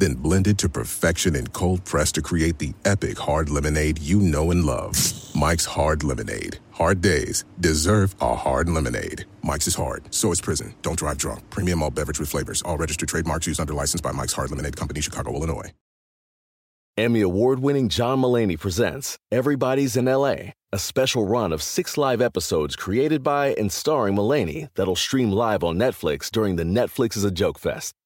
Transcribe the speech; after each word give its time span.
then 0.00 0.14
blended 0.14 0.58
to 0.58 0.68
perfection 0.68 1.36
and 1.36 1.52
cold 1.52 1.84
pressed 1.84 2.16
to 2.16 2.22
create 2.22 2.58
the 2.58 2.72
epic 2.84 3.18
hard 3.18 3.50
lemonade 3.50 3.98
you 3.98 4.18
know 4.18 4.50
and 4.50 4.64
love. 4.64 4.96
Mike's 5.34 5.64
Hard 5.64 6.02
Lemonade. 6.02 6.58
Hard 6.72 7.00
days 7.00 7.44
deserve 7.60 8.14
a 8.20 8.34
hard 8.34 8.68
lemonade. 8.68 9.24
Mike's 9.42 9.68
is 9.68 9.74
hard, 9.74 10.12
so 10.12 10.32
is 10.32 10.40
prison. 10.40 10.74
Don't 10.82 10.98
drive 10.98 11.18
drunk. 11.18 11.48
Premium 11.50 11.82
all 11.82 11.90
beverage 11.90 12.18
with 12.18 12.28
flavors. 12.28 12.62
All 12.62 12.76
registered 12.76 13.08
trademarks 13.08 13.46
used 13.46 13.60
under 13.60 13.74
license 13.74 14.00
by 14.00 14.12
Mike's 14.12 14.32
Hard 14.32 14.50
Lemonade 14.50 14.76
Company, 14.76 15.00
Chicago, 15.00 15.32
Illinois. 15.34 15.72
Emmy 16.96 17.22
award 17.22 17.60
winning 17.60 17.88
John 17.88 18.20
Mulaney 18.20 18.58
presents 18.58 19.16
Everybody's 19.30 19.96
in 19.96 20.06
LA, 20.06 20.52
a 20.72 20.78
special 20.78 21.26
run 21.26 21.52
of 21.52 21.62
six 21.62 21.96
live 21.96 22.20
episodes 22.20 22.76
created 22.76 23.22
by 23.22 23.54
and 23.54 23.72
starring 23.72 24.16
Mulaney 24.16 24.68
that'll 24.74 24.96
stream 24.96 25.30
live 25.30 25.64
on 25.64 25.78
Netflix 25.78 26.30
during 26.30 26.56
the 26.56 26.64
Netflix 26.64 27.16
is 27.16 27.24
a 27.24 27.30
Joke 27.30 27.58
Fest. 27.58 27.94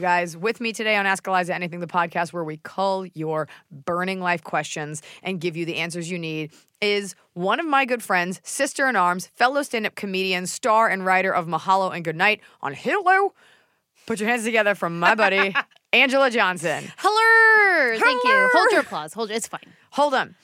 You 0.00 0.06
guys, 0.06 0.34
with 0.34 0.62
me 0.62 0.72
today 0.72 0.96
on 0.96 1.04
Ask 1.04 1.26
Eliza 1.26 1.54
Anything, 1.54 1.80
the 1.80 1.86
podcast 1.86 2.32
where 2.32 2.42
we 2.42 2.56
cull 2.62 3.04
your 3.12 3.48
burning 3.70 4.18
life 4.18 4.42
questions 4.42 5.02
and 5.22 5.38
give 5.38 5.58
you 5.58 5.66
the 5.66 5.76
answers 5.76 6.10
you 6.10 6.18
need, 6.18 6.52
is 6.80 7.14
one 7.34 7.60
of 7.60 7.66
my 7.66 7.84
good 7.84 8.02
friends, 8.02 8.40
sister 8.42 8.88
in 8.88 8.96
arms, 8.96 9.26
fellow 9.26 9.62
stand 9.62 9.84
up 9.84 9.96
comedian, 9.96 10.46
star 10.46 10.88
and 10.88 11.04
writer 11.04 11.30
of 11.30 11.46
Mahalo 11.46 11.94
and 11.94 12.02
Goodnight 12.02 12.40
on 12.62 12.74
Hulu. 12.74 13.32
Put 14.06 14.20
your 14.20 14.30
hands 14.30 14.44
together 14.44 14.74
from 14.74 14.98
my 14.98 15.14
buddy, 15.14 15.54
Angela 15.92 16.30
Johnson. 16.30 16.90
Hello. 16.96 17.98
Thank 17.98 18.24
you. 18.24 18.48
Hold 18.54 18.72
your 18.72 18.80
applause. 18.80 19.12
Hold 19.12 19.28
your, 19.28 19.36
it's 19.36 19.48
fine. 19.48 19.60
Hold 19.90 20.14
on. 20.14 20.34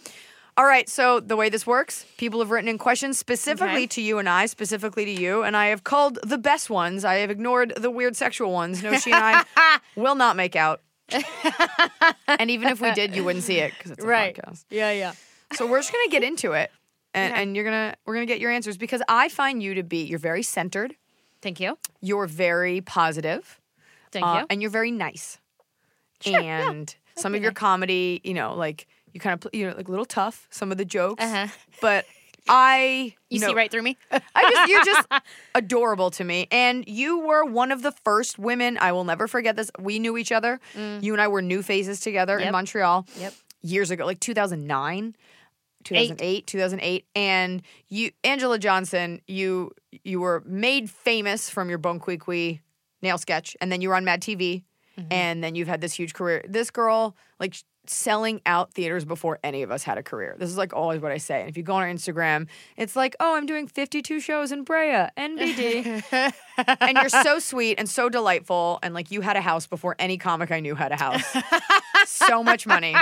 All 0.58 0.64
right, 0.64 0.88
so 0.88 1.20
the 1.20 1.36
way 1.36 1.50
this 1.50 1.66
works, 1.66 2.06
people 2.16 2.40
have 2.40 2.50
written 2.50 2.68
in 2.68 2.78
questions 2.78 3.18
specifically 3.18 3.68
Okay. 3.82 3.86
to 3.88 4.00
you 4.00 4.18
and 4.18 4.26
I, 4.28 4.46
specifically 4.46 5.04
to 5.04 5.10
you, 5.10 5.42
and 5.42 5.54
I 5.54 5.66
have 5.66 5.84
called 5.84 6.18
the 6.22 6.38
best 6.38 6.70
ones. 6.70 7.04
I 7.04 7.16
have 7.16 7.30
ignored 7.30 7.74
the 7.76 7.90
weird 7.90 8.16
sexual 8.16 8.52
ones. 8.52 8.82
No, 8.82 8.96
she 8.98 9.12
and 9.12 9.22
I 9.22 9.78
will 9.96 10.14
not 10.14 10.34
make 10.34 10.56
out. 10.56 10.80
and 12.28 12.50
even 12.50 12.68
if 12.68 12.80
we 12.80 12.90
did, 12.92 13.14
you 13.14 13.22
wouldn't 13.22 13.44
see 13.44 13.58
it 13.58 13.72
because 13.76 13.90
it's 13.92 14.02
a 14.02 14.06
podcast. 14.06 14.64
Yeah, 14.70 14.92
yeah. 14.92 15.12
So 15.52 15.66
we're 15.66 15.78
just 15.78 15.92
gonna 15.92 16.08
get 16.10 16.24
into 16.24 16.52
it, 16.52 16.72
and, 17.14 17.34
and 17.34 17.54
you're 17.54 17.64
gonna 17.64 17.94
we're 18.06 18.14
gonna 18.14 18.26
get 18.26 18.40
your 18.40 18.50
answers 18.50 18.76
because 18.76 19.02
I 19.08 19.28
find 19.28 19.62
you 19.62 19.74
to 19.74 19.82
be 19.82 20.04
you're 20.04 20.18
very 20.18 20.42
centered, 20.42 20.96
Thank 21.42 21.60
you. 21.60 21.78
you're 22.00 22.26
very 22.26 22.80
positive, 22.80 23.60
Thank 24.10 24.24
uh, 24.26 24.38
you. 24.40 24.46
and 24.50 24.62
you're 24.62 24.70
very 24.70 24.90
nice. 24.90 25.38
Sure, 26.20 26.40
yeah. 26.40 26.70
and 26.70 26.96
some 27.16 27.34
of 27.34 27.42
your 27.42 27.52
comedy, 27.52 28.20
you 28.24 28.34
know, 28.34 28.54
like 28.56 28.86
you 29.16 29.20
kind 29.20 29.34
of 29.44 29.50
you 29.54 29.68
know 29.68 29.74
like 29.76 29.88
a 29.88 29.90
little 29.90 30.04
tough. 30.20 30.46
Some 30.50 30.70
of 30.72 30.78
the 30.78 30.84
jokes, 30.84 31.24
Uh-huh. 31.24 31.48
but 31.80 32.04
I 32.48 33.14
You 33.30 33.40
know, 33.40 33.48
see 33.48 33.54
right 33.54 33.70
through 33.70 33.82
me? 33.82 33.96
I 34.10 34.50
just 34.50 34.70
you're 34.70 34.84
just 34.84 35.08
adorable 35.54 36.10
to 36.12 36.22
me, 36.24 36.46
and 36.50 36.84
you 36.86 37.18
were 37.20 37.44
one 37.44 37.72
of 37.72 37.82
the 37.82 37.92
first 38.04 38.38
women. 38.38 38.78
I 38.80 38.92
will 38.92 39.04
never 39.04 39.26
forget 39.26 39.56
this. 39.56 39.70
We 39.80 39.98
knew 39.98 40.16
each 40.16 40.30
other. 40.32 40.60
You 40.76 41.12
and 41.12 41.20
I 41.20 41.28
were 41.28 41.42
new 41.42 41.62
faces 41.62 41.98
together 42.00 42.38
in 42.38 42.48
Mm. 42.48 42.52
Montreal. 42.52 43.06
Yep. 43.18 43.34
years 43.62 43.90
ago, 43.90 44.06
like 44.06 44.20
2009. 44.20 45.14
2008 45.84 46.46
2008 46.48 47.06
and 47.14 47.62
you 47.88 48.10
angela 48.24 48.58
johnson 48.58 49.20
you 49.28 49.70
you 50.02 50.18
were 50.20 50.42
made 50.44 50.90
famous 50.90 51.48
from 51.48 51.68
your 51.68 51.78
bon 51.78 52.00
qui 52.00 52.16
qui 52.16 52.60
nail 53.02 53.18
sketch 53.18 53.56
and 53.60 53.70
then 53.70 53.80
you 53.80 53.88
were 53.90 53.94
on 53.94 54.04
mad 54.04 54.20
tv 54.20 54.64
Mm-hmm. 54.98 55.12
and 55.12 55.44
then 55.44 55.54
you've 55.54 55.68
had 55.68 55.82
this 55.82 55.92
huge 55.92 56.14
career 56.14 56.42
this 56.48 56.70
girl 56.70 57.14
like 57.38 57.54
selling 57.90 58.40
out 58.46 58.72
theaters 58.72 59.04
before 59.04 59.38
any 59.42 59.62
of 59.62 59.70
us 59.70 59.82
had 59.82 59.98
a 59.98 60.02
career. 60.02 60.36
This 60.38 60.50
is 60.50 60.56
like 60.56 60.72
always 60.74 61.00
what 61.00 61.12
i 61.12 61.18
say. 61.18 61.40
And 61.40 61.48
if 61.48 61.56
you 61.56 61.62
go 61.62 61.74
on 61.74 61.82
our 61.82 61.92
instagram 61.92 62.48
it's 62.76 62.96
like 62.96 63.16
oh 63.20 63.36
i'm 63.36 63.46
doing 63.46 63.66
52 63.66 64.20
shows 64.20 64.52
in 64.52 64.64
brea 64.64 65.08
nbd 65.16 66.32
and 66.80 66.98
you're 66.98 67.08
so 67.08 67.38
sweet 67.50 67.78
and 67.78 67.88
so 67.88 68.08
delightful. 68.08 68.78
And 68.82 68.94
like 68.94 69.10
you 69.10 69.20
had 69.20 69.36
a 69.36 69.40
house 69.40 69.66
before 69.66 69.96
any 69.98 70.18
comic 70.18 70.50
i 70.50 70.60
knew 70.60 70.74
had 70.74 70.92
a 70.92 70.96
house. 70.96 71.36
So 72.06 72.42
much 72.42 72.66
money. 72.66 72.94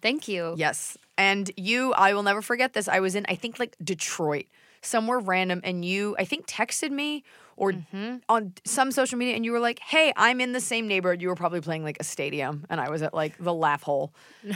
Thank 0.00 0.28
you. 0.28 0.54
Yes. 0.56 0.96
And 1.16 1.50
you, 1.56 1.92
I 1.92 2.14
will 2.14 2.22
never 2.22 2.42
forget 2.42 2.72
this. 2.72 2.88
I 2.88 3.00
was 3.00 3.14
in, 3.14 3.24
I 3.28 3.34
think, 3.34 3.58
like 3.58 3.76
Detroit, 3.82 4.46
somewhere 4.80 5.18
random, 5.18 5.60
and 5.62 5.84
you, 5.84 6.16
I 6.18 6.24
think, 6.24 6.46
texted 6.46 6.90
me 6.90 7.22
or 7.56 7.72
Mm-hmm. 7.72 8.16
on 8.28 8.52
some 8.64 8.90
social 8.92 9.18
media, 9.18 9.34
and 9.36 9.44
you 9.44 9.52
were 9.52 9.60
like, 9.60 9.78
hey, 9.78 10.12
I'm 10.16 10.40
in 10.40 10.52
the 10.52 10.60
same 10.60 10.86
neighborhood. 10.88 11.20
You 11.22 11.28
were 11.28 11.34
probably 11.36 11.60
playing 11.60 11.84
like 11.84 11.98
a 12.00 12.04
stadium, 12.04 12.64
and 12.70 12.80
I 12.80 12.90
was 12.90 13.02
at 13.02 13.14
like 13.14 13.36
the 13.38 13.54
laugh 13.54 13.82
hole. 13.82 14.12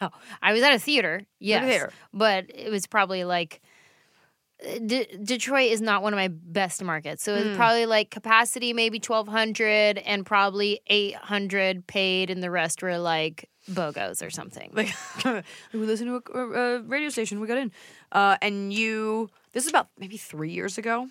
No, 0.00 0.10
I 0.42 0.52
was 0.52 0.62
at 0.62 0.72
a 0.72 0.78
theater. 0.78 1.22
Yes, 1.38 1.64
theater. 1.68 1.92
but 2.12 2.46
it 2.52 2.70
was 2.70 2.86
probably 2.88 3.22
like 3.24 3.60
uh, 4.66 4.78
Detroit 5.22 5.70
is 5.70 5.80
not 5.80 6.02
one 6.02 6.12
of 6.12 6.16
my 6.16 6.28
best 6.28 6.82
markets, 6.82 7.22
so 7.22 7.34
it 7.34 7.42
Hmm. 7.42 7.48
was 7.48 7.56
probably 7.56 7.86
like 7.86 8.10
capacity 8.10 8.72
maybe 8.72 8.98
twelve 8.98 9.28
hundred 9.28 9.98
and 9.98 10.24
probably 10.24 10.80
eight 10.86 11.14
hundred 11.14 11.86
paid, 11.86 12.30
and 12.30 12.42
the 12.42 12.50
rest 12.50 12.82
were 12.82 12.98
like 12.98 13.48
bogos 13.70 14.24
or 14.26 14.30
something. 14.30 14.70
Like, 14.72 14.92
we 15.72 15.80
listened 15.80 16.08
to 16.24 16.32
a, 16.34 16.38
a, 16.38 16.76
a 16.78 16.82
radio 16.82 17.10
station, 17.10 17.38
we 17.40 17.46
got 17.46 17.58
in. 17.58 17.70
Uh, 18.12 18.36
and 18.40 18.72
you, 18.72 19.28
this 19.52 19.64
is 19.64 19.70
about 19.70 19.88
maybe 19.98 20.16
three 20.16 20.50
years 20.52 20.78
ago. 20.78 21.08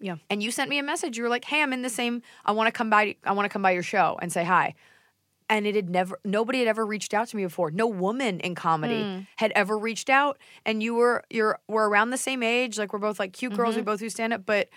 Yeah. 0.00 0.16
And 0.30 0.42
you 0.42 0.50
sent 0.50 0.70
me 0.70 0.78
a 0.78 0.82
message. 0.82 1.16
You 1.16 1.22
were 1.24 1.28
like, 1.28 1.44
"Hey, 1.44 1.62
I'm 1.62 1.72
in 1.72 1.82
the 1.82 1.90
same. 1.90 2.22
I 2.44 2.52
want 2.52 2.66
to 2.68 2.72
come 2.72 2.90
by. 2.90 3.16
I 3.24 3.32
want 3.32 3.44
to 3.46 3.48
come 3.52 3.62
by 3.62 3.72
your 3.72 3.82
show 3.82 4.18
and 4.22 4.32
say 4.32 4.44
hi." 4.44 4.74
And 5.50 5.66
it 5.66 5.74
had 5.74 5.88
never. 5.88 6.18
Nobody 6.24 6.58
had 6.58 6.68
ever 6.68 6.84
reached 6.84 7.14
out 7.14 7.28
to 7.28 7.36
me 7.36 7.42
before. 7.44 7.70
No 7.70 7.86
woman 7.86 8.38
in 8.40 8.54
comedy 8.54 9.02
Hmm. 9.02 9.20
had 9.36 9.50
ever 9.54 9.78
reached 9.78 10.10
out. 10.10 10.38
And 10.66 10.82
you 10.82 10.94
were 10.94 11.24
you're 11.30 11.58
we're 11.68 11.88
around 11.88 12.10
the 12.10 12.18
same 12.18 12.42
age. 12.42 12.78
Like 12.78 12.92
we're 12.92 12.98
both 12.98 13.18
like 13.18 13.32
cute 13.32 13.54
girls. 13.56 13.74
We 13.74 13.80
Mm-hmm. 13.80 13.86
both 13.86 14.00
do 14.00 14.10
stand 14.10 14.32
up, 14.34 14.44
but 14.44 14.68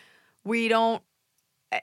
we 0.44 0.68
don't. 0.70 1.02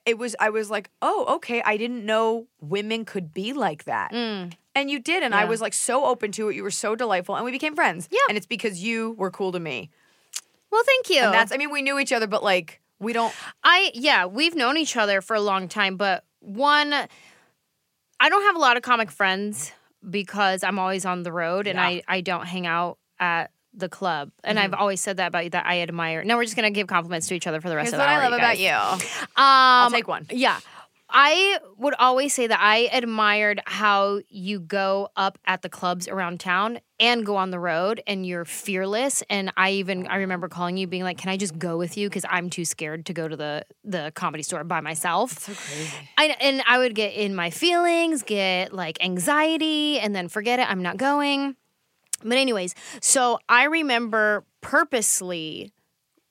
It 0.05 0.19
was. 0.19 0.35
I 0.41 0.51
was 0.51 0.71
like, 0.71 0.91
oh, 1.01 1.37
okay. 1.37 1.63
I 1.63 1.77
didn't 1.77 2.05
know 2.05 2.47
women 2.61 3.05
could 3.05 3.33
be 3.33 3.53
like 3.53 3.85
that. 3.85 4.13
And 4.13 4.91
you 4.91 5.01
did, 5.01 5.23
and 5.23 5.35
I 5.35 5.45
Mm. 5.45 5.49
Was 5.49 5.61
like 5.61 5.75
so 5.75 6.05
open 6.05 6.31
to 6.33 6.49
it. 6.49 6.57
You 6.57 6.63
were 6.63 6.71
so 6.71 6.95
delightful, 6.95 7.35
and 7.37 7.45
we 7.45 7.51
became 7.51 7.75
friends. 7.75 8.09
Yeah. 8.11 8.21
And 8.29 8.37
it's 8.37 8.47
because 8.47 8.83
you 8.83 9.13
were 9.19 9.31
cool 9.31 9.51
to 9.53 9.59
me. 9.61 9.91
well, 10.71 10.83
thank 10.85 11.11
you. 11.11 11.23
And 11.25 11.35
that's. 11.35 11.53
I 11.53 11.57
mean, 11.57 11.71
we 11.71 11.83
knew 11.83 11.99
each 11.99 12.13
other, 12.13 12.27
but 12.27 12.43
like 12.43 12.81
we 13.01 13.13
don't. 13.13 13.35
I 13.63 13.91
yeah, 13.95 14.27
we've 14.27 14.55
known 14.55 14.77
each 14.77 14.97
other 14.97 15.21
for 15.21 15.35
a 15.35 15.41
long 15.41 15.69
time, 15.69 15.97
but 15.97 16.25
one 16.41 16.93
I 16.93 18.29
don't 18.29 18.43
have 18.43 18.57
a 18.57 18.59
lot 18.59 18.77
of 18.77 18.83
comic 18.83 19.11
friends 19.11 19.73
because 20.09 20.63
I'm 20.65 20.79
always 20.79 21.05
on 21.05 21.23
the 21.23 21.33
road 21.33 21.67
and 21.67 21.81
I 21.81 22.03
I 22.09 22.21
don't 22.21 22.47
hang 22.47 22.67
out 22.67 22.99
at 23.21 23.51
the 23.75 23.89
club. 23.89 24.31
And 24.43 24.59
I've 24.59 24.75
always 24.75 25.01
said 25.01 25.19
that 25.19 25.29
about 25.29 25.45
you 25.45 25.51
that 25.51 25.67
I 25.67 25.83
admire. 25.83 26.25
Now 26.25 26.37
we're 26.37 26.45
just 26.45 26.57
gonna 26.57 26.71
give 26.71 26.87
compliments 26.89 27.29
to 27.29 27.35
each 27.35 27.47
other 27.47 27.61
for 27.61 27.69
the 27.69 27.77
rest 27.77 27.91
Here's 27.91 27.95
of 27.95 27.99
what 28.01 28.07
the 28.07 28.11
I 28.11 28.15
hour. 28.17 28.31
love 28.31 28.39
about 28.39 28.59
you. 28.59 28.71
Um, 28.71 29.29
I'll 29.37 29.91
take 29.91 30.09
one. 30.09 30.27
Yeah. 30.31 30.59
I 31.11 31.59
would 31.79 31.95
always 31.99 32.35
say 32.35 32.47
that 32.47 32.59
I 32.61 32.89
admired 32.93 33.63
how 33.67 34.21
you 34.29 34.61
go 34.61 35.09
up 35.17 35.39
at 35.47 35.63
the 35.63 35.69
clubs 35.69 36.07
around 36.07 36.39
town 36.39 36.81
and 37.01 37.25
go 37.25 37.37
on 37.37 37.51
the 37.51 37.59
road 37.59 38.03
and 38.07 38.27
you're 38.27 38.45
fearless 38.45 39.23
and 39.31 39.53
I 39.57 39.71
even 39.73 40.07
I 40.07 40.17
remember 40.17 40.49
calling 40.49 40.77
you 40.77 40.87
being 40.87 41.05
like 41.05 41.17
can 41.17 41.31
I 41.31 41.37
just 41.37 41.59
go 41.59 41.79
with 41.79 41.97
you 41.97 42.11
cuz 42.11 42.25
I'm 42.29 42.51
too 42.51 42.65
scared 42.65 43.07
to 43.07 43.15
go 43.15 43.27
to 43.27 43.37
the 43.37 43.65
the 43.85 44.13
comedy 44.15 44.43
store 44.43 44.65
by 44.65 44.81
myself. 44.81 45.39
So 45.39 45.55
crazy. 45.55 45.91
I, 46.19 46.37
and 46.41 46.63
I 46.69 46.79
would 46.79 46.95
get 46.95 47.15
in 47.15 47.35
my 47.35 47.51
feelings, 47.51 48.23
get 48.23 48.75
like 48.75 49.03
anxiety 49.03 49.99
and 50.01 50.15
then 50.15 50.29
forget 50.29 50.59
it 50.59 50.71
I'm 50.71 50.83
not 50.83 50.99
going. 50.99 51.57
But 52.23 52.37
anyways, 52.37 52.75
so 53.01 53.39
I 53.49 53.65
remember 53.65 54.45
purposely 54.61 55.73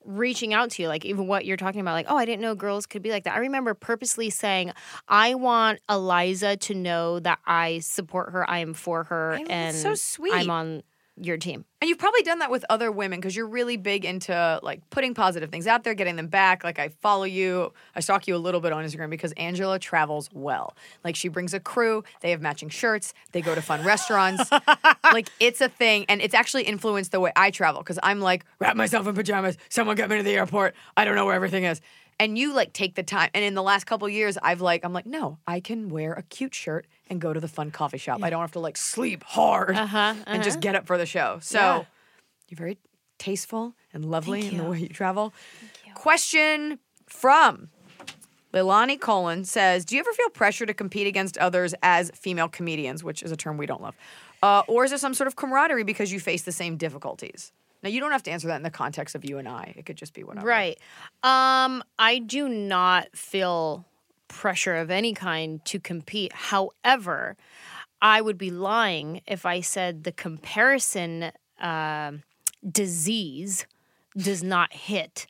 reaching 0.08 0.54
out 0.54 0.70
to 0.70 0.82
you, 0.82 0.88
like 0.88 1.04
even 1.04 1.26
what 1.26 1.44
you're 1.44 1.58
talking 1.58 1.80
about, 1.80 1.92
like, 1.92 2.06
oh, 2.08 2.16
I 2.16 2.24
didn't 2.24 2.40
know 2.40 2.54
girls 2.54 2.86
could 2.86 3.02
be 3.02 3.10
like 3.10 3.24
that. 3.24 3.34
I 3.36 3.40
remember 3.40 3.74
purposely 3.74 4.30
saying, 4.30 4.72
I 5.06 5.34
want 5.34 5.80
Eliza 5.88 6.56
to 6.56 6.74
know 6.74 7.20
that 7.20 7.38
I 7.46 7.80
support 7.80 8.32
her, 8.32 8.48
I 8.48 8.58
am 8.58 8.72
for 8.72 9.04
her, 9.04 9.34
I 9.34 9.42
know, 9.42 9.50
and 9.50 9.76
so 9.76 9.94
sweet. 9.94 10.32
I'm 10.32 10.50
on 10.50 10.82
your 11.20 11.36
team. 11.36 11.64
And 11.80 11.88
you've 11.88 11.98
probably 11.98 12.22
done 12.22 12.40
that 12.40 12.50
with 12.50 12.64
other 12.68 12.90
women 12.90 13.20
because 13.20 13.36
you're 13.36 13.46
really 13.46 13.76
big 13.76 14.04
into 14.04 14.60
like 14.62 14.88
putting 14.90 15.14
positive 15.14 15.50
things 15.50 15.66
out 15.66 15.84
there, 15.84 15.94
getting 15.94 16.16
them 16.16 16.26
back. 16.26 16.64
Like 16.64 16.78
I 16.78 16.88
follow 16.88 17.24
you, 17.24 17.72
I 17.94 18.00
stalk 18.00 18.26
you 18.26 18.34
a 18.34 18.38
little 18.38 18.60
bit 18.60 18.72
on 18.72 18.84
Instagram 18.84 19.10
because 19.10 19.32
Angela 19.32 19.78
travels 19.78 20.28
well. 20.32 20.76
Like 21.04 21.14
she 21.14 21.28
brings 21.28 21.54
a 21.54 21.60
crew, 21.60 22.02
they 22.20 22.30
have 22.30 22.40
matching 22.40 22.68
shirts, 22.68 23.14
they 23.32 23.40
go 23.40 23.54
to 23.54 23.62
fun 23.62 23.84
restaurants. 23.84 24.50
like 25.04 25.28
it's 25.40 25.60
a 25.60 25.68
thing, 25.68 26.04
and 26.08 26.20
it's 26.20 26.34
actually 26.34 26.64
influenced 26.64 27.12
the 27.12 27.20
way 27.20 27.32
I 27.36 27.50
travel 27.50 27.80
because 27.82 27.98
I'm 28.02 28.20
like 28.20 28.44
wrap 28.58 28.76
myself 28.76 29.06
in 29.06 29.14
pajamas. 29.14 29.56
Someone 29.68 29.96
get 29.96 30.10
me 30.10 30.16
to 30.16 30.22
the 30.22 30.34
airport. 30.34 30.74
I 30.96 31.04
don't 31.04 31.14
know 31.14 31.26
where 31.26 31.34
everything 31.34 31.64
is. 31.64 31.80
And 32.20 32.36
you 32.36 32.52
like 32.52 32.72
take 32.72 32.96
the 32.96 33.04
time. 33.04 33.30
And 33.32 33.44
in 33.44 33.54
the 33.54 33.62
last 33.62 33.84
couple 33.84 34.08
years, 34.08 34.36
I've 34.42 34.60
like 34.60 34.84
I'm 34.84 34.92
like 34.92 35.06
no, 35.06 35.38
I 35.46 35.60
can 35.60 35.88
wear 35.88 36.12
a 36.14 36.22
cute 36.22 36.54
shirt 36.54 36.86
and 37.10 37.20
go 37.20 37.32
to 37.32 37.40
the 37.40 37.48
fun 37.48 37.70
coffee 37.70 37.98
shop. 37.98 38.20
I 38.22 38.30
don't 38.30 38.40
have 38.40 38.52
to 38.52 38.60
like 38.60 38.76
sleep 38.76 39.22
hard 39.24 39.76
Uh-huh, 39.76 40.14
and 40.26 40.42
just 40.42 40.60
get 40.60 40.74
up 40.74 40.86
for 40.86 40.98
the 40.98 41.06
show. 41.06 41.38
So 41.42 41.58
Yeah. 41.58 41.84
you're 42.48 42.56
very 42.58 42.78
tasteful 43.18 43.74
and 43.92 44.04
lovely 44.04 44.46
in 44.46 44.56
the 44.56 44.64
way 44.64 44.78
you 44.80 44.88
travel. 44.88 45.32
Question 45.94 46.78
from 47.06 47.70
Lilani 48.52 48.98
Colin 48.98 49.44
says, 49.44 49.84
"Do 49.84 49.94
you 49.94 50.00
ever 50.00 50.12
feel 50.12 50.30
pressure 50.30 50.64
to 50.66 50.72
compete 50.74 51.06
against 51.06 51.36
others 51.38 51.74
as 51.82 52.10
female 52.14 52.48
comedians, 52.48 53.04
which 53.04 53.22
is 53.22 53.30
a 53.30 53.36
term 53.36 53.56
we 53.58 53.66
don't 53.66 53.82
love, 53.82 53.94
uh, 54.42 54.62
or 54.68 54.84
is 54.84 54.90
there 54.90 54.98
some 54.98 55.14
sort 55.14 55.26
of 55.26 55.36
camaraderie 55.36 55.84
because 55.84 56.12
you 56.12 56.20
face 56.20 56.42
the 56.42 56.52
same 56.52 56.76
difficulties?" 56.76 57.52
Now 57.82 57.90
you 57.90 58.00
don't 58.00 58.10
have 58.10 58.22
to 58.24 58.30
answer 58.30 58.48
that 58.48 58.56
in 58.56 58.62
the 58.62 58.70
context 58.70 59.14
of 59.14 59.24
you 59.24 59.38
and 59.38 59.46
I. 59.48 59.74
It 59.76 59.86
could 59.86 59.96
just 59.96 60.12
be 60.14 60.24
whatever. 60.24 60.46
Right. 60.46 60.78
Um, 61.22 61.84
I 61.98 62.18
do 62.18 62.48
not 62.48 63.14
feel 63.16 63.84
pressure 64.28 64.76
of 64.76 64.90
any 64.90 65.12
kind 65.14 65.64
to 65.66 65.80
compete. 65.80 66.32
However, 66.32 67.36
I 68.00 68.20
would 68.20 68.38
be 68.38 68.50
lying 68.50 69.22
if 69.26 69.44
I 69.44 69.60
said 69.60 70.04
the 70.04 70.12
comparison 70.12 71.32
um 71.60 72.22
disease 72.70 73.66
does 74.16 74.42
not 74.42 74.72
hit 74.72 75.26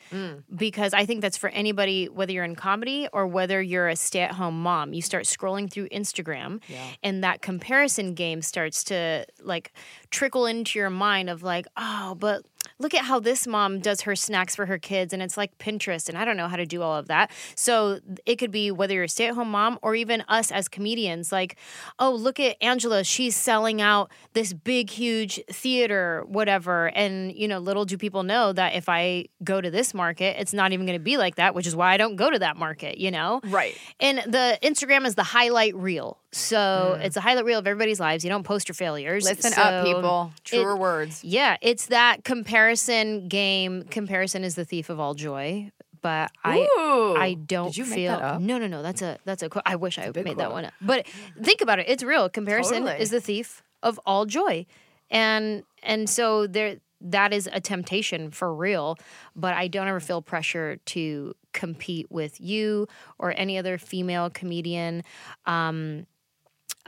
because 0.56 0.95
I 0.95 1.05
think 1.05 1.21
that's 1.21 1.37
for 1.37 1.50
anybody, 1.50 2.09
whether 2.09 2.33
you're 2.33 2.45
in 2.45 2.55
comedy 2.55 3.06
or 3.12 3.27
whether 3.27 3.61
you're 3.61 3.89
a 3.89 3.97
stay 3.97 4.21
at 4.21 4.33
home 4.33 4.62
mom. 4.62 4.95
You 4.95 5.03
start 5.03 5.25
scrolling 5.25 5.71
through 5.71 5.89
Instagram 5.91 6.61
and 7.03 7.23
that 7.23 7.43
comparison 7.43 8.15
game 8.15 8.41
starts 8.41 8.85
to 8.85 9.27
like 9.43 9.73
trickle 10.11 10.47
into 10.47 10.79
your 10.79 10.89
mind 10.91 11.29
of 11.29 11.43
like, 11.43 11.67
oh, 11.77 12.15
but 12.19 12.47
look 12.78 12.94
at 12.94 13.05
how 13.05 13.19
this 13.20 13.46
mom 13.46 13.81
does 13.81 14.02
her 14.02 14.14
snacks 14.14 14.55
for 14.55 14.66
her 14.66 14.78
kids 14.78 15.12
and 15.12 15.22
it's 15.22 15.37
like 15.37 15.56
Pinterest 15.58 16.08
and 16.08 16.16
I 16.16 16.25
don't 16.25 16.37
know 16.37 16.49
how 16.49 16.56
to 16.56 16.66
do 16.66 16.82
all 16.82 16.96
of 16.96 17.08
that. 17.08 17.31
So 17.55 18.00
it 18.25 18.37
could 18.37 18.50
be 18.50 18.70
whether 18.70 18.94
you're 18.94 19.05
a 19.05 19.08
stay 19.08 19.26
at 19.26 19.34
home 19.34 19.50
mom 19.50 19.78
or 19.82 19.94
even 19.94 20.22
us 20.28 20.50
as 20.50 20.69
comedians 20.69 21.32
like, 21.32 21.56
oh, 21.99 22.12
look 22.12 22.38
at 22.38 22.56
Angela, 22.62 23.05
she's 23.05 23.37
selling 23.37 23.81
out 23.81 24.10
this 24.32 24.52
big 24.52 24.90
huge 24.90 25.40
theater 25.50 26.25
whatever 26.28 26.88
and 26.88 27.32
you 27.32 27.49
know, 27.49 27.58
little 27.58 27.84
do 27.84 27.99
people 27.99 28.22
know 28.22 28.52
that 28.52 28.75
if 28.75 28.88
I 28.88 29.26
go 29.43 29.61
to 29.61 29.70
this 29.70 29.93
market, 29.93 30.37
it's 30.38 30.52
not 30.52 30.72
even 30.72 30.87
going 30.87 30.99
to 30.99 31.02
be 31.02 31.16
like 31.16 31.37
that, 31.37 31.54
which 31.54 31.66
is 31.66 31.75
why 31.75 31.93
I 31.93 31.96
don't 31.96 32.16
go 32.16 32.31
to 32.31 32.38
that 32.38 32.56
market, 32.56 32.99
you 32.99 33.11
know? 33.11 33.40
Right. 33.44 33.76
And 34.00 34.19
the 34.19 34.58
Instagram 34.62 35.06
is 35.06 35.14
the 35.14 35.25
highlight 35.25 35.75
reel. 35.75 36.19
So 36.32 36.98
it's 37.00 37.16
a 37.16 37.20
highlight 37.20 37.44
reel 37.46 37.58
of 37.58 37.66
everybody's 37.66 37.98
lives. 38.00 38.22
You 38.22 38.30
don't 38.30 38.42
post 38.44 38.69
your 38.69 38.75
failures. 38.75 39.25
Listen 39.25 39.52
up, 39.56 39.84
people. 39.84 40.32
Truer 40.44 40.72
it- 40.72 40.78
words. 40.78 41.25
Yeah, 41.25 41.56
it's 41.62 41.86
that 41.86 42.25
comparison 42.25 43.28
game. 43.28 43.82
Comparison 43.84 44.44
is 44.44 44.54
the 44.54 44.64
thief 44.64 44.90
of 44.90 45.00
all 45.00 45.14
joy. 45.14 45.70
But 46.00 46.30
I 46.44 46.58
Ooh. 46.78 47.16
I 47.19 47.34
don't 47.34 47.69
Did 47.69 47.78
you 47.78 47.84
make 47.86 47.94
feel 47.94 48.12
that 48.12 48.22
up? 48.22 48.40
no 48.40 48.56
no 48.58 48.69
no 48.69 48.82
that's 48.82 49.02
a 49.02 49.19
that's 49.25 49.42
a. 49.42 49.50
I 49.66 49.75
wish 49.75 49.98
I 49.98 50.08
big 50.12 50.25
made 50.25 50.38
that 50.38 50.52
one 50.52 50.66
up. 50.66 50.72
But 50.80 51.06
think 51.42 51.60
about 51.60 51.80
it. 51.80 51.86
It's 51.88 52.04
real. 52.04 52.28
Comparison 52.28 52.84
Totally. 52.84 53.00
is 53.02 53.10
the 53.10 53.20
thief 53.20 53.64
of 53.82 53.98
all 54.06 54.25
joy. 54.25 54.64
And 55.10 55.64
and 55.82 56.08
so 56.08 56.46
there 56.46 56.76
that 57.00 57.32
is 57.32 57.48
a 57.52 57.60
temptation 57.60 58.30
for 58.30 58.54
real, 58.54 58.96
but 59.34 59.54
I 59.54 59.66
don't 59.66 59.88
ever 59.88 59.98
feel 60.00 60.22
pressure 60.22 60.78
to 60.86 61.34
compete 61.52 62.06
with 62.10 62.40
you 62.40 62.86
or 63.19 63.34
any 63.36 63.58
other 63.58 63.76
female 63.78 64.30
comedian. 64.30 65.02
Um, 65.46 66.06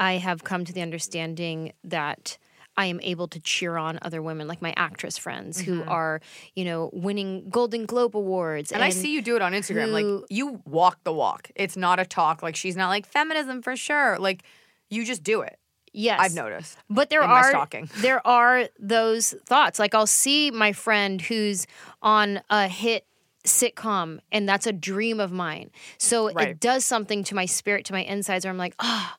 I 0.00 0.14
have 0.14 0.42
come 0.42 0.64
to 0.64 0.72
the 0.72 0.80
understanding 0.82 1.72
that 1.84 2.38
I 2.76 2.86
am 2.86 3.00
able 3.02 3.28
to 3.28 3.40
cheer 3.40 3.76
on 3.76 3.98
other 4.00 4.22
women, 4.22 4.48
like 4.48 4.62
my 4.62 4.72
actress 4.76 5.18
friends 5.18 5.60
who 5.60 5.82
are, 5.84 6.20
you 6.54 6.64
know, 6.64 6.88
winning 6.92 7.50
Golden 7.50 7.84
Globe 7.84 8.16
awards. 8.16 8.72
And, 8.72 8.82
I 8.82 8.88
see 8.90 9.12
you 9.12 9.20
do 9.20 9.36
it 9.36 9.42
on 9.42 9.52
Instagram. 9.52 9.88
who- 9.90 10.18
Like 10.20 10.26
you 10.30 10.62
walk 10.64 11.04
the 11.04 11.12
walk. 11.12 11.50
It's 11.54 11.76
not 11.76 12.00
a 12.00 12.06
talk. 12.06 12.42
Like 12.42 12.56
she's 12.56 12.76
not 12.76 12.88
like 12.88 13.04
feminism 13.06 13.60
for 13.60 13.76
sure. 13.76 14.18
Like 14.18 14.42
you 14.88 15.04
just 15.04 15.22
do 15.22 15.42
it. 15.42 15.58
Yes, 15.92 16.20
I've 16.22 16.34
noticed. 16.34 16.78
But 16.88 17.10
there 17.10 17.22
are 17.22 17.52
there 17.98 18.24
are 18.26 18.68
those 18.78 19.34
thoughts. 19.44 19.78
Like 19.78 19.94
I'll 19.94 20.06
see 20.06 20.50
my 20.50 20.72
friend 20.72 21.20
who's 21.20 21.66
on 22.00 22.40
a 22.48 22.68
hit 22.68 23.04
sitcom, 23.44 24.20
and 24.30 24.48
that's 24.48 24.66
a 24.66 24.72
dream 24.72 25.18
of 25.20 25.32
mine. 25.32 25.70
So 25.98 26.30
Right. 26.32 26.48
it 26.50 26.60
does 26.60 26.84
something 26.84 27.24
to 27.24 27.34
my 27.34 27.46
spirit, 27.46 27.84
to 27.86 27.92
my 27.92 28.04
insides, 28.04 28.44
where 28.44 28.50
I'm 28.52 28.58
like, 28.58 28.74
ah, 28.78 29.16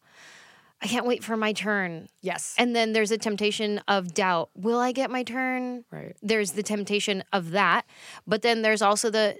I 0.81 0.87
can't 0.87 1.05
wait 1.05 1.23
for 1.23 1.37
my 1.37 1.53
turn. 1.53 2.07
Yes. 2.21 2.55
And 2.57 2.75
then 2.75 2.93
there's 2.93 3.11
a 3.11 3.17
temptation 3.17 3.81
of 3.87 4.13
doubt. 4.13 4.49
Will 4.55 4.79
I 4.79 4.91
get 4.91 5.11
my 5.11 5.23
turn? 5.23 5.85
Right. 5.91 6.15
There's 6.23 6.51
the 6.53 6.63
temptation 6.63 7.23
of 7.31 7.51
that. 7.51 7.85
But 8.25 8.41
then 8.41 8.61
there's 8.63 8.81
also 8.81 9.09
the 9.09 9.37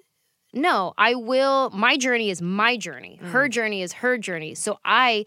no, 0.53 0.93
I 0.97 1.15
will. 1.15 1.69
My 1.71 1.95
journey 1.97 2.29
is 2.29 2.41
my 2.41 2.75
journey. 2.75 3.15
Her 3.23 3.47
journey 3.47 3.81
is 3.81 3.93
her 3.93 4.17
journey. 4.17 4.53
So 4.53 4.79
I 4.83 5.25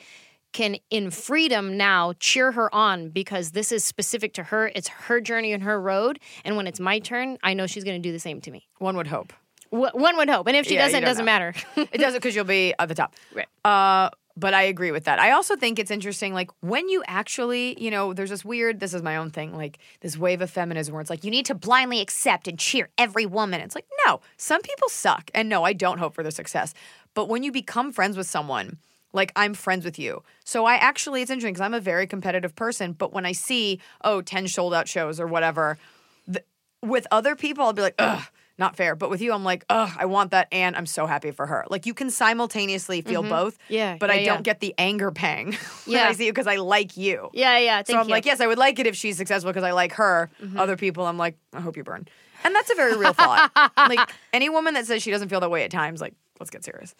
can, 0.52 0.76
in 0.90 1.10
freedom 1.10 1.78
now, 1.78 2.12
cheer 2.20 2.52
her 2.52 2.72
on 2.74 3.08
because 3.08 3.52
this 3.52 3.72
is 3.72 3.82
specific 3.84 4.34
to 4.34 4.42
her. 4.44 4.70
It's 4.74 4.88
her 4.88 5.20
journey 5.22 5.52
and 5.52 5.62
her 5.62 5.80
road. 5.80 6.20
And 6.44 6.56
when 6.58 6.66
it's 6.66 6.78
my 6.78 6.98
turn, 6.98 7.38
I 7.42 7.54
know 7.54 7.66
she's 7.66 7.84
going 7.84 8.00
to 8.00 8.06
do 8.06 8.12
the 8.12 8.18
same 8.20 8.40
to 8.42 8.50
me. 8.50 8.68
One 8.78 8.96
would 8.98 9.06
hope. 9.06 9.32
Wh- 9.70 9.94
One 9.96 10.16
would 10.18 10.28
hope. 10.28 10.46
And 10.46 10.56
if 10.56 10.66
she 10.66 10.74
Yeah, 10.74 10.84
doesn't, 10.84 11.02
it 11.02 11.06
doesn't 11.06 11.24
know. 11.24 11.32
matter. 11.32 11.54
It 11.76 11.98
doesn't 11.98 12.20
because 12.20 12.36
you'll 12.36 12.44
be 12.44 12.74
at 12.78 12.88
the 12.88 12.94
top. 12.94 13.14
Right. 13.34 13.46
Uh, 13.64 14.10
but 14.36 14.52
I 14.52 14.62
agree 14.62 14.90
with 14.90 15.04
that. 15.04 15.18
I 15.20 15.30
also 15.30 15.54
think 15.54 15.78
it's 15.78 15.90
interesting, 15.90 16.34
like 16.34 16.50
when 16.60 16.88
you 16.88 17.04
actually, 17.06 17.80
you 17.82 17.90
know, 17.90 18.12
there's 18.12 18.30
this 18.30 18.44
weird, 18.44 18.80
this 18.80 18.92
is 18.92 19.02
my 19.02 19.16
own 19.16 19.30
thing, 19.30 19.56
like 19.56 19.78
this 20.00 20.16
wave 20.16 20.40
of 20.40 20.50
feminism 20.50 20.92
where 20.92 21.00
it's 21.00 21.10
like 21.10 21.24
you 21.24 21.30
need 21.30 21.46
to 21.46 21.54
blindly 21.54 22.00
accept 22.00 22.48
and 22.48 22.58
cheer 22.58 22.88
every 22.98 23.26
woman. 23.26 23.60
It's 23.60 23.74
like, 23.74 23.86
no, 24.06 24.20
some 24.36 24.60
people 24.62 24.88
suck. 24.88 25.30
And 25.34 25.48
no, 25.48 25.62
I 25.62 25.72
don't 25.72 25.98
hope 25.98 26.14
for 26.14 26.22
their 26.22 26.32
success. 26.32 26.74
But 27.14 27.28
when 27.28 27.44
you 27.44 27.52
become 27.52 27.92
friends 27.92 28.16
with 28.16 28.26
someone, 28.26 28.78
like 29.12 29.30
I'm 29.36 29.54
friends 29.54 29.84
with 29.84 29.98
you. 29.98 30.24
So 30.44 30.64
I 30.64 30.74
actually, 30.74 31.22
it's 31.22 31.30
interesting 31.30 31.54
because 31.54 31.64
I'm 31.64 31.74
a 31.74 31.80
very 31.80 32.06
competitive 32.06 32.56
person. 32.56 32.92
But 32.92 33.12
when 33.12 33.24
I 33.24 33.32
see, 33.32 33.80
oh, 34.02 34.20
10 34.20 34.48
sold 34.48 34.74
out 34.74 34.88
shows 34.88 35.20
or 35.20 35.28
whatever, 35.28 35.78
th- 36.26 36.44
with 36.82 37.06
other 37.12 37.36
people, 37.36 37.64
I'll 37.64 37.72
be 37.72 37.82
like, 37.82 37.94
ugh, 38.00 38.24
not 38.58 38.76
fair. 38.76 38.94
But 38.94 39.10
with 39.10 39.20
you, 39.20 39.32
I'm 39.32 39.44
like, 39.44 39.64
oh, 39.68 39.92
I 39.98 40.06
want 40.06 40.30
that, 40.30 40.48
and 40.52 40.76
I'm 40.76 40.86
so 40.86 41.06
happy 41.06 41.30
for 41.32 41.46
her. 41.46 41.64
Like 41.68 41.86
you 41.86 41.94
can 41.94 42.10
simultaneously 42.10 43.00
feel 43.02 43.22
both. 43.22 43.54
Mm-hmm. 43.58 43.72
Yeah, 43.74 43.96
But 43.98 44.10
I 44.10 44.14
yeah, 44.20 44.26
don't 44.26 44.38
yeah. 44.38 44.42
get 44.42 44.60
the 44.60 44.74
anger 44.78 45.10
pang 45.10 45.46
when 45.86 45.96
Yeah. 45.96 46.08
I 46.08 46.12
see 46.12 46.26
you 46.26 46.32
because 46.32 46.46
I 46.46 46.56
like 46.56 46.96
you. 46.96 47.30
yeah, 47.32 47.58
yeah. 47.58 47.82
So 47.84 47.98
I'm 47.98 48.06
you. 48.06 48.12
like, 48.12 48.26
yes, 48.26 48.40
I 48.40 48.46
would 48.46 48.58
like 48.58 48.78
it 48.78 48.86
if 48.86 48.94
she's 48.96 49.16
successful 49.16 49.50
because 49.50 49.64
I 49.64 49.72
like 49.72 49.92
her. 49.94 50.30
Mm-hmm. 50.42 50.58
Other 50.58 50.76
people, 50.76 51.04
I'm 51.06 51.18
like, 51.18 51.36
I 51.52 51.60
hope 51.60 51.76
you 51.76 51.84
burn. 51.84 52.06
And 52.44 52.54
that's 52.54 52.70
a 52.70 52.74
very 52.74 52.96
real 52.96 53.12
thought. 53.14 53.50
like 53.76 54.10
any 54.32 54.48
woman 54.50 54.74
that 54.74 54.86
says 54.86 55.02
she 55.02 55.10
doesn't 55.10 55.28
feel 55.30 55.40
that 55.40 55.50
way 55.50 55.64
at 55.64 55.70
times, 55.70 56.00
like, 56.00 56.14
let's 56.38 56.50
get 56.50 56.62
serious. 56.64 56.94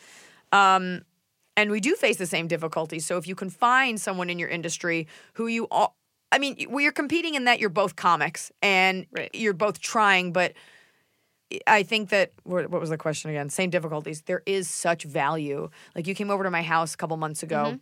Um, 0.53 1.03
and 1.57 1.71
we 1.71 1.81
do 1.81 1.95
face 1.95 2.17
the 2.17 2.27
same 2.27 2.49
difficulties. 2.49 3.07
So 3.07 3.17
if 3.17 3.27
you 3.29 3.35
can 3.35 3.51
find 3.51 4.01
someone 4.01 4.29
in 4.31 4.39
your 4.39 4.49
industry 4.49 5.07
who 5.35 5.47
you 5.47 5.69
all, 5.71 5.97
I 6.33 6.39
mean, 6.39 6.67
we 6.69 6.87
are 6.87 6.93
competing 6.93 7.35
in 7.35 7.45
that 7.45 7.61
you're 7.61 7.69
both 7.71 7.95
comics 7.95 8.51
and 8.61 9.07
Right. 9.13 9.31
you're 9.35 9.53
both 9.53 9.81
trying, 9.81 10.33
but 10.33 10.55
I 11.67 11.83
think 11.83 12.11
that 12.11 12.33
what 12.45 12.71
was 12.71 12.91
the 12.91 12.99
question 12.99 13.31
again? 13.31 13.49
Same 13.51 13.71
difficulties. 13.71 14.23
There 14.23 14.43
is 14.47 14.69
such 14.69 15.05
value. 15.05 15.71
Like 15.95 16.07
you 16.07 16.15
came 16.15 16.31
over 16.31 16.45
to 16.45 16.51
my 16.51 16.63
house 16.63 16.95
a 16.95 16.97
couple 16.97 17.17
months 17.17 17.43
ago, 17.43 17.65
Mm-hmm. 17.65 17.77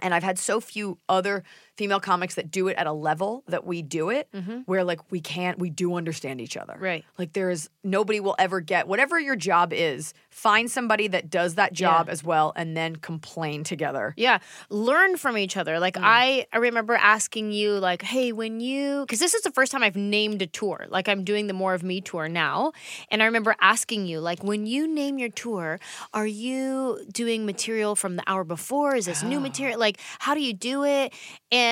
and 0.00 0.14
I've 0.14 0.22
had 0.22 0.38
so 0.38 0.60
few 0.60 0.98
other 1.08 1.42
female 1.80 1.98
comics 1.98 2.34
that 2.34 2.50
do 2.50 2.68
it 2.68 2.76
at 2.76 2.86
a 2.86 2.92
level 2.92 3.42
that 3.48 3.64
we 3.64 3.80
do 3.80 4.10
it, 4.10 4.28
where 4.66 4.84
like 4.84 5.00
we 5.10 5.18
can't, 5.18 5.58
we 5.58 5.70
do 5.70 5.94
understand 5.94 6.38
each 6.38 6.58
other. 6.58 6.74
Mm-hmm. 6.74 6.84
Right. 6.84 7.04
Like 7.16 7.32
there 7.32 7.48
is 7.48 7.70
nobody 7.82 8.20
will 8.20 8.36
ever 8.38 8.60
get 8.60 8.86
whatever 8.86 9.18
your 9.18 9.34
job 9.34 9.72
is. 9.72 10.12
Find 10.28 10.70
somebody 10.70 11.08
that 11.08 11.30
does 11.30 11.54
that 11.54 11.72
job 11.72 12.10
as 12.10 12.22
well, 12.22 12.52
and 12.54 12.76
then 12.76 12.96
complain 12.96 13.64
together. 13.64 14.12
Yeah, 14.18 14.40
learn 14.68 15.16
from 15.16 15.38
each 15.38 15.56
other. 15.56 15.80
Like 15.80 15.96
I, 15.98 16.46
I 16.52 16.58
remember 16.58 16.96
asking 16.96 17.52
you, 17.52 17.72
like, 17.78 18.02
"Hey, 18.02 18.30
when 18.32 18.60
you," 18.60 19.00
because 19.06 19.20
this 19.20 19.32
is 19.32 19.40
the 19.40 19.50
first 19.52 19.72
time 19.72 19.82
I've 19.82 19.96
named 19.96 20.42
a 20.42 20.46
tour. 20.46 20.86
Like 20.90 21.08
I'm 21.08 21.24
doing 21.24 21.46
the 21.46 21.54
More 21.54 21.72
of 21.72 21.82
Me 21.82 22.02
tour 22.02 22.28
now, 22.28 22.72
and 23.10 23.22
I 23.22 23.24
remember 23.24 23.56
asking 23.62 24.06
you, 24.06 24.20
like, 24.20 24.44
when 24.44 24.66
you 24.66 24.86
name 24.86 25.18
your 25.18 25.30
tour, 25.30 25.80
are 26.12 26.26
you 26.26 27.00
doing 27.10 27.46
material 27.46 27.96
from 27.96 28.16
the 28.16 28.24
hour 28.26 28.44
before? 28.44 28.94
Is 28.96 29.06
this 29.06 29.22
new 29.22 29.40
material? 29.40 29.80
Like, 29.80 29.98
how 30.18 30.34
do 30.34 30.42
you 30.42 30.52
do 30.52 30.84
it? 30.84 31.14
And 31.50 31.69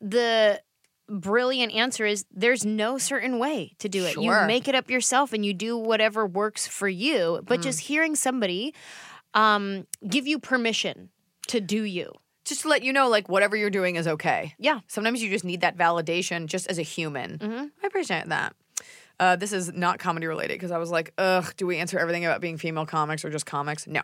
the 0.00 0.60
brilliant 1.08 1.72
answer 1.74 2.06
is 2.06 2.24
there's 2.30 2.64
no 2.64 2.96
certain 2.98 3.38
way 3.38 3.74
to 3.78 3.88
do 3.88 4.04
it. 4.04 4.12
Sure. 4.12 4.22
You 4.42 4.46
make 4.46 4.66
it 4.68 4.74
up 4.74 4.90
yourself 4.90 5.32
and 5.32 5.44
you 5.44 5.52
do 5.52 5.76
whatever 5.76 6.26
works 6.26 6.66
for 6.66 6.88
you. 6.88 7.42
But 7.46 7.60
Mm. 7.60 7.62
just 7.64 7.80
hearing 7.80 8.14
somebody 8.16 8.74
um, 9.34 9.86
give 10.08 10.26
you 10.26 10.38
permission 10.38 11.08
to 11.48 11.60
do 11.60 11.82
you. 11.84 12.12
Just 12.44 12.62
to 12.62 12.68
let 12.68 12.82
you 12.82 12.92
know, 12.92 13.08
like 13.08 13.28
whatever 13.28 13.56
you're 13.56 13.70
doing 13.70 13.96
is 13.96 14.06
okay. 14.06 14.54
Yeah. 14.58 14.80
Sometimes 14.88 15.22
you 15.22 15.30
just 15.30 15.44
need 15.44 15.60
that 15.62 15.76
validation 15.76 16.46
just 16.46 16.66
as 16.68 16.78
a 16.78 16.82
human. 16.82 17.70
I 17.82 17.86
appreciate 17.86 18.28
that. 18.28 18.54
Uh, 19.20 19.36
this 19.36 19.52
is 19.52 19.72
not 19.72 19.98
comedy 19.98 20.26
related 20.26 20.54
because 20.54 20.70
I 20.72 20.78
was 20.78 20.90
like, 20.90 21.12
ugh, 21.18 21.54
do 21.56 21.66
we 21.66 21.78
answer 21.78 21.98
everything 21.98 22.24
about 22.24 22.40
being 22.40 22.58
female 22.58 22.84
comics 22.86 23.24
or 23.24 23.30
just 23.30 23.46
comics? 23.46 23.86
No. 23.86 24.02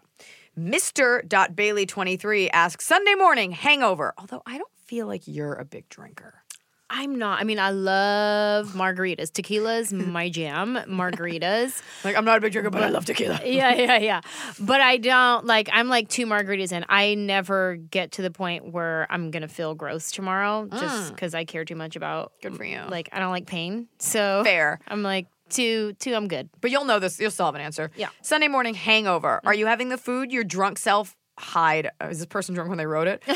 Mr. 0.58 1.26
Bailey23 1.28 2.50
asks 2.52 2.87
Sunday 2.87 3.14
morning 3.14 3.52
hangover. 3.52 4.14
Although 4.16 4.42
I 4.47 4.58
don't 4.58 4.70
feel 4.88 5.07
like 5.07 5.23
you're 5.26 5.54
a 5.54 5.64
big 5.64 5.88
drinker. 5.88 6.42
I'm 6.90 7.16
not. 7.16 7.38
I 7.38 7.45
mean, 7.45 7.59
I 7.59 7.68
love 7.68 8.68
margaritas. 8.68 9.30
Tequila's 9.30 9.92
my 9.92 10.30
jam. 10.30 10.75
Margaritas. 10.88 11.83
Like, 12.02 12.16
I'm 12.16 12.25
not 12.25 12.38
a 12.38 12.40
big 12.40 12.52
drinker, 12.52 12.71
but 12.71 12.83
I 12.83 12.88
love 12.88 13.04
tequila. 13.04 13.40
yeah, 13.45 13.75
yeah, 13.75 13.99
yeah. 13.99 14.21
But 14.59 14.80
I 14.80 14.97
don't 14.97 15.45
like. 15.45 15.68
I'm 15.71 15.88
like 15.88 16.09
two 16.09 16.25
margaritas 16.25 16.73
in. 16.73 16.87
I 16.88 17.14
never 17.14 17.76
get 17.76 18.12
to 18.12 18.23
the 18.23 18.30
point 18.30 18.73
where 18.73 19.07
I'm 19.11 19.30
gonna 19.30 19.49
feel 19.49 19.75
gross 19.75 20.11
tomorrow, 20.11 20.66
just 20.73 21.12
because 21.14 21.35
I 21.35 21.45
care 21.45 21.66
too 21.66 21.76
much 21.76 21.95
about. 21.95 22.33
Good 22.42 22.57
for 22.57 22.64
you. 22.64 22.80
Like 22.88 23.11
I 23.12 23.18
don't 23.18 23.33
like 23.33 23.47
pain, 23.47 23.88
so 23.99 24.40
Fair. 24.42 24.80
I'm 24.88 25.02
like 25.02 25.26
two, 25.50 25.92
two. 26.00 26.14
I'm 26.14 26.26
good. 26.26 26.49
But 26.62 26.71
you'll 26.71 26.87
know 26.87 26.99
this. 27.00 27.21
You'll 27.21 27.30
still 27.30 27.47
have 27.47 27.54
an 27.54 27.61
answer. 27.61 27.90
Yeah. 27.97 28.09
Sunday 28.23 28.49
morning 28.49 28.73
hangover. 28.73 29.42
Are 29.45 29.52
you 29.54 29.66
having 29.66 29.90
the 29.90 29.99
food 29.99 30.33
your 30.33 30.42
drunk 30.45 30.78
self 30.78 31.14
hide? 31.38 31.90
uh, 32.02 32.07
Is 32.07 32.18
this 32.21 32.26
person 32.26 32.54
drunk 32.54 32.71
when 32.71 32.78
they 32.78 32.87
wrote 32.87 33.09
it? 33.09 33.23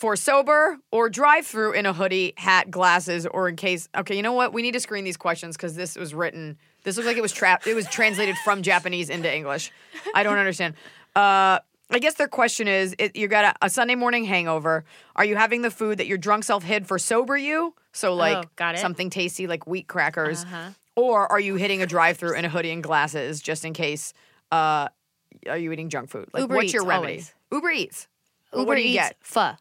For 0.00 0.16
sober 0.16 0.78
or 0.90 1.10
drive 1.10 1.46
through 1.46 1.72
in 1.72 1.84
a 1.84 1.92
hoodie, 1.92 2.32
hat, 2.38 2.70
glasses, 2.70 3.26
or 3.26 3.50
in 3.50 3.56
case. 3.56 3.86
Okay, 3.94 4.16
you 4.16 4.22
know 4.22 4.32
what? 4.32 4.54
We 4.54 4.62
need 4.62 4.72
to 4.72 4.80
screen 4.80 5.04
these 5.04 5.18
questions 5.18 5.58
because 5.58 5.74
this 5.74 5.94
was 5.94 6.14
written. 6.14 6.56
This 6.84 6.96
looks 6.96 7.06
like 7.06 7.18
it 7.18 7.20
was 7.22 7.32
trapped. 7.32 7.66
It 7.66 7.74
was 7.74 7.86
translated 7.86 8.34
from 8.42 8.62
Japanese 8.70 9.10
into 9.10 9.30
English. 9.30 9.70
I 10.14 10.22
don't 10.22 10.38
understand. 10.38 10.72
Uh, 11.14 11.58
I 11.90 11.98
guess 12.00 12.14
their 12.14 12.28
question 12.28 12.66
is: 12.66 12.94
it, 12.98 13.14
You 13.14 13.28
got 13.28 13.44
a, 13.44 13.66
a 13.66 13.68
Sunday 13.68 13.94
morning 13.94 14.24
hangover. 14.24 14.86
Are 15.16 15.24
you 15.26 15.36
having 15.36 15.60
the 15.60 15.70
food 15.70 15.98
that 15.98 16.06
your 16.06 16.16
drunk 16.16 16.44
self 16.44 16.64
hid 16.64 16.86
for 16.86 16.98
sober 16.98 17.36
you? 17.36 17.74
So 17.92 18.14
like 18.14 18.38
Oh, 18.38 18.48
got 18.56 18.76
it. 18.76 18.78
something 18.78 19.10
tasty 19.10 19.46
like 19.46 19.66
wheat 19.66 19.86
crackers, 19.86 20.44
Uh-huh. 20.44 20.70
or 20.96 21.30
are 21.30 21.40
you 21.40 21.56
hitting 21.56 21.82
a 21.82 21.86
drive-through 21.86 22.36
in 22.36 22.46
a 22.46 22.48
hoodie 22.48 22.70
and 22.70 22.82
glasses 22.82 23.42
just 23.42 23.66
in 23.66 23.74
case? 23.74 24.14
Uh, 24.50 24.88
are 25.46 25.58
you 25.58 25.70
eating 25.72 25.90
junk 25.90 26.08
food? 26.08 26.30
Like, 26.32 26.40
Uber 26.42 26.54
what's 26.54 26.64
Eats, 26.66 26.72
your 26.74 26.84
remedy? 26.86 27.12
always. 27.14 27.34
Uber 27.52 27.70
Eats. 27.70 28.08
What- 28.50 28.60
Uber 28.60 28.68
what 28.68 28.74
do 28.76 28.80
you 28.82 28.88
Eats 28.98 29.08
get? 29.08 29.16
Pho 29.20 29.52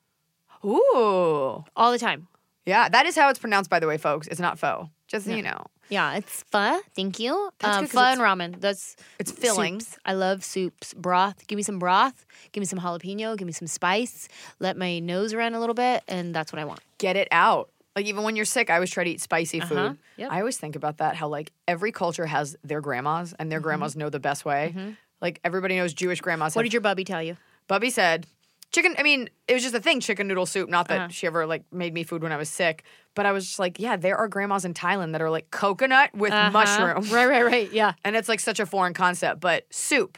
Ooh, 0.66 1.64
all 1.76 1.92
the 1.92 2.00
time. 2.00 2.28
yeah, 2.66 2.90
that 2.90 3.06
is 3.06 3.16
how 3.16 3.30
it's 3.30 3.40
pronounced, 3.40 3.70
by 3.70 3.80
the 3.80 3.88
way, 3.88 3.98
folks. 3.98 4.28
It's 4.28 4.40
not 4.40 4.60
pho. 4.60 4.90
Just 5.08 5.26
so 5.26 5.32
you 5.36 5.42
know. 5.42 5.66
Yeah, 5.90 6.16
it's 6.18 6.44
pho. 6.52 6.80
Thank 6.96 7.20
you. 7.20 7.50
That's 7.60 7.78
um, 7.78 7.88
pho 7.88 8.00
and 8.00 8.22
ramen. 8.22 8.62
That's 8.62 8.96
it's 9.18 9.32
fillings. 9.32 9.88
soups. 9.88 10.00
I 10.06 10.14
love 10.14 10.44
soups. 10.44 10.94
Broth. 10.94 11.48
Give 11.48 11.58
me 11.58 11.64
some 11.64 11.80
broth. 11.80 12.26
Give 12.52 12.62
me 12.62 12.66
some 12.66 12.80
jalapeno. 12.80 13.36
Give 13.38 13.46
me 13.48 13.52
some 13.54 13.68
spice. 13.68 14.28
Let 14.60 14.78
my 14.78 15.00
nose 15.00 15.34
run 15.34 15.56
a 15.56 15.60
little 15.60 15.74
bit, 15.74 16.04
and 16.08 16.36
that's 16.36 16.54
what 16.54 16.60
I 16.60 16.66
want. 16.66 16.82
Get 17.00 17.16
it 17.16 17.28
out. 17.32 17.72
Like 17.96 18.06
even 18.06 18.24
when 18.24 18.36
you're 18.36 18.46
sick, 18.46 18.70
I 18.70 18.76
always 18.76 18.92
try 18.92 19.04
to 19.04 19.10
eat 19.10 19.20
spicy 19.20 19.62
food. 19.62 19.78
Uh-huh. 19.78 19.94
Yep. 20.18 20.32
I 20.32 20.40
always 20.40 20.58
think 20.58 20.76
about 20.76 20.98
that. 20.98 21.16
How 21.16 21.28
like 21.28 21.52
every 21.68 21.92
culture 21.92 22.28
has 22.28 22.56
their 22.64 22.82
grandmas, 22.82 23.32
and 23.34 23.46
Mm-hmm. 23.46 23.50
their 23.50 23.60
grandmas 23.62 23.96
know 23.96 24.10
the 24.10 24.20
best 24.20 24.46
way. 24.46 24.96
Like 25.22 25.40
everybody 25.44 25.76
knows 25.76 25.94
Jewish 25.94 26.22
grandmas. 26.22 26.56
What 26.56 26.64
have 26.66 26.70
did 26.70 26.74
your 26.74 26.82
bubby 26.82 27.04
tell 27.04 27.24
you? 27.24 27.36
Bubby 27.68 27.90
said 27.90 28.28
chicken. 28.72 28.96
I 28.98 29.04
mean, 29.04 29.30
it 29.48 29.54
was 29.54 29.64
just 29.64 29.76
a 29.76 29.80
thing, 29.80 30.00
chicken 30.00 30.28
noodle 30.28 30.46
soup. 30.46 30.70
Not 30.70 30.88
that 30.90 31.00
Uh-huh. 31.00 31.08
she 31.10 31.28
ever 31.28 31.46
like 31.46 31.64
made 31.72 31.94
me 31.94 32.04
food 32.04 32.22
when 32.24 32.32
I 32.32 32.38
was 32.38 32.50
sick, 32.50 32.84
but 33.16 33.26
I 33.26 33.32
was 33.32 33.46
just 33.46 33.60
like, 33.60 33.80
yeah, 33.80 33.96
there 33.96 34.18
are 34.18 34.28
grandmas 34.28 34.66
in 34.66 34.74
Thailand 34.74 35.12
that 35.14 35.22
are 35.22 35.30
like 35.30 35.52
coconut 35.52 36.14
with 36.16 36.32
mushroom, 36.32 36.98
Uh-huh. 36.98 37.16
Right, 37.16 37.26
right, 37.28 37.46
right. 37.46 37.72
Yeah. 37.72 37.94
and 38.04 38.16
it's 38.16 38.30
like 38.30 38.40
such 38.40 38.60
a 38.60 38.66
foreign 38.66 38.94
concept. 38.94 39.40
But 39.42 39.66
soup, 39.72 40.18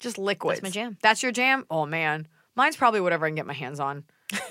just 0.00 0.18
liquids. 0.18 0.62
my 0.62 0.70
jam. 0.70 0.96
That's 1.02 1.22
your 1.22 1.32
jam. 1.32 1.64
Oh 1.70 1.86
man, 1.86 2.28
mine's 2.56 2.76
probably 2.76 3.00
whatever 3.00 3.26
I 3.26 3.30
can 3.30 3.36
get 3.36 3.46
my 3.46 3.52
hands 3.54 3.80
on. 3.80 4.04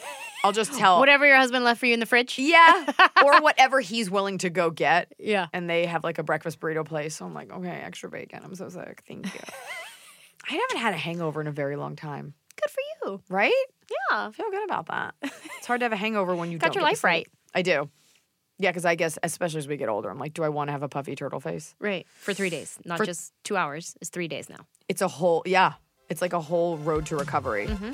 I'll 0.44 0.52
just 0.52 0.74
tell 0.74 1.00
Whatever 1.00 1.26
your 1.26 1.36
husband 1.38 1.66
left 1.66 1.80
for 1.80 1.88
you 1.88 1.94
in 1.96 2.00
the 2.00 2.06
fridge. 2.06 2.38
Yeah, 2.38 2.86
or 3.26 3.42
whatever 3.42 3.80
he's 3.82 4.10
willing 4.10 4.38
to 4.40 4.50
go 4.52 4.70
get. 4.70 5.12
Yeah. 5.18 5.48
And 5.52 5.68
they 5.70 5.86
have 5.88 6.04
like 6.04 6.20
a 6.20 6.24
breakfast 6.24 6.60
burrito 6.60 6.86
place. 6.86 7.16
So 7.16 7.26
I'm 7.26 7.34
like, 7.34 7.52
okay, 7.52 7.70
extra 7.84 8.08
bacon. 8.10 8.42
I'm 8.44 8.54
so 8.56 8.70
sick. 8.70 9.04
Thank 9.08 9.26
you. 9.34 9.40
I 10.50 10.54
haven't 10.54 10.78
had 10.78 10.94
a 10.94 10.98
hangover 10.98 11.42
in 11.42 11.48
a 11.48 11.52
very 11.52 11.76
long 11.76 11.96
time. 11.96 12.34
Good. 13.12 13.22
Right? 13.30 13.66
Yeah. 13.90 14.28
I 14.28 14.32
feel 14.32 14.50
good 14.52 14.64
about 14.66 14.88
that. 14.88 15.16
It's 15.22 15.66
hard 15.66 15.80
to 15.82 15.86
have 15.86 15.94
a 15.94 15.98
hangover 15.98 16.36
when 16.36 16.52
you 16.52 16.58
Got 16.58 16.74
don't 16.74 16.76
your 16.76 16.82
get 16.82 16.86
to 16.86 16.92
life 16.92 16.98
sleep. 17.00 17.04
right. 17.10 17.28
I 17.56 17.62
do. 17.62 17.90
Yeah, 18.60 18.72
because 18.72 18.86
I 18.86 18.96
guess 18.96 19.18
especially 19.24 19.60
as 19.60 19.68
we 19.68 19.78
get 19.78 19.88
older, 19.90 20.10
I'm 20.10 20.18
like, 20.18 20.34
do 20.34 20.44
I 20.44 20.50
want 20.50 20.68
to 20.70 20.72
have 20.72 20.84
a 20.84 20.90
puffy 20.90 21.16
turtle 21.16 21.40
face? 21.40 21.76
Right. 21.80 22.06
For 22.22 22.34
three 22.34 22.50
days, 22.50 22.78
not 22.86 22.98
For- 22.98 23.06
just 23.06 23.32
two 23.44 23.56
hours. 23.56 23.96
It's 24.02 24.10
three 24.10 24.28
days 24.28 24.50
now. 24.50 24.66
It's 24.90 25.02
a 25.02 25.08
whole 25.08 25.44
yeah. 25.46 25.74
It's 26.10 26.22
like 26.22 26.34
a 26.34 26.42
whole 26.42 26.78
road 26.78 27.06
to 27.08 27.18
recovery. 27.18 27.68
Mm-hmm. 27.68 27.92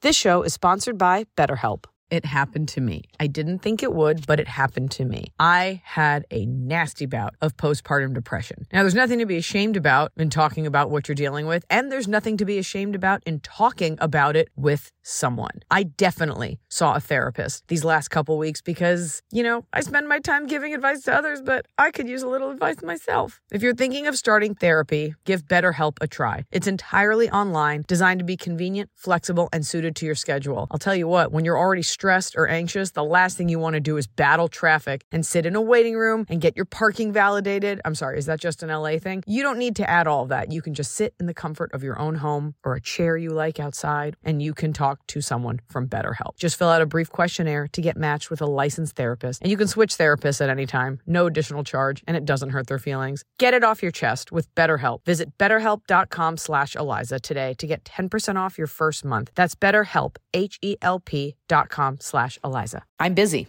This 0.00 0.16
show 0.16 0.42
is 0.42 0.52
sponsored 0.54 0.98
by 0.98 1.24
BetterHelp. 1.36 1.84
It 2.12 2.26
happened 2.26 2.68
to 2.68 2.82
me. 2.82 3.04
I 3.18 3.26
didn't 3.26 3.60
think 3.60 3.82
it 3.82 3.94
would, 3.94 4.26
but 4.26 4.38
it 4.38 4.46
happened 4.46 4.90
to 4.90 5.04
me. 5.06 5.32
I 5.40 5.80
had 5.82 6.26
a 6.30 6.44
nasty 6.44 7.06
bout 7.06 7.34
of 7.40 7.56
postpartum 7.56 8.12
depression. 8.12 8.66
Now, 8.70 8.82
there's 8.82 8.94
nothing 8.94 9.18
to 9.20 9.24
be 9.24 9.38
ashamed 9.38 9.78
about 9.78 10.12
in 10.18 10.28
talking 10.28 10.66
about 10.66 10.90
what 10.90 11.08
you're 11.08 11.14
dealing 11.14 11.46
with, 11.46 11.64
and 11.70 11.90
there's 11.90 12.06
nothing 12.06 12.36
to 12.36 12.44
be 12.44 12.58
ashamed 12.58 12.94
about 12.94 13.22
in 13.24 13.40
talking 13.40 13.96
about 13.98 14.36
it 14.36 14.50
with 14.56 14.92
someone. 15.00 15.62
I 15.70 15.84
definitely 15.84 16.60
saw 16.68 16.96
a 16.96 17.00
therapist 17.00 17.66
these 17.68 17.82
last 17.82 18.08
couple 18.08 18.36
weeks 18.36 18.60
because, 18.60 19.22
you 19.32 19.42
know, 19.42 19.64
I 19.72 19.80
spend 19.80 20.06
my 20.06 20.18
time 20.18 20.46
giving 20.46 20.74
advice 20.74 21.00
to 21.04 21.14
others, 21.14 21.40
but 21.40 21.64
I 21.78 21.90
could 21.90 22.08
use 22.08 22.22
a 22.22 22.28
little 22.28 22.50
advice 22.50 22.82
myself. 22.82 23.40
If 23.50 23.62
you're 23.62 23.74
thinking 23.74 24.06
of 24.06 24.18
starting 24.18 24.54
therapy, 24.54 25.14
give 25.24 25.46
BetterHelp 25.46 25.96
a 26.02 26.06
try. 26.06 26.44
It's 26.52 26.66
entirely 26.66 27.30
online, 27.30 27.84
designed 27.88 28.18
to 28.20 28.26
be 28.26 28.36
convenient, 28.36 28.90
flexible, 28.96 29.48
and 29.50 29.66
suited 29.66 29.96
to 29.96 30.04
your 30.04 30.14
schedule. 30.14 30.68
I'll 30.70 30.78
tell 30.78 30.94
you 30.94 31.08
what, 31.08 31.32
when 31.32 31.46
you're 31.46 31.58
already 31.58 31.80
stressed 32.02 32.34
or 32.36 32.48
anxious, 32.48 32.90
the 32.90 33.04
last 33.04 33.36
thing 33.36 33.48
you 33.48 33.60
want 33.60 33.74
to 33.74 33.80
do 33.80 33.96
is 33.96 34.08
battle 34.08 34.48
traffic 34.48 35.04
and 35.12 35.24
sit 35.24 35.46
in 35.46 35.54
a 35.54 35.60
waiting 35.60 35.94
room 35.94 36.26
and 36.28 36.40
get 36.40 36.56
your 36.56 36.64
parking 36.64 37.12
validated. 37.12 37.80
I'm 37.84 37.94
sorry, 37.94 38.18
is 38.18 38.26
that 38.26 38.40
just 38.40 38.64
an 38.64 38.70
LA 38.70 38.98
thing? 38.98 39.22
You 39.24 39.44
don't 39.44 39.56
need 39.56 39.76
to 39.76 39.88
add 39.88 40.08
all 40.08 40.26
that. 40.26 40.50
You 40.50 40.62
can 40.62 40.74
just 40.74 40.96
sit 40.96 41.14
in 41.20 41.26
the 41.26 41.32
comfort 41.32 41.70
of 41.72 41.84
your 41.84 41.96
own 42.00 42.16
home 42.16 42.56
or 42.64 42.74
a 42.74 42.80
chair 42.80 43.16
you 43.16 43.30
like 43.30 43.60
outside, 43.60 44.16
and 44.24 44.42
you 44.42 44.52
can 44.52 44.72
talk 44.72 45.06
to 45.06 45.20
someone 45.20 45.60
from 45.68 45.86
BetterHelp. 45.86 46.36
Just 46.36 46.56
fill 46.58 46.70
out 46.70 46.82
a 46.82 46.86
brief 46.86 47.08
questionnaire 47.08 47.68
to 47.68 47.80
get 47.80 47.96
matched 47.96 48.30
with 48.30 48.40
a 48.40 48.46
licensed 48.46 48.96
therapist, 48.96 49.40
and 49.40 49.48
you 49.48 49.56
can 49.56 49.68
switch 49.68 49.96
therapists 49.96 50.40
at 50.40 50.50
any 50.50 50.66
time, 50.66 50.98
no 51.06 51.26
additional 51.26 51.62
charge, 51.62 52.02
and 52.08 52.16
it 52.16 52.24
doesn't 52.24 52.50
hurt 52.50 52.66
their 52.66 52.80
feelings. 52.80 53.22
Get 53.38 53.54
it 53.54 53.62
off 53.62 53.80
your 53.80 53.92
chest 53.92 54.32
with 54.32 54.52
BetterHelp. 54.56 55.04
Visit 55.04 55.38
betterhelp.com 55.38 56.36
slash 56.36 56.74
Eliza 56.74 57.20
today 57.20 57.54
to 57.58 57.66
get 57.68 57.84
10% 57.84 58.34
off 58.36 58.58
your 58.58 58.66
first 58.66 59.04
month. 59.04 59.30
That's 59.36 59.54
betterhelp, 59.54 60.16
H-E-L-P 60.34 61.36
dot 61.52 61.68
com 61.68 61.81
slash 62.00 62.38
Eliza. 62.44 62.84
I'm 62.98 63.14
busy, 63.14 63.48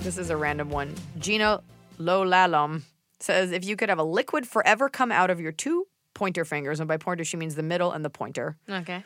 This 0.00 0.16
is 0.18 0.30
a 0.30 0.36
random 0.36 0.70
one. 0.70 0.94
Gina 1.18 1.62
Lolalom 1.98 2.82
says 3.18 3.52
if 3.52 3.64
you 3.64 3.76
could 3.76 3.88
have 3.90 3.98
a 3.98 4.02
liquid 4.04 4.46
forever 4.48 4.88
come 4.88 5.12
out 5.12 5.30
of 5.30 5.40
your 5.40 5.52
two 5.52 5.86
pointer 6.14 6.44
fingers, 6.44 6.80
and 6.80 6.88
by 6.88 6.96
pointer 6.96 7.24
she 7.24 7.36
means 7.36 7.54
the 7.54 7.62
middle 7.62 7.92
and 7.92 8.04
the 8.04 8.10
pointer, 8.10 8.56
Okay. 8.68 9.04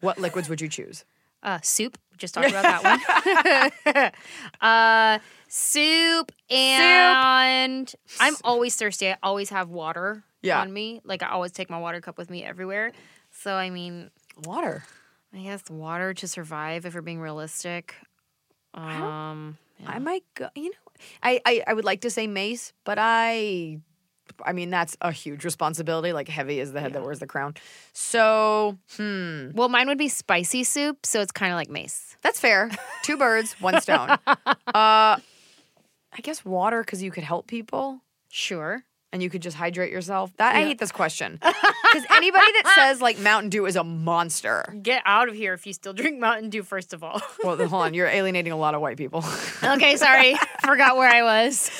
what 0.00 0.18
liquids 0.18 0.48
would 0.48 0.60
you 0.60 0.68
choose? 0.68 1.04
Uh, 1.42 1.58
soup. 1.62 1.98
Just 2.16 2.32
talked 2.34 2.48
about 2.48 2.82
that 2.82 3.82
one. 3.84 4.12
uh, 4.60 5.18
soup 5.48 6.32
and 6.48 7.94
I'm 8.20 8.34
always 8.42 8.74
thirsty. 8.76 9.10
I 9.10 9.16
always 9.22 9.50
have 9.50 9.68
water 9.68 10.24
Yeah. 10.42 10.60
on 10.62 10.72
me. 10.72 11.00
Like 11.04 11.22
I 11.22 11.28
always 11.30 11.52
take 11.52 11.68
my 11.68 11.78
water 11.78 12.00
cup 12.00 12.16
with 12.18 12.30
me 12.30 12.42
everywhere. 12.44 12.92
So 13.32 13.54
I 13.54 13.70
mean, 13.70 14.10
Water. 14.44 14.84
I 15.34 15.38
guess 15.38 15.68
water 15.68 16.14
to 16.14 16.28
survive 16.28 16.86
if 16.86 16.94
we're 16.94 17.02
being 17.02 17.20
realistic. 17.20 17.94
Um, 18.74 19.58
yeah. 19.78 19.90
I 19.90 19.98
might 19.98 20.24
go. 20.34 20.48
You 20.54 20.70
know, 20.70 20.92
I, 21.22 21.40
I 21.44 21.62
I 21.68 21.74
would 21.74 21.84
like 21.84 22.00
to 22.02 22.10
say 22.10 22.26
mace, 22.26 22.72
but 22.84 22.98
I, 23.00 23.78
I 24.44 24.52
mean 24.52 24.70
that's 24.70 24.96
a 25.00 25.12
huge 25.12 25.44
responsibility. 25.44 26.12
Like 26.12 26.28
heavy 26.28 26.60
is 26.60 26.72
the 26.72 26.80
head 26.80 26.92
that 26.94 27.02
wears 27.02 27.18
the 27.18 27.26
crown. 27.26 27.54
So 27.92 28.78
hmm, 28.96 29.50
well, 29.54 29.68
mine 29.68 29.88
would 29.88 29.98
be 29.98 30.08
spicy 30.08 30.64
soup, 30.64 31.04
so 31.06 31.20
it's 31.20 31.32
kind 31.32 31.52
of 31.52 31.56
like 31.56 31.70
mace. 31.70 32.16
that's 32.22 32.40
fair. 32.40 32.70
Two 33.02 33.16
birds, 33.16 33.54
one 33.60 33.80
stone. 33.80 34.16
Uh, 34.74 35.16
I 36.12 36.20
guess 36.22 36.44
water 36.44 36.80
because 36.82 37.02
you 37.02 37.10
could 37.10 37.24
help 37.24 37.46
people. 37.46 38.00
Sure. 38.28 38.84
And 39.16 39.22
you 39.22 39.30
could 39.30 39.40
just 39.40 39.56
hydrate 39.56 39.90
yourself. 39.90 40.30
That 40.36 40.54
I 40.54 40.60
hate 40.60 40.78
this 40.78 40.92
question 40.92 41.32
because 41.42 42.04
anybody 42.10 42.52
that 42.52 42.72
says 42.76 43.00
like 43.00 43.18
Mountain 43.18 43.48
Dew 43.48 43.64
is 43.64 43.74
a 43.74 43.82
monster. 43.82 44.76
Get 44.82 45.02
out 45.06 45.30
of 45.30 45.34
here 45.34 45.54
if 45.54 45.66
you 45.66 45.72
still 45.72 45.94
drink 45.94 46.20
Mountain 46.20 46.50
Dew. 46.50 46.62
First 46.62 46.92
of 46.92 47.02
all. 47.02 47.22
Well, 47.42 47.56
hold 47.56 47.82
on, 47.82 47.94
you're 47.94 48.06
alienating 48.18 48.52
a 48.52 48.58
lot 48.58 48.74
of 48.74 48.82
white 48.82 48.98
people. 48.98 49.24
okay, 49.64 49.96
sorry, 49.96 50.36
forgot 50.62 50.98
where 50.98 51.08
I 51.08 51.22
was. 51.22 51.70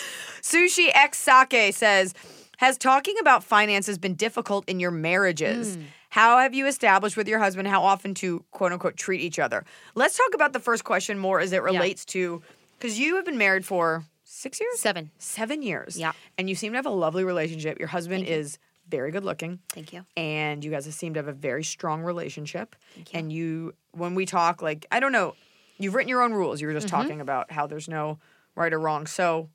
Sushi 0.40 0.88
X 0.94 1.18
Sake 1.18 1.74
says, 1.74 2.14
"Has 2.56 2.78
talking 2.78 3.16
about 3.20 3.44
finances 3.44 3.98
been 3.98 4.14
difficult 4.14 4.66
in 4.66 4.80
your 4.80 4.90
marriages?" 4.90 5.76
Hmm. 5.76 5.82
How 6.08 6.38
have 6.38 6.54
you 6.54 6.66
established 6.66 7.18
with 7.18 7.28
your 7.28 7.38
husband 7.38 7.68
how 7.68 7.82
often 7.82 8.14
to 8.14 8.42
quote 8.50 8.72
unquote 8.72 8.96
treat 8.96 9.20
each 9.20 9.38
other? 9.38 9.66
Let's 9.94 10.16
talk 10.16 10.32
about 10.32 10.54
the 10.54 10.60
first 10.60 10.84
question 10.84 11.18
more 11.18 11.38
as 11.40 11.52
it 11.52 11.62
relates 11.62 12.06
to 12.06 12.40
because 12.78 12.98
you 12.98 13.16
have 13.16 13.26
been 13.26 13.36
married 13.36 13.66
for 13.66 14.04
six 14.36 14.60
years? 14.60 14.78
Seven. 14.78 15.10
Seven 15.18 15.62
years. 15.62 15.98
Yeah. 15.98 16.12
And 16.38 16.48
you 16.48 16.54
seem 16.54 16.72
to 16.72 16.78
have 16.78 16.86
a 16.86 16.90
lovely 16.90 17.24
relationship. 17.24 17.78
Your 17.78 17.88
husband 17.88 18.26
is 18.26 18.58
very 18.88 19.10
good 19.10 19.24
looking. 19.24 19.58
Thank 19.70 19.92
you. 19.92 20.04
and 20.16 20.64
you 20.64 20.70
guys 20.70 20.84
seem 20.94 21.14
to 21.14 21.18
have 21.18 21.28
a 21.28 21.32
very 21.32 21.64
strong 21.64 22.02
relationship. 22.02 22.76
And 23.12 23.32
you, 23.32 23.74
when 23.92 24.14
we 24.14 24.26
talk, 24.26 24.62
like 24.62 24.86
I 24.92 25.00
don't 25.00 25.12
know, 25.12 25.34
you've 25.78 25.94
written 25.94 26.08
your 26.08 26.22
own 26.22 26.32
rules. 26.32 26.60
You 26.60 26.68
were 26.68 26.72
just 26.72 26.86
mm-hmm. 26.86 26.96
talking 26.96 27.20
about 27.20 27.50
how 27.50 27.66
there's 27.66 27.88
no 27.88 28.18
right 28.54 28.72
or 28.72 28.78
wrong. 28.78 29.06
So, 29.06 29.48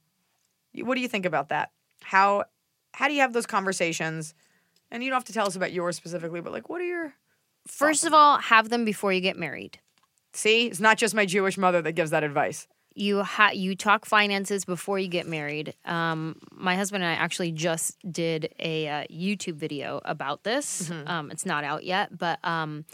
what 0.75 0.95
do 0.95 1.01
you 1.01 1.07
think 1.07 1.25
about 1.25 1.49
that? 1.49 1.71
How 2.01 2.45
how 2.93 3.07
do 3.07 3.13
you 3.13 3.21
have 3.21 3.33
those 3.33 3.45
conversations? 3.45 4.33
And 4.93 5.01
you 5.01 5.09
don't 5.09 5.15
have 5.15 5.25
to 5.25 5.33
tell 5.33 5.47
us 5.47 5.55
about 5.55 5.71
yours 5.71 5.95
specifically, 5.95 6.41
but 6.41 6.51
like, 6.51 6.67
what 6.67 6.81
are 6.81 6.85
your 6.85 7.13
First 7.67 8.05
of 8.05 8.13
all, 8.13 8.39
have 8.39 8.69
them 8.69 8.85
before 8.85 9.13
you 9.13 9.21
get 9.21 9.37
married. 9.37 9.79
see? 10.33 10.65
It's 10.67 10.79
not 10.79 10.97
just 10.97 11.13
my 11.13 11.25
Jewish 11.25 11.57
mother 11.57 11.81
that 11.83 11.93
gives 11.93 12.11
that 12.11 12.23
advice. 12.23 12.67
You 12.93 13.23
ha- 13.23 13.51
you 13.53 13.75
talk 13.75 14.05
finances 14.05 14.65
before 14.65 14.99
you 14.99 15.07
get 15.07 15.27
married. 15.27 15.73
Um, 15.85 16.35
my 16.51 16.75
husband 16.75 17.03
and 17.03 17.11
I 17.11 17.15
actually 17.15 17.51
just 17.51 17.97
did 18.11 18.53
a 18.59 18.87
uh, 18.87 19.03
YouTube 19.11 19.55
video 19.55 20.01
about 20.05 20.43
this. 20.43 20.91
Um, 21.07 21.31
it's 21.31 21.45
not 21.45 21.63
out 21.63 21.83
yet, 21.83 22.17
but 22.17 22.39
um, 22.43 22.85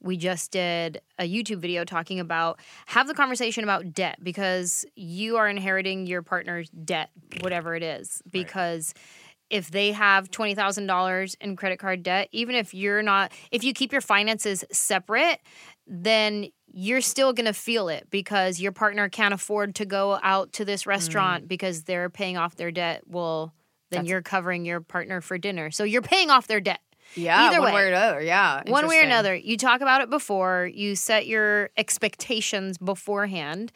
we 0.00 0.16
just 0.16 0.50
did 0.50 1.00
a 1.18 1.24
YouTube 1.28 1.58
video 1.58 1.84
talking 1.84 2.20
about 2.20 2.58
have 2.86 3.06
the 3.06 3.14
conversation 3.14 3.64
about 3.64 3.92
debt 3.92 4.18
because 4.22 4.84
you 4.96 5.36
are 5.36 5.48
inheriting 5.48 6.06
your 6.06 6.22
partner's 6.22 6.68
debt, 6.70 7.10
whatever 7.40 7.74
it 7.74 7.82
is, 7.82 8.22
because. 8.30 8.94
If 9.50 9.70
they 9.70 9.92
have 9.92 10.30
twenty 10.30 10.54
thousand 10.54 10.86
dollars 10.86 11.36
in 11.38 11.54
credit 11.54 11.78
card 11.78 12.02
debt, 12.02 12.28
even 12.32 12.54
if 12.56 12.72
you're 12.72 13.02
not, 13.02 13.30
if 13.52 13.62
you 13.62 13.74
keep 13.74 13.92
your 13.92 14.00
finances 14.00 14.64
separate, 14.72 15.38
then 15.86 16.48
you're 16.72 17.00
still 17.00 17.32
going 17.32 17.46
to 17.46 17.52
feel 17.52 17.88
it 17.88 18.08
because 18.10 18.60
your 18.60 18.72
partner 18.72 19.08
can't 19.08 19.34
afford 19.34 19.76
to 19.76 19.84
go 19.84 20.18
out 20.22 20.52
to 20.54 20.64
this 20.64 20.86
restaurant 20.86 21.44
mm. 21.44 21.48
because 21.48 21.84
they're 21.84 22.10
paying 22.10 22.36
off 22.36 22.56
their 22.56 22.70
debt. 22.70 23.02
Well, 23.06 23.52
then 23.90 24.06
you're 24.06 24.22
covering 24.22 24.64
your 24.64 24.80
partner 24.80 25.20
for 25.20 25.38
dinner. 25.38 25.70
So 25.70 25.84
you're 25.84 26.02
paying 26.02 26.30
off 26.30 26.46
their 26.46 26.60
debt. 26.60 26.80
Yeah, 27.14 27.40
Either 27.42 27.60
one 27.60 27.72
way. 27.72 27.74
way 27.74 27.84
or 27.84 27.88
another. 27.88 28.20
Yeah, 28.22 28.62
One 28.66 28.88
way 28.88 28.98
or 28.98 29.02
another, 29.02 29.34
you 29.34 29.56
talk 29.56 29.82
about 29.82 30.00
it 30.00 30.10
before, 30.10 30.68
you 30.72 30.96
set 30.96 31.26
your 31.26 31.70
expectations 31.76 32.78
beforehand. 32.78 33.70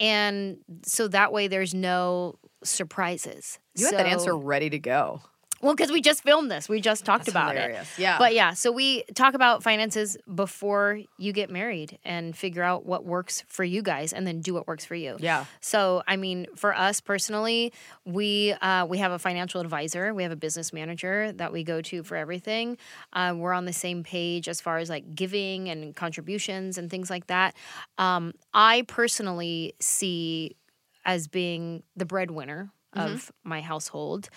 And 0.00 0.58
so 0.84 1.06
that 1.08 1.32
way 1.32 1.46
there's 1.46 1.74
no 1.74 2.36
surprises. 2.64 3.58
You 3.76 3.86
had 3.86 3.94
that 3.94 4.06
answer 4.06 4.36
ready 4.36 4.70
to 4.70 4.78
go. 4.78 5.20
Well, 5.60 5.74
because 5.74 5.92
we 5.92 6.00
just 6.00 6.22
filmed 6.22 6.50
this, 6.50 6.68
we 6.68 6.80
just 6.80 7.04
talked 7.04 7.26
That's 7.26 7.34
about 7.34 7.54
hilarious. 7.54 7.98
it. 7.98 8.02
Yeah. 8.02 8.18
But 8.18 8.34
yeah, 8.34 8.54
so 8.54 8.72
we 8.72 9.02
talk 9.14 9.34
about 9.34 9.62
finances 9.62 10.16
before 10.34 11.00
you 11.18 11.32
get 11.32 11.50
married 11.50 11.98
and 12.04 12.36
figure 12.36 12.62
out 12.62 12.86
what 12.86 13.04
works 13.04 13.44
for 13.46 13.64
you 13.64 13.82
guys, 13.82 14.12
and 14.12 14.26
then 14.26 14.40
do 14.40 14.54
what 14.54 14.66
works 14.66 14.84
for 14.84 14.94
you. 14.94 15.16
Yeah. 15.18 15.44
So 15.60 16.02
I 16.06 16.16
mean, 16.16 16.46
for 16.56 16.74
us 16.74 17.00
personally, 17.00 17.72
we 18.04 18.52
uh, 18.60 18.86
we 18.86 18.98
have 18.98 19.12
a 19.12 19.18
financial 19.18 19.60
advisor, 19.60 20.14
we 20.14 20.22
have 20.22 20.32
a 20.32 20.36
business 20.36 20.72
manager 20.72 21.32
that 21.32 21.52
we 21.52 21.64
go 21.64 21.80
to 21.82 22.02
for 22.02 22.16
everything. 22.16 22.78
Uh, 23.12 23.34
we're 23.36 23.52
on 23.52 23.64
the 23.66 23.72
same 23.72 24.02
page 24.02 24.48
as 24.48 24.60
far 24.60 24.78
as 24.78 24.88
like 24.88 25.14
giving 25.14 25.68
and 25.68 25.94
contributions 25.94 26.78
and 26.78 26.90
things 26.90 27.10
like 27.10 27.26
that. 27.26 27.54
Um, 27.98 28.32
I 28.54 28.82
personally 28.88 29.74
see 29.80 30.56
as 31.04 31.28
being 31.28 31.82
the 31.96 32.04
breadwinner 32.04 32.70
of 32.94 33.32
my 33.44 33.60
household 33.60 34.28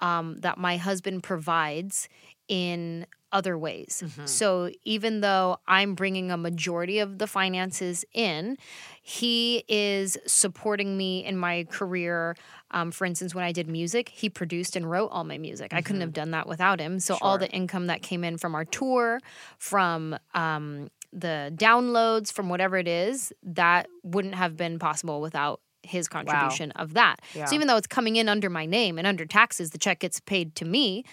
um, 0.00 0.36
that 0.40 0.58
my 0.58 0.76
husband 0.76 1.22
provides 1.22 2.08
in 2.48 3.06
other 3.32 3.56
ways. 3.56 4.02
So 4.24 4.70
even 4.84 5.20
though 5.20 5.58
I'm 5.68 5.94
bringing 5.94 6.32
a 6.32 6.36
majority 6.36 6.98
of 6.98 7.18
the 7.18 7.28
finances 7.28 8.04
in, 8.12 8.58
he 9.02 9.62
is 9.68 10.18
supporting 10.26 10.96
me 10.96 11.24
in 11.24 11.36
my 11.36 11.64
career. 11.70 12.34
Um, 12.72 12.90
for 12.90 13.04
instance, 13.04 13.32
when 13.32 13.44
I 13.44 13.52
did 13.52 13.68
music, 13.68 14.08
he 14.08 14.28
produced 14.28 14.74
and 14.74 14.90
wrote 14.90 15.10
all 15.12 15.22
my 15.22 15.38
music. 15.38 15.72
I 15.72 15.80
couldn't 15.80 16.00
have 16.00 16.12
done 16.12 16.32
that 16.32 16.48
without 16.48 16.80
him. 16.80 16.98
So 16.98 17.18
all 17.22 17.38
the 17.38 17.50
income 17.50 17.86
that 17.86 18.02
came 18.02 18.24
in 18.24 18.36
from 18.36 18.56
our 18.56 18.64
tour, 18.64 19.20
from 19.58 20.16
um, 20.34 20.90
the 21.12 21.52
downloads, 21.54 22.32
from 22.32 22.48
whatever 22.48 22.76
it 22.78 22.88
is, 22.88 23.32
that 23.44 23.86
wouldn't 24.02 24.34
have 24.34 24.56
been 24.56 24.80
possible 24.80 25.20
without 25.20 25.60
his 25.82 26.08
contribution 26.08 26.70
of 26.72 26.94
that. 26.94 27.16
Yeah. 27.34 27.46
So 27.46 27.54
even 27.54 27.66
though 27.66 27.76
it's 27.76 27.86
coming 27.86 28.16
in 28.16 28.28
under 28.28 28.50
my 28.50 28.66
name 28.66 28.98
and 28.98 29.06
under 29.06 29.24
taxes, 29.26 29.70
the 29.70 29.78
check 29.78 30.00
gets 30.00 30.20
paid 30.20 30.54
to 30.56 30.64
me. 30.64 31.04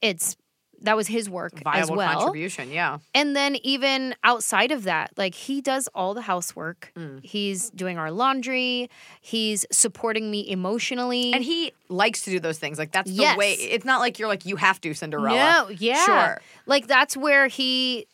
It's 0.00 0.36
that 0.84 0.96
was 0.96 1.06
his 1.06 1.30
work 1.30 1.52
as 1.54 1.62
Viable 1.62 1.96
well. 1.96 2.12
contribution, 2.20 2.72
yeah. 2.72 2.98
And 3.14 3.36
then 3.36 3.54
even 3.62 4.16
outside 4.24 4.72
of 4.72 4.82
that, 4.82 5.12
like 5.16 5.32
he 5.32 5.60
does 5.60 5.88
all 5.94 6.12
the 6.12 6.22
housework. 6.22 6.90
Mm. 6.96 7.24
He's 7.24 7.70
doing 7.70 7.98
our 7.98 8.10
laundry. 8.10 8.90
He's 9.20 9.64
supporting 9.70 10.28
me 10.28 10.50
emotionally. 10.50 11.32
And 11.32 11.44
he 11.44 11.72
likes 11.88 12.22
to 12.22 12.30
do 12.32 12.40
those 12.40 12.58
things. 12.58 12.78
Like 12.80 12.90
that's 12.90 13.08
the 13.08 13.16
Yes. 13.16 13.36
way. 13.38 13.52
It's 13.52 13.84
not 13.84 14.00
like 14.00 14.18
you're 14.18 14.26
like 14.26 14.44
you 14.44 14.56
have 14.56 14.80
to 14.80 14.92
Cinderella. 14.92 15.36
No, 15.36 15.68
yeah. 15.68 16.04
Sure. 16.04 16.40
Like 16.66 16.88
that's 16.88 17.16
where 17.16 17.46
he 17.46 18.06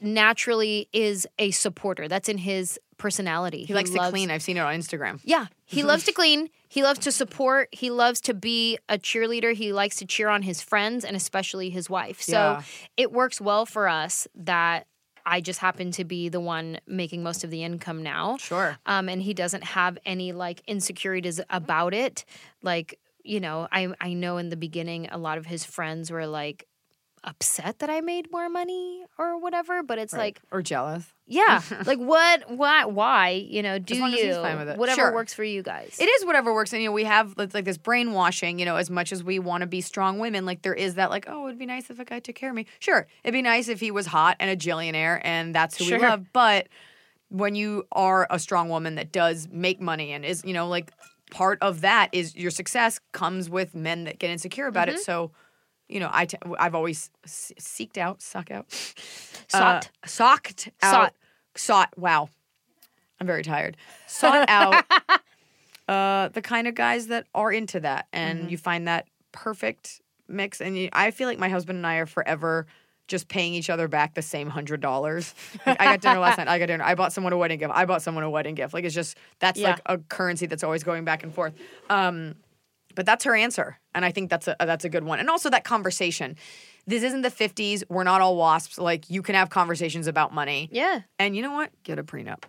naturally 0.00 0.88
is 0.92 1.26
a 1.38 1.50
supporter. 1.52 2.08
That's 2.08 2.28
in 2.28 2.38
his 2.38 2.78
personality. 2.98 3.64
He 3.64 3.74
likes 3.74 3.90
to 3.90 3.98
clean. 4.10 4.30
I've 4.30 4.42
seen 4.42 4.56
it 4.56 4.60
on 4.60 4.74
Instagram. 4.74 5.20
Yeah. 5.24 5.46
He 5.66 5.82
loves 5.82 6.04
to 6.04 6.12
clean. 6.12 6.48
He 6.68 6.82
loves 6.82 7.00
to 7.00 7.12
support. 7.12 7.68
He 7.72 7.90
loves 7.90 8.20
to 8.22 8.34
be 8.34 8.78
a 8.88 8.98
cheerleader. 8.98 9.52
He 9.54 9.72
likes 9.72 9.96
to 9.96 10.06
cheer 10.06 10.28
on 10.28 10.42
his 10.42 10.62
friends 10.62 11.04
and 11.04 11.16
especially 11.16 11.70
his 11.70 11.90
wife. 11.90 12.22
So 12.22 12.32
Yeah. 12.32 12.62
it 12.96 13.12
works 13.12 13.40
well 13.40 13.66
for 13.66 13.88
us 13.88 14.28
that 14.34 14.86
I 15.24 15.40
just 15.40 15.58
happen 15.58 15.90
to 15.92 16.04
be 16.04 16.28
the 16.28 16.38
one 16.40 16.78
making 16.86 17.22
most 17.24 17.42
of 17.42 17.50
the 17.50 17.64
income 17.64 18.02
now. 18.02 18.36
Sure. 18.36 18.78
Um, 18.86 19.08
and 19.08 19.20
he 19.20 19.34
doesn't 19.34 19.64
have 19.64 19.98
any 20.06 20.32
like 20.32 20.62
insecurities 20.68 21.40
about 21.50 21.94
it. 21.94 22.24
Like, 22.62 23.00
you 23.24 23.40
know, 23.40 23.66
I 23.72 23.92
I 24.00 24.12
know 24.12 24.36
in 24.38 24.50
the 24.50 24.56
beginning 24.56 25.08
a 25.10 25.18
lot 25.18 25.36
of 25.36 25.46
his 25.46 25.64
friends 25.64 26.12
were 26.12 26.28
like 26.28 26.68
upset 27.26 27.80
that 27.80 27.90
I 27.90 28.00
made 28.00 28.30
more 28.30 28.48
money 28.48 29.04
or 29.18 29.38
whatever, 29.38 29.82
but 29.82 29.98
it's 29.98 30.12
like 30.12 30.40
or 30.52 30.62
jealous. 30.62 31.04
yeah, 31.26 31.60
like 31.86 31.98
what 31.98 32.48
why 32.50 32.84
why, 32.84 33.30
you 33.30 33.62
know, 33.62 33.78
do 33.78 33.96
you 33.96 34.04
he's 34.06 34.36
fine 34.36 34.58
with 34.58 34.68
it. 34.68 34.78
whatever 34.78 34.96
Sure. 35.02 35.12
works 35.12 35.34
for 35.34 35.42
you 35.44 35.62
guys. 35.62 35.96
It 36.00 36.04
is 36.04 36.24
whatever 36.24 36.54
works, 36.54 36.72
and 36.72 36.80
you 36.82 36.88
know 36.88 36.92
we 36.92 37.04
have 37.04 37.34
it's 37.38 37.52
like 37.54 37.64
this 37.64 37.78
brainwashing. 37.78 38.58
You 38.58 38.64
know, 38.64 38.76
as 38.76 38.90
much 38.90 39.10
as 39.12 39.24
we 39.24 39.38
want 39.38 39.62
to 39.62 39.66
be 39.66 39.80
strong 39.80 40.18
women, 40.20 40.46
like 40.46 40.62
there 40.62 40.72
is 40.74 40.94
that 40.94 41.10
like, 41.10 41.26
oh, 41.28 41.46
it'd 41.46 41.58
be 41.58 41.66
nice 41.66 41.90
if 41.90 41.98
a 41.98 42.04
guy 42.04 42.20
took 42.20 42.36
care 42.36 42.50
of 42.50 42.56
me. 42.56 42.66
Sure, 42.78 43.06
it'd 43.24 43.32
be 43.32 43.42
nice 43.42 43.68
if 43.68 43.80
he 43.80 43.90
was 43.90 44.06
hot 44.06 44.36
and 44.38 44.48
a 44.50 44.56
jillionaire, 44.56 45.20
and 45.24 45.54
that's 45.54 45.76
who 45.76 45.84
Sure. 45.84 45.98
we 45.98 46.04
love. 46.06 46.32
But 46.32 46.68
when 47.28 47.56
you 47.56 47.84
are 47.90 48.26
a 48.30 48.38
strong 48.38 48.68
woman 48.68 48.94
that 48.94 49.10
does 49.10 49.48
make 49.50 49.80
money 49.80 50.12
and 50.12 50.24
is, 50.24 50.44
you 50.44 50.52
know, 50.52 50.68
like 50.68 50.92
part 51.32 51.58
of 51.60 51.80
that 51.80 52.08
is 52.12 52.36
your 52.36 52.52
success 52.52 53.00
comes 53.10 53.50
with 53.50 53.74
men 53.74 54.04
that 54.04 54.20
get 54.20 54.30
insecure 54.30 54.68
about 54.68 54.86
Mm-hmm. 54.86 54.98
it. 54.98 55.02
So, 55.04 55.32
you 55.88 56.00
know, 56.00 56.10
I 56.12 56.26
t- 56.26 56.36
I've 56.58 56.74
always 56.74 57.10
s- 57.24 57.52
seeked 57.58 57.96
out, 57.98 58.20
suck 58.22 58.50
out, 58.50 58.66
Sought. 59.48 59.88
uh, 60.02 60.06
socked 60.06 60.68
out, 60.82 60.90
Sought. 60.92 61.14
sought. 61.54 61.98
Wow, 61.98 62.28
I'm 63.20 63.26
very 63.26 63.42
tired. 63.42 63.76
Sought 64.06 64.44
out 64.48 64.84
uh, 65.88 66.28
the 66.28 66.42
kind 66.42 66.66
of 66.66 66.74
guys 66.74 67.06
that 67.08 67.26
are 67.34 67.52
into 67.52 67.80
that, 67.80 68.06
and 68.12 68.40
Mm-hmm. 68.40 68.48
you 68.50 68.58
find 68.58 68.88
that 68.88 69.06
perfect 69.32 70.00
mix. 70.28 70.60
And 70.60 70.76
you, 70.76 70.88
I 70.92 71.10
feel 71.10 71.28
like 71.28 71.38
my 71.38 71.48
husband 71.48 71.76
and 71.76 71.86
I 71.86 71.96
are 71.96 72.06
forever 72.06 72.66
just 73.06 73.28
paying 73.28 73.54
each 73.54 73.70
other 73.70 73.86
back 73.86 74.14
the 74.14 74.22
same 74.22 74.48
hundred 74.50 74.80
dollars. 74.80 75.32
Like, 75.64 75.80
I 75.80 75.84
got 75.84 76.00
dinner 76.00 76.18
last 76.18 76.38
night. 76.38 76.48
I 76.48 76.58
got 76.58 76.66
dinner. 76.66 76.82
I 76.82 76.96
bought 76.96 77.12
someone 77.12 77.32
a 77.32 77.36
wedding 77.36 77.60
gift. 77.60 77.72
I 77.72 77.84
bought 77.84 78.02
someone 78.02 78.24
a 78.24 78.30
wedding 78.30 78.56
gift. 78.56 78.74
Like 78.74 78.82
it's 78.84 78.94
just 78.96 79.16
that's 79.38 79.60
Yeah. 79.60 79.70
like 79.70 79.82
a 79.86 79.98
currency 79.98 80.46
that's 80.46 80.64
always 80.64 80.82
going 80.82 81.04
back 81.04 81.22
and 81.22 81.32
forth. 81.32 81.54
Um, 81.88 82.34
but 82.96 83.06
that's 83.06 83.24
her 83.24 83.36
answer, 83.36 83.78
and 83.94 84.04
I 84.04 84.10
think 84.10 84.28
that's 84.30 84.48
a 84.48 84.56
that's 84.58 84.84
a 84.84 84.88
good 84.88 85.04
one. 85.04 85.20
And 85.20 85.30
also 85.30 85.48
that 85.50 85.62
conversation. 85.62 86.36
This 86.88 87.02
isn't 87.02 87.22
the 87.22 87.30
'50s. 87.30 87.82
We're 87.88 88.04
not 88.04 88.20
all 88.20 88.36
wasps. 88.36 88.78
Like 88.78 89.08
you 89.10 89.22
can 89.22 89.34
have 89.36 89.50
conversations 89.50 90.06
about 90.08 90.32
money. 90.34 90.68
yeah. 90.72 91.00
And 91.18 91.36
you 91.36 91.42
know 91.42 91.52
what? 91.52 91.70
Get 91.84 91.98
a 91.98 92.04
prenup. 92.04 92.44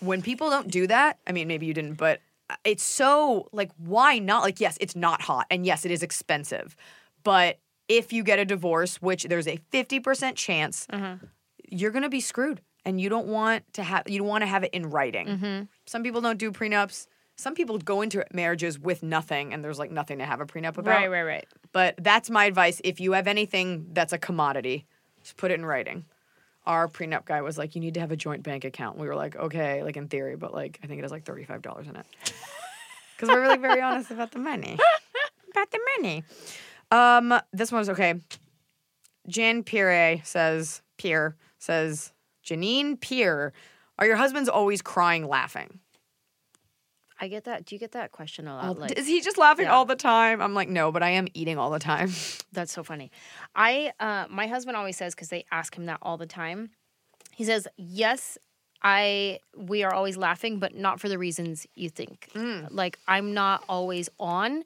When 0.00 0.20
people 0.22 0.50
don't 0.50 0.70
do 0.70 0.86
that, 0.88 1.18
I 1.26 1.32
mean, 1.32 1.48
maybe 1.48 1.66
you 1.66 1.72
didn't, 1.74 1.94
but 1.94 2.20
uh, 2.50 2.56
it's 2.64 2.82
so 2.82 3.48
like, 3.52 3.70
why 3.78 4.18
not? 4.18 4.42
Like, 4.42 4.60
yes, 4.60 4.76
it's 4.80 4.96
not 4.96 5.22
hot, 5.22 5.46
and 5.50 5.64
yes, 5.64 5.84
it 5.86 5.90
is 5.90 6.02
expensive, 6.02 6.76
but 7.22 7.58
if 7.88 8.12
you 8.12 8.22
get 8.24 8.38
a 8.38 8.44
divorce, 8.44 9.00
which 9.02 9.24
there's 9.24 9.46
a 9.46 9.58
fifty 9.70 10.00
percent 10.00 10.36
chance, 10.36 10.86
you're 11.68 11.90
gonna 11.90 12.08
be 12.08 12.20
screwed, 12.20 12.60
and 12.86 13.00
you 13.00 13.08
don't 13.10 13.26
want 13.26 13.64
to 13.74 13.82
have 13.82 14.08
you 14.08 14.18
don't 14.18 14.28
want 14.28 14.42
to 14.42 14.46
have 14.48 14.64
it 14.64 14.72
in 14.72 14.88
writing. 14.90 15.68
Some 15.86 16.02
people 16.02 16.20
don't 16.22 16.38
do 16.38 16.50
prenups. 16.50 17.06
Some 17.36 17.54
people 17.54 17.78
go 17.78 18.00
into 18.00 18.24
marriages 18.32 18.78
with 18.78 19.02
nothing, 19.02 19.52
and 19.52 19.64
there's 19.64 19.78
like 19.78 19.90
nothing 19.90 20.18
to 20.18 20.24
have 20.24 20.40
a 20.40 20.46
prenup 20.46 20.78
about. 20.78 20.86
Right, 20.86 21.10
right, 21.10 21.22
right. 21.22 21.46
But 21.72 21.96
that's 21.98 22.30
my 22.30 22.44
advice. 22.44 22.80
If 22.84 23.00
you 23.00 23.12
have 23.12 23.26
anything 23.26 23.88
that's 23.92 24.12
a 24.12 24.18
commodity, 24.18 24.86
just 25.22 25.36
put 25.36 25.50
it 25.50 25.54
in 25.54 25.66
writing. 25.66 26.04
Our 26.66 26.88
prenup 26.88 27.24
guy 27.26 27.42
was 27.42 27.58
like, 27.58 27.74
"You 27.74 27.80
need 27.80 27.94
to 27.94 28.00
have 28.00 28.12
a 28.12 28.16
joint 28.16 28.42
bank 28.42 28.64
account." 28.64 28.98
We 28.98 29.06
were 29.08 29.16
like, 29.16 29.36
"Okay, 29.36 29.82
like 29.82 29.96
in 29.96 30.08
theory, 30.08 30.36
but 30.36 30.54
like 30.54 30.78
I 30.82 30.86
think 30.86 31.00
it 31.00 31.02
has 31.02 31.10
like 31.10 31.24
thirty 31.24 31.44
five 31.44 31.62
dollars 31.62 31.88
in 31.88 31.96
it." 31.96 32.06
Because 33.16 33.28
we're 33.28 33.42
really 33.42 33.58
very 33.58 33.80
honest 33.80 34.10
about 34.10 34.32
the 34.32 34.40
money. 34.40 34.76
About 35.52 35.70
the 35.70 35.78
money. 35.96 36.24
Um, 36.90 37.40
this 37.52 37.70
one 37.70 37.78
was 37.78 37.88
okay. 37.90 38.14
Jan 39.28 39.62
Pierre 39.62 40.20
says, 40.24 40.82
Pierre 40.98 41.36
says, 41.58 42.12
Janine 42.44 43.00
Pierre, 43.00 43.52
are 43.98 44.06
your 44.06 44.16
husbands 44.16 44.48
always 44.48 44.82
crying 44.82 45.26
laughing? 45.26 45.78
I 47.24 47.28
get 47.28 47.44
that. 47.44 47.64
Do 47.64 47.74
you 47.74 47.78
get 47.78 47.92
that 47.92 48.12
question 48.12 48.46
a 48.46 48.54
lot? 48.54 48.78
Like, 48.78 48.98
Is 48.98 49.06
he 49.06 49.20
just 49.20 49.38
laughing 49.38 49.66
yeah. 49.66 49.72
all 49.74 49.84
the 49.84 49.96
time? 49.96 50.40
I'm 50.42 50.54
like, 50.54 50.68
no, 50.68 50.92
but 50.92 51.02
I 51.02 51.10
am 51.10 51.26
eating 51.34 51.58
all 51.58 51.70
the 51.70 51.78
time. 51.78 52.10
That's 52.52 52.72
so 52.72 52.82
funny. 52.82 53.10
I 53.56 53.92
uh 53.98 54.26
my 54.28 54.46
husband 54.46 54.76
always 54.76 54.96
says 54.96 55.14
because 55.14 55.28
they 55.28 55.44
ask 55.50 55.74
him 55.76 55.86
that 55.86 55.98
all 56.02 56.16
the 56.18 56.26
time. 56.26 56.70
He 57.32 57.44
says, 57.44 57.66
"Yes, 57.76 58.38
I 58.82 59.40
we 59.56 59.82
are 59.82 59.92
always 59.94 60.16
laughing, 60.16 60.58
but 60.58 60.74
not 60.74 61.00
for 61.00 61.08
the 61.08 61.18
reasons 61.18 61.66
you 61.74 61.88
think. 61.88 62.28
Like 62.70 62.98
I'm 63.08 63.32
not 63.34 63.64
always 63.68 64.08
on. 64.20 64.62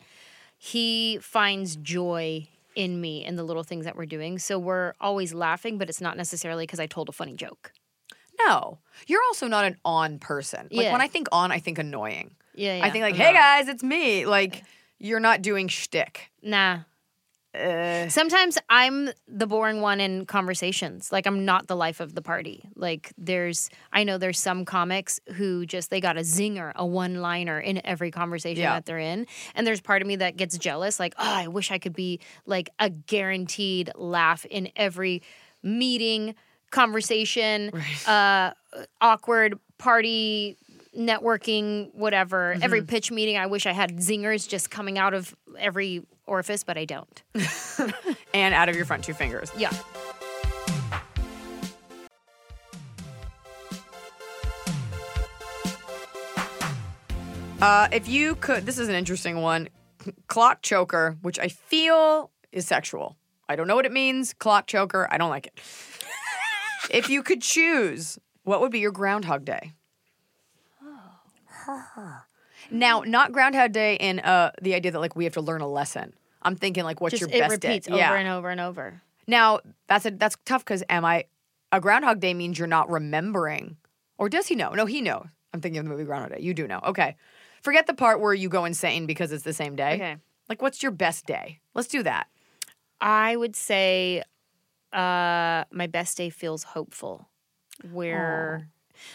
He 0.59 1.19
finds 1.23 1.77
joy 1.77 2.49
in 2.75 3.01
me 3.01 3.25
in 3.25 3.37
the 3.37 3.45
little 3.45 3.63
things 3.63 3.85
that 3.85 3.97
we're 3.97 4.07
doing. 4.07 4.39
So 4.39 4.59
we're 4.59 4.95
always 5.01 5.33
laughing, 5.33 5.79
but 5.79 5.89
it's 5.89 6.01
not 6.01 6.17
necessarily 6.17 6.65
because 6.65 6.81
I 6.81 6.87
told 6.87 7.09
a 7.09 7.13
funny 7.13 7.35
joke. 7.35 7.73
No, 8.47 8.79
you're 9.07 9.23
also 9.29 9.47
not 9.49 9.65
an 9.65 9.77
on 9.85 10.19
person. 10.19 10.69
Like 10.71 10.85
Yeah. 10.87 10.93
when 10.93 11.01
I 11.01 11.09
think 11.09 11.29
on, 11.33 11.51
I 11.51 11.59
think 11.59 11.79
annoying. 11.79 12.37
Yeah, 12.59 12.81
I 12.83 12.91
think 12.91 13.03
like, 13.03 13.15
I'm 13.15 13.21
hey 13.21 13.33
not. 13.33 13.41
guys, 13.41 13.69
it's 13.69 13.83
me. 13.83 14.27
Like 14.27 14.65
you're 14.99 15.21
not 15.21 15.43
doing 15.43 15.69
shtick. 15.69 16.31
Nah. 16.43 16.81
Uh, 17.59 18.09
Sometimes 18.11 18.59
I'm 18.69 19.09
the 19.27 19.47
boring 19.47 19.81
one 19.81 20.01
in 20.01 20.27
conversations. 20.27 21.11
Like 21.11 21.27
I'm 21.27 21.45
not 21.47 21.67
the 21.67 21.75
life 21.77 21.99
of 21.99 22.15
the 22.15 22.21
party. 22.23 22.69
Like 22.77 23.13
there's 23.17 23.71
I 23.93 24.05
know 24.05 24.19
there's 24.19 24.39
some 24.39 24.65
comics 24.65 25.19
who 25.35 25.65
just 25.65 25.89
they 25.91 26.01
got 26.01 26.17
a 26.19 26.21
zinger, 26.21 26.73
a 26.77 26.85
one-liner 26.85 27.59
in 27.59 27.85
every 27.87 28.11
conversation 28.11 28.63
Yeah. 28.63 28.75
that 28.75 28.87
they're 28.87 28.99
in. 28.99 29.27
And 29.55 29.67
there's 29.67 29.81
part 29.81 30.03
of 30.03 30.09
me 30.09 30.17
that 30.17 30.37
gets 30.37 30.59
jealous 30.59 31.01
like, 31.01 31.15
"Oh, 31.19 31.25
I 31.35 31.49
wish 31.49 31.71
I 31.73 31.79
could 31.79 31.95
be 31.95 32.21
like 32.45 32.69
a 32.79 32.91
guaranteed 32.91 33.91
laugh 33.97 34.45
in 34.45 34.69
every 34.77 35.23
meeting, 35.63 36.35
conversation, 36.71 37.71
uh 38.07 38.53
awkward 39.01 39.59
party 39.79 40.57
networking 40.99 41.95
whatever 41.95 42.57
every 42.61 42.83
pitch 42.83 43.13
meeting 43.13 43.37
i 43.37 43.47
wish 43.47 43.67
i 43.67 43.73
had 43.73 43.99
zingers 43.99 44.49
just 44.49 44.69
coming 44.69 44.99
out 44.99 45.15
of 45.15 45.35
every 45.57 46.03
orifice 46.27 46.65
but 46.65 46.77
i 46.77 46.85
don't 46.85 47.23
and 48.35 48.53
out 48.53 48.69
of 48.69 48.75
your 48.75 48.85
front 48.85 49.05
two 49.05 49.15
fingers. 49.15 49.51
yeah 49.57 49.71
Uh, 57.61 57.89
if 57.91 58.09
you 58.09 58.37
could, 58.37 58.67
this 58.67 58.79
is 58.79 58.89
an 58.89 58.95
interesting 58.95 59.41
one. 59.41 59.69
Clock 60.29 60.63
choker, 60.63 61.17
which 61.23 61.39
I 61.41 61.49
feel 61.49 62.31
is 62.53 62.67
sexual. 62.67 63.17
I 63.49 63.57
don't 63.57 63.67
know 63.67 63.75
what 63.75 63.85
it 63.87 63.93
means. 63.93 64.33
Clock 64.35 64.69
choker, 64.69 65.09
I 65.11 65.19
don't 65.19 65.31
like 65.31 65.49
it. 65.49 65.55
if 66.91 67.11
you 67.11 67.23
could 67.23 67.43
choose, 67.43 68.17
what 68.45 68.61
would 68.61 68.71
be 68.71 68.79
your 68.79 68.93
Groundhog 68.93 69.45
Day? 69.45 69.73
Now, 72.71 73.03
not 73.07 73.33
Groundhog 73.33 73.73
Day 73.73 73.95
in 73.95 74.19
uh, 74.21 74.51
the 74.61 74.75
idea 74.75 74.91
that 74.91 74.99
like 74.99 75.15
we 75.15 75.25
have 75.25 75.35
to 75.35 75.41
learn 75.41 75.61
a 75.61 75.69
lesson. 75.69 76.13
I'm 76.43 76.57
thinking 76.57 76.83
like, 76.85 77.01
what's 77.01 77.13
just 77.19 77.21
your 77.23 77.31
it 77.31 77.39
best 77.49 77.65
It 77.65 77.67
repeats 77.69 77.87
day? 77.87 77.93
over 77.93 77.99
yeah. 78.01 78.15
and 78.15 78.29
over 78.29 78.51
and 78.51 78.61
over 78.61 79.01
Now 79.27 79.61
that's 79.87 80.07
a, 80.07 80.11
that's 80.11 80.37
tough 80.45 80.65
because 80.65 80.83
am 80.89 81.05
I 81.05 81.25
a 81.73 81.81
Groundhog 81.81 82.19
Day 82.21 82.35
means 82.35 82.59
you're 82.59 82.67
not 82.69 82.91
remembering, 82.91 83.77
or 84.19 84.29
does 84.29 84.49
he 84.49 84.55
know? 84.57 84.71
No, 84.73 84.87
he 84.87 85.01
knows. 85.01 85.27
I'm 85.55 85.61
thinking 85.61 85.79
of 85.79 85.85
the 85.85 85.91
movie 85.91 86.05
Groundhog 86.05 86.33
Day. 86.37 86.43
You 86.45 86.53
do 86.53 86.67
know. 86.67 86.81
Okay, 86.85 87.17
forget 87.63 87.87
the 87.87 87.95
part 87.95 88.21
where 88.21 88.35
you 88.35 88.49
go 88.49 88.65
insane 88.65 89.07
because 89.07 89.31
it's 89.33 89.45
the 89.45 89.53
same 89.53 89.77
day. 89.77 89.95
Okay. 89.95 90.17
Like, 90.49 90.61
what's 90.61 90.83
your 90.83 90.93
best 90.93 91.27
day? 91.27 91.61
Let's 91.75 91.89
do 91.89 92.03
that. 92.03 92.27
i 93.01 93.37
would 93.37 93.55
say 93.55 94.23
uh 94.93 95.65
my 95.71 95.87
best 95.87 96.17
day 96.17 96.31
feels 96.31 96.65
hopeful 96.65 97.29
where 97.93 98.69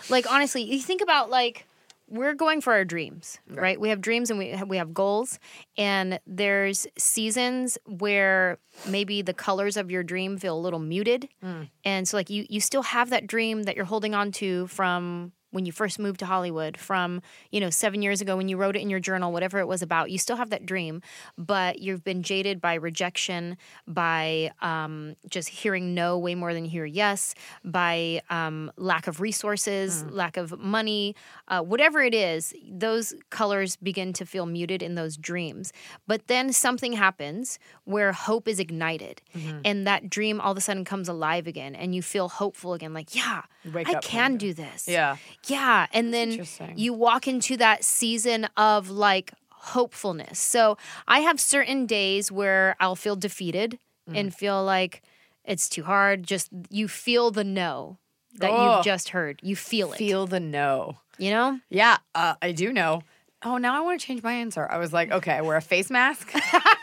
like 0.09 0.31
honestly 0.31 0.61
you 0.63 0.79
think 0.79 1.01
about 1.01 1.29
like 1.29 1.65
we're 2.07 2.33
going 2.33 2.61
for 2.61 2.73
our 2.73 2.85
dreams 2.85 3.39
right, 3.49 3.79
we 3.79 3.89
have 3.89 4.01
dreams 4.01 4.29
and 4.29 4.39
we 4.39 4.49
have, 4.49 4.69
we 4.69 4.77
have 4.77 4.93
goals. 4.93 5.39
And 5.77 6.19
there's 6.27 6.87
seasons 6.97 7.77
where 7.85 8.59
maybe 8.87 9.21
the 9.21 9.33
colors 9.33 9.77
of 9.77 9.89
your 9.89 10.03
dream 10.03 10.37
feel 10.37 10.57
a 10.57 10.59
little 10.59 10.79
muted. 10.79 11.29
Hmm. 11.41 11.63
And 11.83 12.07
so 12.07 12.17
like 12.17 12.29
you 12.29 12.45
you 12.49 12.59
still 12.59 12.83
have 12.83 13.09
that 13.11 13.27
dream 13.27 13.63
that 13.63 13.75
you're 13.75 13.85
holding 13.85 14.13
on 14.13 14.31
to 14.33 14.67
from 14.67 15.33
when 15.53 15.65
you 15.65 15.71
first 15.71 15.99
moved 15.99 16.19
to 16.19 16.25
Hollywood, 16.25 16.77
from 16.77 17.21
you 17.51 17.59
know 17.59 17.69
seven 17.69 18.01
years 18.01 18.21
ago 18.21 18.35
when 18.35 18.49
you 18.49 18.57
wrote 18.57 18.75
it 18.75 18.81
in 18.81 18.89
your 18.89 18.99
journal, 18.99 19.31
whatever 19.31 19.59
it 19.59 19.67
was 19.67 19.81
about. 19.81 20.11
You 20.11 20.17
still 20.17 20.35
have 20.35 20.49
that 20.49 20.65
dream, 20.65 21.01
but 21.37 21.79
you've 21.79 22.03
been 22.03 22.23
jaded 22.23 22.59
by 22.59 22.73
rejection, 22.73 23.57
by 23.87 24.51
um, 24.61 25.15
just 25.29 25.49
hearing 25.49 25.93
no 25.93 26.17
way 26.17 26.35
more 26.35 26.53
than 26.53 26.65
you 26.65 26.71
hear 26.71 26.85
yes, 26.85 27.35
by 27.63 28.21
um, 28.29 28.71
lack 28.77 29.07
of 29.07 29.21
resources, 29.21 30.03
lack 30.11 30.37
of 30.37 30.59
money, 30.59 31.15
uh, 31.47 31.61
whatever 31.61 32.01
it 32.01 32.13
is. 32.15 32.53
Those 32.69 33.13
colors 33.29 33.75
begin 33.75 34.11
to 34.13 34.25
feel 34.25 34.45
muted 34.45 34.81
in 34.81 34.95
those 34.95 35.17
dreams. 35.17 35.71
But 36.07 36.27
then 36.27 36.51
something 36.51 36.93
happens 36.93 37.59
where 37.85 38.11
hope 38.11 38.47
is 38.47 38.59
ignited, 38.59 39.21
and 39.63 39.85
that 39.87 40.09
dream 40.09 40.41
all 40.41 40.51
of 40.51 40.57
a 40.57 40.61
sudden 40.61 40.83
comes 40.83 41.07
alive 41.07 41.45
again, 41.47 41.75
and 41.75 41.93
you 41.93 42.01
feel 42.01 42.27
hopeful 42.29 42.73
again. 42.73 42.93
Like, 42.93 43.13
yeah, 43.15 43.43
wake 43.71 43.89
I 43.89 43.93
up 43.93 44.03
can 44.03 44.37
do 44.37 44.53
this. 44.53 44.87
Yeah. 44.87 45.17
Yeah. 45.47 45.87
And 45.93 46.13
then 46.13 46.45
you 46.75 46.93
walk 46.93 47.27
into 47.27 47.55
that 47.57 47.83
season 47.83 48.47
of 48.57 48.89
like 48.89 49.33
hopefulness. 49.51 50.39
So 50.39 50.77
I 51.07 51.19
have 51.19 51.39
certain 51.39 51.85
days 51.85 52.31
where 52.31 52.75
I'll 52.79 52.95
feel 52.95 53.15
defeated 53.15 53.79
Mm. 54.09 54.19
and 54.19 54.35
feel 54.35 54.61
like 54.65 55.01
it's 55.45 55.69
too 55.69 55.83
hard. 55.83 56.23
Just 56.27 56.49
you 56.69 56.89
feel 56.89 57.31
the 57.31 57.45
no 57.45 57.99
that 58.39 58.49
Oh. 58.51 58.75
you've 58.75 58.83
just 58.85 59.09
heard. 59.09 59.39
You 59.41 59.55
feel 59.55 59.93
it. 59.93 59.97
Feel 59.97 60.27
the 60.27 60.41
no. 60.41 60.97
you 61.17 61.29
know? 61.29 61.59
Yeah, 61.69 61.99
uh, 62.15 62.33
I 62.41 62.51
do 62.51 62.73
know. 62.73 63.03
Oh, 63.45 63.57
now 63.57 63.75
I 63.75 63.81
want 63.81 63.99
to 63.99 64.05
change 64.05 64.23
my 64.23 64.33
answer. 64.33 64.67
I 64.69 64.77
was 64.77 64.93
like, 64.93 65.11
okay, 65.11 65.33
I 65.33 65.41
wear 65.41 65.57
a 65.57 65.61
face 65.61 65.89
mask, 65.89 66.33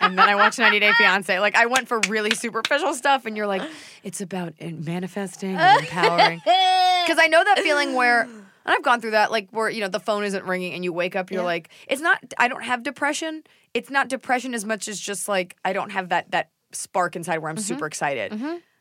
and 0.01 0.19
then 0.19 0.29
I 0.29 0.35
watch 0.35 0.59
90 0.59 0.79
Day 0.81 0.93
Fiance. 0.93 1.39
Like, 1.41 1.57
I 1.57 1.67
went 1.67 1.89
for 1.89 2.01
really 2.09 2.35
superficial 2.35 2.95
stuff, 2.95 3.25
and 3.27 3.37
you're 3.37 3.47
like, 3.47 3.63
it's 4.03 4.21
about 4.21 4.55
manifesting 4.61 5.57
and 5.57 5.81
empowering. 5.81 6.43
Because 7.07 7.19
I 7.23 7.29
know 7.29 7.43
that 7.43 7.59
feeling 7.61 7.95
where, 7.95 8.23
and 8.23 8.45
I've 8.67 8.83
gone 8.83 9.01
through 9.01 9.13
that, 9.13 9.33
like 9.33 9.49
where 9.51 9.69
you 9.71 9.81
know 9.81 9.89
the 9.89 9.99
phone 9.99 10.23
isn't 10.23 10.45
ringing, 10.45 10.75
and 10.75 10.85
you 10.85 10.93
wake 10.93 11.17
up, 11.17 11.31
you're 11.31 11.43
like, 11.43 11.71
it's 11.89 12.01
not. 12.03 12.23
I 12.39 12.47
don't 12.47 12.63
have 12.63 12.83
depression. 12.83 13.43
It's 13.75 13.91
not 13.91 14.09
depression 14.09 14.55
as 14.55 14.65
much 14.65 14.87
as 14.87 15.01
just 15.01 15.27
like 15.29 15.57
I 15.65 15.73
don't 15.73 15.91
have 15.91 16.11
that 16.11 16.31
that 16.31 16.51
spark 16.73 17.17
inside 17.17 17.39
where 17.39 17.51
I'm 17.51 17.57
super 17.57 17.87
excited. 17.87 18.33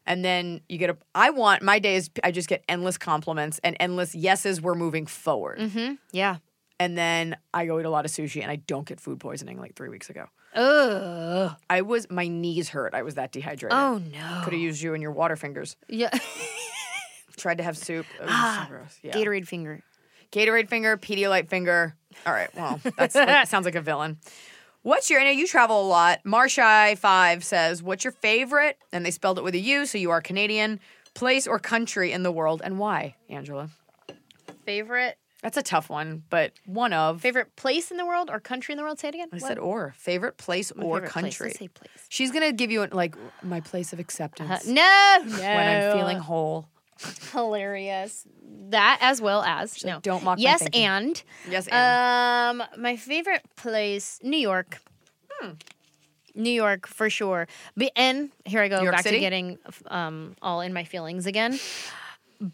And 0.05 0.23
then 0.25 0.61
you 0.67 0.77
get 0.77 0.89
a. 0.91 0.97
I 1.15 1.29
want 1.31 1.63
my 1.63 1.79
days. 1.79 2.09
I 2.23 2.31
just 2.31 2.49
get 2.49 2.63
endless 2.67 2.97
compliments 2.97 3.59
and 3.63 3.75
endless 3.79 4.13
yeses. 4.13 4.61
We're 4.61 4.75
moving 4.75 5.05
forward 5.07 5.57
Mm-hmm. 5.59 5.93
Yeah. 6.11 6.37
And 6.79 6.97
then 6.97 7.35
I 7.53 7.65
go 7.65 7.79
eat 7.79 7.85
a 7.85 7.89
lot 7.89 8.05
of 8.05 8.11
sushi 8.11 8.41
and 8.41 8.49
I 8.49 8.55
don't 8.55 8.87
get 8.87 8.99
food 8.99 9.19
poisoning 9.19 9.59
like 9.59 9.75
three 9.75 9.89
weeks 9.89 10.09
ago. 10.09 10.25
Ugh. 10.55 11.55
I 11.69 11.81
was 11.81 12.09
my 12.09 12.27
knees 12.27 12.69
hurt. 12.69 12.93
I 12.93 13.03
was 13.03 13.15
that 13.15 13.31
dehydrated. 13.31 13.77
Oh 13.77 13.97
no. 13.97 14.41
Could 14.43 14.53
have 14.53 14.61
used 14.61 14.81
you 14.81 14.93
and 14.93 15.01
your 15.01 15.11
water 15.11 15.35
fingers. 15.35 15.75
Yeah. 15.87 16.17
Tried 17.37 17.57
to 17.59 17.63
have 17.63 17.77
soup. 17.77 18.05
It 18.19 18.23
was 18.23 18.29
ah, 18.31 18.65
so 18.67 18.75
gross. 18.75 18.99
Yeah. 19.03 19.13
Gatorade 19.13 19.47
finger. 19.47 19.81
Gatorade 20.31 20.69
finger, 20.69 20.97
Pedialyte 20.97 21.47
finger. 21.47 21.95
All 22.25 22.33
right. 22.33 22.53
Well, 22.55 22.79
that's, 22.97 23.13
that 23.13 23.47
sounds 23.49 23.65
like 23.65 23.75
a 23.75 23.81
villain. 23.81 24.17
What's 24.81 25.09
your? 25.09 25.19
I 25.19 25.25
know 25.25 25.31
you 25.31 25.47
travel 25.47 25.81
a 25.81 25.87
lot. 25.87 26.19
Marshai 26.23 26.95
Five 26.95 27.43
says, 27.43 27.83
"What's 27.83 28.05
your 28.05 28.13
favorite?" 28.13 28.77
And 28.93 29.05
they 29.05 29.11
spelled 29.11 29.37
it 29.37 29.43
with 29.43 29.53
a 29.53 29.59
U, 29.59 29.85
so 29.85 29.97
you 29.97 30.09
are 30.11 30.21
Canadian. 30.21 30.79
Place 31.15 31.47
or 31.47 31.59
country 31.59 32.13
in 32.13 32.23
the 32.23 32.31
world, 32.31 32.61
and 32.63 32.79
why, 32.79 33.15
Angela? 33.29 33.69
Favorite 34.63 35.17
That's 35.41 35.55
a 35.57 35.63
tough 35.63 35.89
one, 35.89 36.23
but 36.29 36.51
one 36.65 36.91
of. 36.91 37.21
favorite 37.21 37.55
place 37.55 37.91
in 37.91 37.97
the 37.97 38.05
world 38.05 38.29
or 38.29 38.39
country 38.41 38.73
in 38.73 38.77
the 38.77 38.83
world? 38.83 38.99
Say 38.99 39.07
it 39.07 39.15
again. 39.15 39.29
I 39.31 39.37
What? 39.37 39.47
said 39.47 39.57
or 39.57 39.93
favorite 39.97 40.37
place 40.37 40.71
My 40.75 40.83
or 40.83 40.97
favorite 40.97 41.11
country. 41.11 41.51
Say 41.51 41.67
place. 41.69 41.89
She's 42.09 42.31
gonna 42.31 42.51
give 42.51 42.71
you 42.71 42.85
like 42.87 43.15
my 43.41 43.61
place 43.61 43.93
of 43.93 43.99
acceptance 43.99 44.67
Uh, 44.67 44.71
no, 44.71 45.17
no. 45.25 45.37
when 45.55 45.67
I'm 45.69 45.91
feeling 45.93 46.19
whole. 46.19 46.67
hilarious. 47.31 48.27
That 48.71 48.97
as 49.01 49.21
well 49.21 49.41
as 49.43 49.83
no. 49.85 49.99
"Don't 50.01 50.23
mock 50.23 50.39
Yes, 50.39 50.59
thinking." 50.59 50.83
and 50.83 51.23
Yes, 51.49 51.67
and 51.69 52.59
um, 52.61 52.67
my 52.77 52.97
favorite 52.97 53.43
place, 53.55 54.19
New 54.21 54.37
York. 54.37 54.79
Hmm. 55.39 55.51
New 56.35 56.51
York 56.51 56.85
for 56.85 57.09
sure. 57.09 57.47
And 57.95 58.29
here 58.45 58.61
I 58.61 58.67
go 58.67 58.83
back 58.91 59.03
City? 59.03 59.15
to 59.17 59.19
getting 59.21 59.57
um 59.87 60.35
all 60.41 60.59
in 60.61 60.73
my 60.73 60.83
feelings 60.83 61.25
again, 61.25 61.57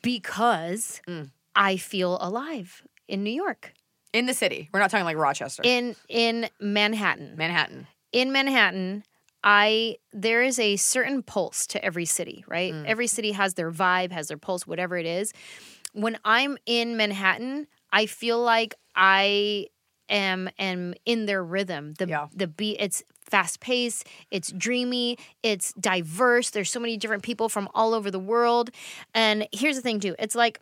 because 0.02 1.02
Mm. 1.08 1.32
I 1.56 1.78
feel 1.78 2.18
alive 2.22 2.84
in 3.08 3.24
New 3.24 3.32
York, 3.32 3.74
in 4.14 4.26
the 4.26 4.34
city. 4.34 4.70
We're 4.74 4.80
not 4.80 4.90
talking 4.92 5.06
like 5.06 5.18
Rochester, 5.18 5.62
in 5.66 5.96
in 6.10 6.50
Manhattan. 6.60 7.36
Manhattan. 7.38 7.88
in 8.12 8.32
Manhattan, 8.32 9.04
I 9.44 9.98
there 10.14 10.42
is 10.44 10.60
a 10.60 10.76
certain 10.78 11.22
pulse 11.24 11.68
to 11.68 11.84
every 11.84 12.06
city, 12.06 12.44
right? 12.48 12.74
Mm. 12.74 12.86
Every 12.86 13.08
city 13.08 13.32
has 13.34 13.54
their 13.56 13.72
vibe, 13.72 14.12
has 14.12 14.28
their 14.28 14.38
pulse, 14.38 14.66
whatever 14.68 14.98
it 14.98 15.06
is. 15.06 15.34
When 15.94 16.18
I'm 16.26 16.58
in 16.66 16.98
Manhattan, 16.98 17.68
I 17.92 18.06
feel 18.06 18.40
like 18.42 18.76
I 18.96 19.68
am 20.10 20.50
am 20.60 20.94
in 21.06 21.26
their 21.26 21.44
rhythm. 21.44 21.94
The 21.98 22.08
Yeah. 22.08 22.28
the 22.34 22.48
beat 22.48 22.78
it's 22.80 23.04
fast 23.30 23.60
paced, 23.60 24.08
it's 24.30 24.52
dreamy, 24.52 25.18
it's 25.42 25.74
diverse. 25.74 26.52
There's 26.52 26.70
so 26.70 26.80
many 26.80 26.96
different 26.98 27.24
people 27.24 27.50
from 27.50 27.68
all 27.74 27.94
over 27.94 28.12
the 28.12 28.20
world. 28.20 28.70
And 29.16 29.48
here's 29.52 29.76
the 29.76 29.82
thing 29.82 30.00
too. 30.00 30.16
It's 30.20 30.36
like 30.36 30.60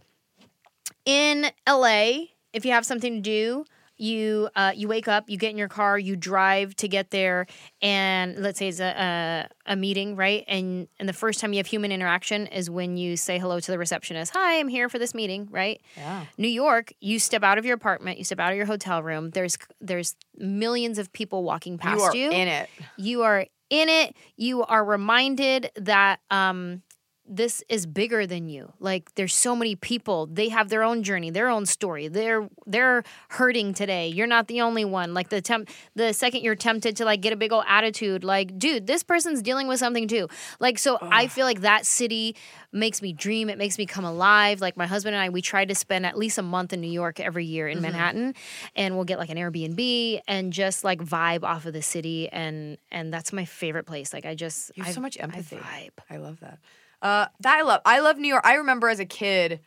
in 1.05 1.47
LA, 1.67 2.25
if 2.53 2.65
you 2.65 2.71
have 2.71 2.85
something 2.85 3.15
to 3.15 3.21
do, 3.21 3.65
you 3.95 4.49
uh, 4.55 4.71
you 4.75 4.87
wake 4.87 5.07
up, 5.07 5.29
you 5.29 5.37
get 5.37 5.51
in 5.51 5.57
your 5.57 5.67
car, 5.69 5.99
you 5.99 6.15
drive 6.15 6.75
to 6.77 6.87
get 6.87 7.11
there, 7.11 7.45
and 7.81 8.37
let's 8.39 8.57
say 8.57 8.67
it's 8.67 8.79
a, 8.79 9.47
a 9.67 9.73
a 9.73 9.75
meeting, 9.75 10.15
right? 10.15 10.43
And 10.47 10.87
and 10.99 11.07
the 11.07 11.13
first 11.13 11.39
time 11.39 11.53
you 11.53 11.57
have 11.57 11.67
human 11.67 11.91
interaction 11.91 12.47
is 12.47 12.69
when 12.71 12.97
you 12.97 13.15
say 13.15 13.37
hello 13.37 13.59
to 13.59 13.71
the 13.71 13.77
receptionist. 13.77 14.33
Hi, 14.35 14.59
I'm 14.59 14.67
here 14.67 14.89
for 14.89 14.97
this 14.97 15.13
meeting, 15.13 15.47
right? 15.51 15.79
Yeah. 15.95 16.25
New 16.39 16.47
York, 16.47 16.91
you 17.01 17.19
step 17.19 17.43
out 17.43 17.59
of 17.59 17.65
your 17.65 17.75
apartment, 17.75 18.17
you 18.17 18.23
step 18.23 18.39
out 18.39 18.51
of 18.51 18.57
your 18.57 18.65
hotel 18.65 19.03
room. 19.03 19.29
There's 19.29 19.57
there's 19.79 20.15
millions 20.37 20.97
of 20.97 21.13
people 21.13 21.43
walking 21.43 21.77
past 21.77 22.15
you 22.15 22.21
You 22.21 22.31
are 22.31 22.31
you. 22.33 22.41
in 22.41 22.47
it. 22.47 22.69
You 22.97 23.21
are 23.21 23.45
in 23.69 23.89
it. 23.89 24.15
You 24.37 24.63
are 24.63 24.83
reminded 24.83 25.69
that 25.75 26.19
um, 26.31 26.81
this 27.25 27.63
is 27.69 27.86
bigger 27.86 28.27
than 28.27 28.49
you. 28.49 28.73
Like 28.79 29.15
there's 29.15 29.33
so 29.33 29.55
many 29.55 29.75
people. 29.75 30.25
They 30.27 30.49
have 30.49 30.67
their 30.69 30.83
own 30.83 31.03
journey, 31.03 31.29
their 31.29 31.47
own 31.49 31.65
story. 31.65 32.09
They're 32.09 32.49
they're 32.67 33.03
hurting 33.29 33.73
today. 33.73 34.09
You're 34.09 34.27
not 34.27 34.47
the 34.47 34.59
only 34.62 34.83
one. 34.83 35.13
Like 35.13 35.29
the 35.29 35.41
temp, 35.41 35.69
the 35.95 36.13
second 36.13 36.41
you're 36.43 36.55
tempted 36.55 36.97
to 36.97 37.05
like 37.05 37.21
get 37.21 37.31
a 37.31 37.38
big 37.38 37.53
old 37.53 37.63
attitude, 37.67 38.23
like 38.25 38.59
dude, 38.59 38.88
this 38.88 39.03
person's 39.03 39.41
dealing 39.41 39.67
with 39.67 39.79
something 39.79 40.07
too. 40.07 40.27
Like 40.59 40.77
so, 40.77 40.97
I 41.01 41.27
feel 41.27 41.45
like 41.45 41.62
that 41.62 41.86
city 41.86 42.36
makes 42.73 43.01
me 43.01 43.13
dream. 43.13 43.49
It 43.49 43.57
makes 43.57 43.77
me 43.77 43.86
come 43.86 44.03
alive. 44.03 44.59
Like 44.59 44.75
my 44.75 44.86
husband 44.86 45.15
and 45.15 45.23
I, 45.23 45.29
we 45.29 45.41
try 45.41 45.63
to 45.63 45.75
spend 45.75 46.05
at 46.05 46.17
least 46.17 46.38
a 46.38 46.41
month 46.43 46.73
in 46.73 46.81
New 46.81 46.91
York 46.91 47.19
every 47.21 47.45
year 47.45 47.67
Mm-hmm. 47.67 47.77
in 47.77 47.81
Manhattan, 47.81 48.36
and 48.75 48.95
we'll 48.95 49.05
get 49.05 49.17
like 49.17 49.29
an 49.29 49.38
Airbnb 49.38 50.19
and 50.27 50.51
just 50.51 50.83
like 50.83 50.99
vibe 50.99 51.43
off 51.43 51.65
of 51.65 51.71
the 51.73 51.81
city. 51.81 52.27
And 52.29 52.77
and 52.91 53.13
that's 53.13 53.31
my 53.31 53.45
favorite 53.45 53.86
place. 53.86 54.12
Like 54.13 54.25
I 54.25 54.36
just 54.36 54.71
You 54.75 54.83
have 54.83 54.91
I- 54.91 54.93
so 54.95 55.01
much 55.01 55.17
I 55.17 55.23
empathy. 55.23 55.55
vibe. 55.55 55.91
I 56.09 56.17
love 56.17 56.41
that. 56.41 56.59
Uh, 57.03 57.27
that 57.41 57.57
I 57.57 57.61
love. 57.63 57.81
I 57.85 57.99
love 57.99 58.17
New 58.17 58.29
York. 58.29 58.43
I 58.45 58.55
remember 58.55 58.89
as 58.89 58.99
a 58.99 59.05
kid, 59.05 59.59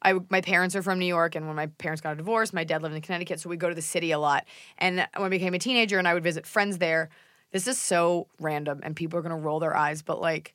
I 0.00 0.14
my 0.30 0.40
parents 0.40 0.76
are 0.76 0.82
from 0.82 0.98
New 1.00 1.06
York, 1.06 1.34
and 1.34 1.46
when 1.46 1.56
my 1.56 1.66
parents 1.66 2.00
got 2.00 2.12
a 2.12 2.16
divorce, 2.16 2.52
my 2.52 2.64
dad 2.64 2.82
lived 2.82 2.94
in 2.94 3.02
Connecticut, 3.02 3.40
so 3.40 3.50
we 3.50 3.56
go 3.56 3.68
to 3.68 3.74
the 3.74 3.82
city 3.82 4.12
a 4.12 4.18
lot. 4.18 4.46
And 4.78 5.06
when 5.16 5.26
I 5.26 5.28
became 5.28 5.54
a 5.54 5.58
teenager, 5.58 5.98
and 5.98 6.08
I 6.08 6.14
would 6.14 6.22
visit 6.22 6.46
friends 6.46 6.78
there. 6.78 7.10
This 7.50 7.68
is 7.68 7.78
so 7.78 8.28
random, 8.40 8.80
and 8.82 8.96
people 8.96 9.18
are 9.18 9.22
gonna 9.22 9.36
roll 9.36 9.60
their 9.60 9.76
eyes, 9.76 10.02
but 10.02 10.20
like. 10.20 10.54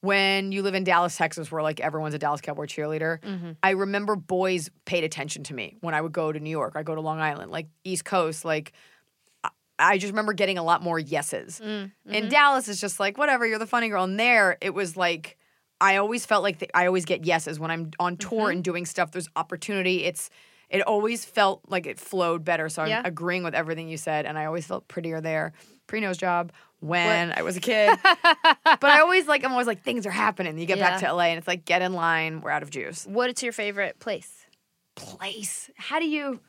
When 0.00 0.52
you 0.52 0.62
live 0.62 0.76
in 0.76 0.84
Dallas, 0.84 1.16
Texas, 1.16 1.50
where 1.50 1.60
like 1.60 1.80
everyone's 1.80 2.14
a 2.14 2.20
Dallas 2.20 2.40
Cowboy 2.40 2.66
cheerleader, 2.66 3.20
mm-hmm. 3.20 3.50
I 3.64 3.70
remember 3.70 4.14
boys 4.14 4.70
paid 4.84 5.02
attention 5.02 5.42
to 5.42 5.54
me 5.54 5.76
when 5.80 5.92
I 5.92 6.00
would 6.00 6.12
go 6.12 6.30
to 6.30 6.38
New 6.38 6.50
York. 6.50 6.74
I 6.76 6.84
go 6.84 6.94
to 6.94 7.00
Long 7.00 7.18
Island, 7.18 7.50
like 7.50 7.66
East 7.82 8.04
Coast, 8.04 8.44
like 8.44 8.74
I 9.78 9.98
just 9.98 10.10
remember 10.10 10.32
getting 10.32 10.58
a 10.58 10.62
lot 10.62 10.82
more 10.82 10.98
yeses. 10.98 11.60
Mm, 11.60 11.92
in 12.06 12.12
mm-hmm. 12.12 12.28
Dallas, 12.28 12.68
it's 12.68 12.80
just 12.80 12.98
like, 12.98 13.16
whatever, 13.16 13.46
you're 13.46 13.58
the 13.58 13.66
funny 13.66 13.88
girl. 13.88 14.04
And 14.04 14.18
there, 14.18 14.58
it 14.60 14.74
was 14.74 14.96
like, 14.96 15.37
I 15.80 15.96
always 15.96 16.26
felt 16.26 16.42
like 16.42 16.58
the, 16.58 16.70
I 16.76 16.86
always 16.86 17.04
get 17.04 17.24
yeses 17.24 17.60
when 17.60 17.70
I'm 17.70 17.90
on 17.98 18.16
tour 18.16 18.40
mm-hmm. 18.40 18.50
and 18.50 18.64
doing 18.64 18.86
stuff. 18.86 19.12
There's 19.12 19.28
opportunity. 19.36 20.04
It's, 20.04 20.30
it 20.70 20.82
always 20.82 21.24
felt 21.24 21.62
like 21.68 21.86
it 21.86 21.98
flowed 21.98 22.44
better. 22.44 22.68
So 22.68 22.82
I'm 22.82 22.88
Yeah. 22.88 23.02
agreeing 23.04 23.44
with 23.44 23.54
everything 23.54 23.88
you 23.88 23.96
said. 23.96 24.26
And 24.26 24.38
I 24.38 24.44
always 24.46 24.66
felt 24.66 24.88
prettier 24.88 25.20
there. 25.20 25.52
Pre 25.86 26.00
nose 26.00 26.18
job 26.18 26.52
when 26.80 27.32
I 27.32 27.42
was 27.42 27.56
a 27.56 27.60
kid. 27.72 27.98
but 28.02 28.84
I 28.84 29.00
always 29.00 29.26
like, 29.26 29.44
I'm 29.44 29.52
always 29.52 29.66
like, 29.66 29.82
things 29.82 30.06
are 30.06 30.10
happening. 30.10 30.58
You 30.58 30.66
get 30.66 30.78
back 30.78 31.00
to 31.00 31.12
LA 31.12 31.24
and 31.24 31.38
it's 31.38 31.48
like, 31.48 31.64
get 31.64 31.80
in 31.82 31.92
line. 31.92 32.40
We're 32.40 32.50
out 32.50 32.62
of 32.62 32.70
juice 32.70 33.06
What's 33.06 33.42
your 33.42 33.52
favorite 33.52 33.98
place? 33.98 34.46
place. 34.96 35.70
How 35.76 36.00
do 36.00 36.08
you, 36.08 36.40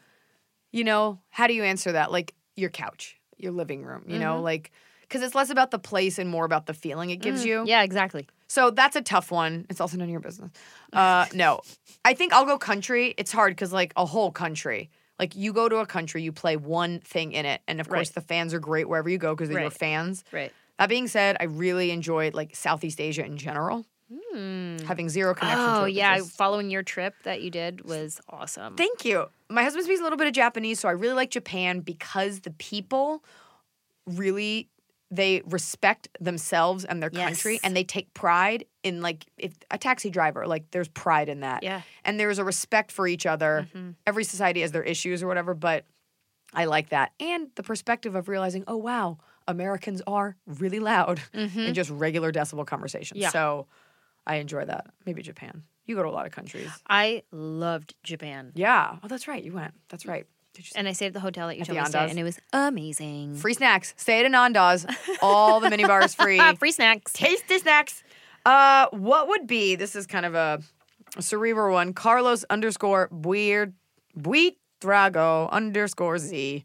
you 0.71 0.83
know, 0.83 1.19
how 1.29 1.47
do 1.47 1.53
you 1.53 1.63
answer 1.63 1.91
that? 1.93 2.11
Like 2.11 2.33
your 2.55 2.69
couch, 2.69 3.17
your 3.37 3.51
living 3.51 3.83
room, 3.83 4.03
you 4.07 4.19
know, 4.19 4.35
mm-hmm. 4.35 4.43
like, 4.43 4.71
because 5.01 5.21
it's 5.21 5.35
less 5.35 5.49
about 5.49 5.71
the 5.71 5.79
place 5.79 6.19
and 6.19 6.29
more 6.29 6.45
about 6.45 6.65
the 6.65 6.73
feeling 6.73 7.09
it 7.09 7.17
gives 7.17 7.43
mm. 7.43 7.47
you. 7.47 7.63
Yeah, 7.65 7.83
exactly. 7.83 8.27
So 8.49 8.71
that's 8.71 8.95
a 8.95 9.01
tough 9.01 9.31
one. 9.31 9.65
It's 9.69 9.79
also 9.79 9.95
none 9.95 10.05
of 10.07 10.11
your 10.11 10.19
business. 10.19 10.51
Uh, 10.91 11.27
no, 11.33 11.61
I 12.03 12.13
think 12.15 12.33
I'll 12.33 12.45
go 12.45 12.57
country. 12.57 13.13
It's 13.17 13.31
hard 13.31 13.51
because 13.55 13.71
like 13.71 13.93
a 13.95 14.05
whole 14.05 14.31
country. 14.31 14.89
Like 15.19 15.35
you 15.35 15.53
go 15.53 15.69
to 15.69 15.77
a 15.77 15.85
country, 15.85 16.23
you 16.23 16.31
play 16.31 16.57
one 16.57 16.99
thing 17.01 17.31
in 17.33 17.45
it, 17.45 17.61
and 17.67 17.79
of 17.79 17.87
course 17.87 18.07
Right. 18.09 18.15
the 18.15 18.21
fans 18.21 18.53
are 18.53 18.59
great 18.59 18.89
wherever 18.89 19.07
you 19.09 19.17
go 19.17 19.35
because 19.35 19.49
they're 19.49 19.61
your 19.61 19.69
fans. 19.69 20.23
Right. 20.31 20.51
That 20.79 20.89
being 20.89 21.07
said, 21.07 21.37
I 21.39 21.43
really 21.43 21.91
enjoyed 21.91 22.33
like 22.33 22.55
Southeast 22.55 22.99
Asia 22.99 23.23
in 23.25 23.37
general. 23.37 23.85
having 24.33 25.09
zero 25.09 25.35
connection. 25.35 25.59
to 25.65 25.81
Oh 25.81 25.85
yeah, 25.85 26.19
following 26.23 26.71
your 26.71 26.81
trip 26.83 27.13
that 27.23 27.41
you 27.43 27.51
did 27.51 27.85
was 27.85 28.19
awesome. 28.29 28.75
Thank 28.77 29.05
you. 29.05 29.27
My 29.49 29.61
husband 29.63 29.85
speaks 29.85 29.99
a 29.99 30.03
little 30.03 30.17
bit 30.17 30.25
of 30.27 30.33
Japanese, 30.33 30.79
so 30.79 30.87
I 30.87 30.93
really 30.93 31.13
like 31.13 31.29
Japan 31.29 31.81
because 31.81 32.39
the 32.39 32.51
people 32.51 33.23
really 34.07 34.69
they 35.11 35.41
respect 35.45 36.07
themselves 36.19 36.85
and 36.85 37.01
their 37.01 37.09
country 37.09 37.59
and 37.63 37.75
they 37.75 37.83
take 37.83 38.13
pride 38.13 38.65
in 38.83 39.01
like 39.01 39.25
if 39.37 39.53
a 39.71 39.77
taxi 39.77 40.09
driver 40.09 40.45
like 40.45 40.69
there's 40.71 40.87
pride 40.89 41.29
in 41.29 41.39
that 41.39 41.63
Yeah. 41.63 41.81
and 42.05 42.19
there's 42.19 42.37
a 42.39 42.43
respect 42.43 42.91
for 42.91 43.07
each 43.07 43.25
other 43.25 43.67
mm-hmm. 43.73 43.91
every 44.05 44.23
society 44.23 44.61
has 44.61 44.71
their 44.71 44.83
issues 44.83 45.23
or 45.23 45.27
whatever 45.27 45.53
but 45.55 45.85
i 46.53 46.65
like 46.65 46.89
that 46.89 47.11
and 47.19 47.47
the 47.55 47.63
perspective 47.63 48.13
of 48.15 48.27
realizing 48.27 48.63
oh 48.67 48.77
wow 48.77 49.17
americans 49.47 50.01
are 50.05 50.35
really 50.45 50.79
loud 50.79 51.19
mm-hmm. 51.33 51.59
in 51.59 51.73
just 51.73 51.89
regular 51.89 52.31
decibel 52.31 52.65
conversations 52.65 53.19
Yeah. 53.19 53.29
so 53.29 53.65
i 54.27 54.35
enjoy 54.35 54.65
that 54.65 54.87
maybe 55.05 55.21
japan 55.23 55.63
you 55.85 55.95
go 55.95 56.03
to 56.03 56.09
a 56.09 56.11
lot 56.11 56.27
of 56.27 56.31
countries 56.31 56.69
I 56.87 57.23
loved 57.31 57.95
Japan. 58.03 58.51
yeah. 58.53 58.97
Oh, 59.03 59.07
that's 59.07 59.27
right. 59.27 59.43
You 59.43 59.53
went. 59.53 59.73
That's 59.89 60.05
right. 60.05 60.27
And 60.75 60.87
I 60.87 60.93
stayed 60.93 61.07
at 61.07 61.13
the 61.13 61.19
hotel 61.19 61.47
that 61.47 61.57
you 61.57 61.65
told 61.65 61.77
me 61.77 61.83
to 61.83 61.89
stay 61.89 62.09
and 62.09 62.19
it 62.19 62.23
was 62.23 62.39
amazing. 62.53 63.35
free 63.35 63.53
snacks? 63.53 63.93
Stay 63.97 64.19
at 64.19 64.25
Ananda's. 64.25 64.85
All 65.21 65.59
the 65.59 65.69
mini 65.69 65.85
bars 65.85 66.13
free. 66.15 66.39
Free 66.55 66.71
snacks. 66.71 67.13
Tasty 67.13 67.59
snacks. 67.59 68.03
Uh, 68.45 68.87
what 68.91 69.27
would 69.27 69.47
be? 69.47 69.75
This 69.75 69.95
is 69.95 70.07
kind 70.07 70.25
of 70.25 70.35
a, 70.35 70.61
a 71.17 71.21
cerebral 71.21 71.73
one. 71.73 71.93
Carlos 71.93 72.43
underscore 72.49 73.09
weird 73.11 73.73
Buitrago 74.17 75.49
underscore 75.51 76.17
Z. 76.17 76.63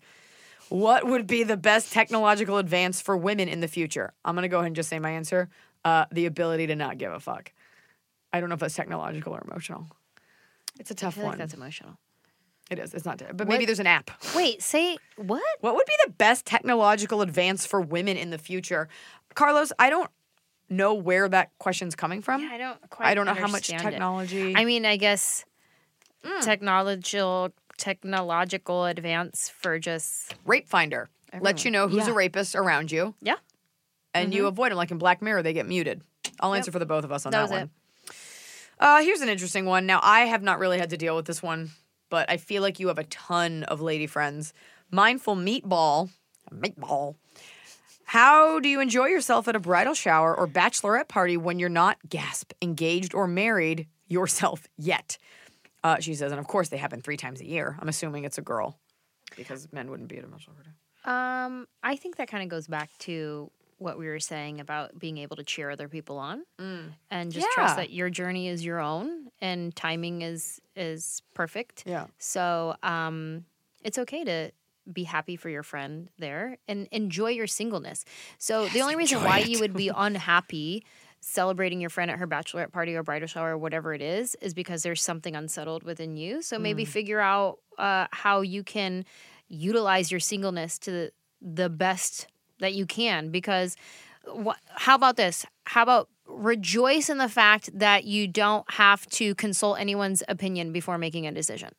What 0.69 1.07
would 1.07 1.27
be 1.27 1.45
the 1.45 1.57
best 1.57 1.93
technological 1.93 2.59
advance 2.59 3.01
for 3.01 3.17
women 3.17 3.49
in 3.49 3.61
the 3.61 3.69
future? 3.69 4.13
I'm 4.25 4.35
gonna 4.35 4.49
go 4.49 4.59
ahead 4.59 4.69
and 4.69 4.77
just 4.77 4.89
say 4.89 4.99
my 4.99 5.11
answer. 5.11 5.49
Uh, 5.85 6.07
the 6.11 6.27
ability 6.27 6.67
to 6.69 6.77
not 6.77 6.97
give 6.97 7.13
a 7.13 7.21
fuck. 7.21 7.53
I 8.33 8.41
don't 8.41 8.49
know 8.49 8.55
if 8.55 8.61
that's 8.61 8.75
technological 8.75 9.35
or 9.35 9.45
emotional. 9.47 9.87
It's 10.81 10.91
a 10.91 10.95
tough 10.95 11.15
feel 11.15 11.25
one. 11.25 11.33
like 11.33 11.39
that's 11.39 11.55
emotional. 11.55 11.99
It 12.71 12.79
is. 12.79 12.95
It's 12.95 13.05
not. 13.05 13.23
But 13.37 13.47
maybe 13.49 13.67
there's 13.67 13.81
an 13.81 13.87
app. 13.87 14.11
Wait, 14.37 14.63
say 14.63 14.97
what? 15.17 15.43
What 15.61 15.75
would 15.75 15.87
be 15.87 15.93
the 16.05 16.11
best 16.13 16.47
technological 16.47 17.21
advance 17.23 17.67
for 17.67 17.81
women 17.81 18.17
in 18.17 18.31
the 18.31 18.39
future? 18.39 18.89
Carlos, 19.35 19.73
I 19.79 19.91
don't 19.91 20.11
know 20.71 20.95
where 20.95 21.29
that 21.29 21.51
question's 21.59 21.95
coming 21.95 22.23
from. 22.23 22.41
I 22.51 22.57
don't 22.59 22.91
quite. 22.91 23.09
I 23.09 23.15
don't 23.15 23.27
know 23.27 23.35
how 23.35 23.43
much 23.43 23.71
understand 23.71 23.83
it. 23.83 23.91
technology. 23.91 24.55
I 24.57 24.65
mean, 24.65 24.87
I 24.87 24.97
guess 24.97 25.45
Mm. 26.25 26.43
technological 26.43 27.51
technological 27.77 28.87
advance 28.87 29.51
for 29.51 29.79
just 29.79 30.35
Rape 30.47 30.69
Finder 30.69 31.09
lets 31.41 31.65
you 31.65 31.71
know 31.71 31.87
who's 31.89 32.07
Yeah. 32.07 32.13
a 32.13 32.15
rapist 32.15 32.55
around 32.55 32.91
you, 32.93 33.15
yeah. 33.21 33.35
and 34.15 34.33
you 34.33 34.47
avoid 34.47 34.71
them. 34.71 34.77
Like 34.79 34.91
in 34.91 34.99
Black 34.99 35.21
Mirror, 35.21 35.43
they 35.43 35.53
get 35.53 35.67
muted. 35.67 36.03
I'll 36.41 36.55
answer 36.55 36.71
for 36.73 36.79
the 36.79 36.87
both 36.87 37.05
of 37.05 37.13
us 37.13 37.27
on 37.27 37.33
That 37.33 37.51
that, 37.51 37.55
one. 37.55 37.71
Uh, 38.79 39.03
here's 39.03 39.21
an 39.21 39.29
interesting 39.29 39.67
one. 39.67 39.87
Now, 39.87 40.01
I 40.03 40.21
have 40.23 40.43
not 40.43 40.59
really 40.59 40.79
had 40.79 40.91
to 40.91 40.97
deal 40.97 41.15
with 41.17 41.27
this 41.27 41.43
one, 41.43 41.71
but 42.11 42.31
I 42.31 42.37
feel 42.37 42.63
like 42.63 42.81
you 42.81 42.89
have 42.89 42.99
a 42.99 43.05
ton 43.05 43.63
of 43.65 43.81
lady 43.81 44.07
friends. 44.07 44.53
Mindful 44.91 45.37
Meatball. 45.37 46.11
Meatball. 46.53 47.17
How 48.05 48.61
do 48.61 48.69
you 48.69 48.81
enjoy 48.81 49.07
yourself 49.07 49.49
at 49.49 49.57
a 49.57 49.61
bridal 49.61 49.95
shower 49.95 50.37
or 50.37 50.47
bachelorette 50.47 51.09
party 51.09 51.37
when 51.37 51.59
you're 51.59 51.69
not, 51.69 51.99
gasp, 52.09 52.53
engaged 52.61 53.15
or 53.15 53.27
married 53.27 53.89
yourself 54.09 54.67
yet? 54.77 55.17
Uh, 55.83 55.99
she 56.01 56.15
says, 56.15 56.31
and 56.31 56.39
of 56.39 56.47
course 56.47 56.69
they 56.69 56.77
happen 56.77 57.01
three 57.01 57.17
times 57.17 57.41
a 57.41 57.47
year. 57.47 57.77
I'm 57.81 57.89
assuming 57.89 58.25
it's 58.25 58.39
a 58.39 58.43
girl 58.43 58.79
because 59.37 59.69
men 59.73 59.91
wouldn't 59.91 60.09
be 60.09 60.19
at 60.19 60.25
a 60.25 60.29
bachelor 60.29 60.55
party. 60.55 60.71
Um, 61.05 61.67
I 61.83 61.97
think 61.97 62.17
that 62.17 62.29
kind 62.29 62.43
of 62.43 62.49
goes 62.49 62.67
back 62.67 62.91
to 63.01 63.51
what 63.79 63.99
we 63.99 64.07
were 64.07 64.21
saying 64.21 64.61
about 64.61 64.99
being 64.99 65.19
able 65.19 65.37
to 65.37 65.45
cheer 65.45 65.71
other 65.71 65.89
people 65.89 66.19
on 66.19 66.43
and 67.11 67.33
just 67.33 67.47
trust 67.53 67.77
that 67.77 67.91
your 67.91 68.11
journey 68.11 68.49
is 68.49 68.65
your 68.65 68.81
own 68.81 69.29
and 69.41 69.75
timing 69.75 70.23
is 70.23 70.61
is 70.77 71.23
perfect. 71.35 71.85
Yeah. 71.87 72.07
So, 72.19 72.75
um, 72.83 73.45
it's 73.83 73.99
okay 73.99 74.25
to 74.25 74.51
be 74.93 75.05
happy 75.05 75.37
for 75.37 75.49
your 75.49 75.63
friend 75.63 76.11
there 76.19 76.59
and 76.69 76.89
enjoy 76.93 77.31
your 77.31 77.47
singleness. 77.47 78.05
So, 78.39 78.69
the 78.69 78.81
only 78.81 78.97
reason 78.97 79.23
why 79.23 79.39
you 79.39 79.61
would 79.61 79.75
be 79.75 79.89
unhappy 79.97 80.85
celebrating 81.21 81.81
your 81.81 81.89
friend 81.89 82.11
at 82.11 82.19
her 82.19 82.27
bachelorette 82.27 82.71
party 82.71 82.95
or 82.95 83.03
bridal 83.03 83.27
shower 83.27 83.53
or 83.53 83.59
whatever 83.59 83.95
it 83.95 84.03
is 84.03 84.35
is 84.43 84.53
because 84.53 84.83
there's 84.83 85.03
something 85.03 85.35
unsettled 85.35 85.83
within 85.83 86.17
you. 86.17 86.43
So, 86.43 86.59
maybe 86.59 86.85
figure 86.85 87.21
out 87.21 87.59
uh, 87.79 88.07
how 88.11 88.43
you 88.43 88.63
can 88.63 89.05
utilize 89.49 90.11
your 90.11 90.21
singleness 90.21 90.79
to 90.81 90.91
the, 90.91 91.13
the 91.41 91.69
best 91.69 92.27
that 92.61 92.75
you 92.75 92.87
can 92.87 93.31
because 93.31 93.77
what 94.27 94.59
how 94.77 94.95
about 94.95 95.17
this 95.17 95.45
how 95.65 95.83
about 95.83 96.09
rejoice 96.27 97.11
in 97.11 97.19
the 97.19 97.29
fact 97.29 97.69
that 97.79 98.05
you 98.05 98.27
don't 98.27 98.69
have 98.73 99.07
to 99.09 99.35
consult 99.35 99.79
anyone's 99.79 100.23
opinion 100.29 100.73
before 100.73 100.97
making 100.99 101.27
a 101.27 101.33
decision 101.33 101.71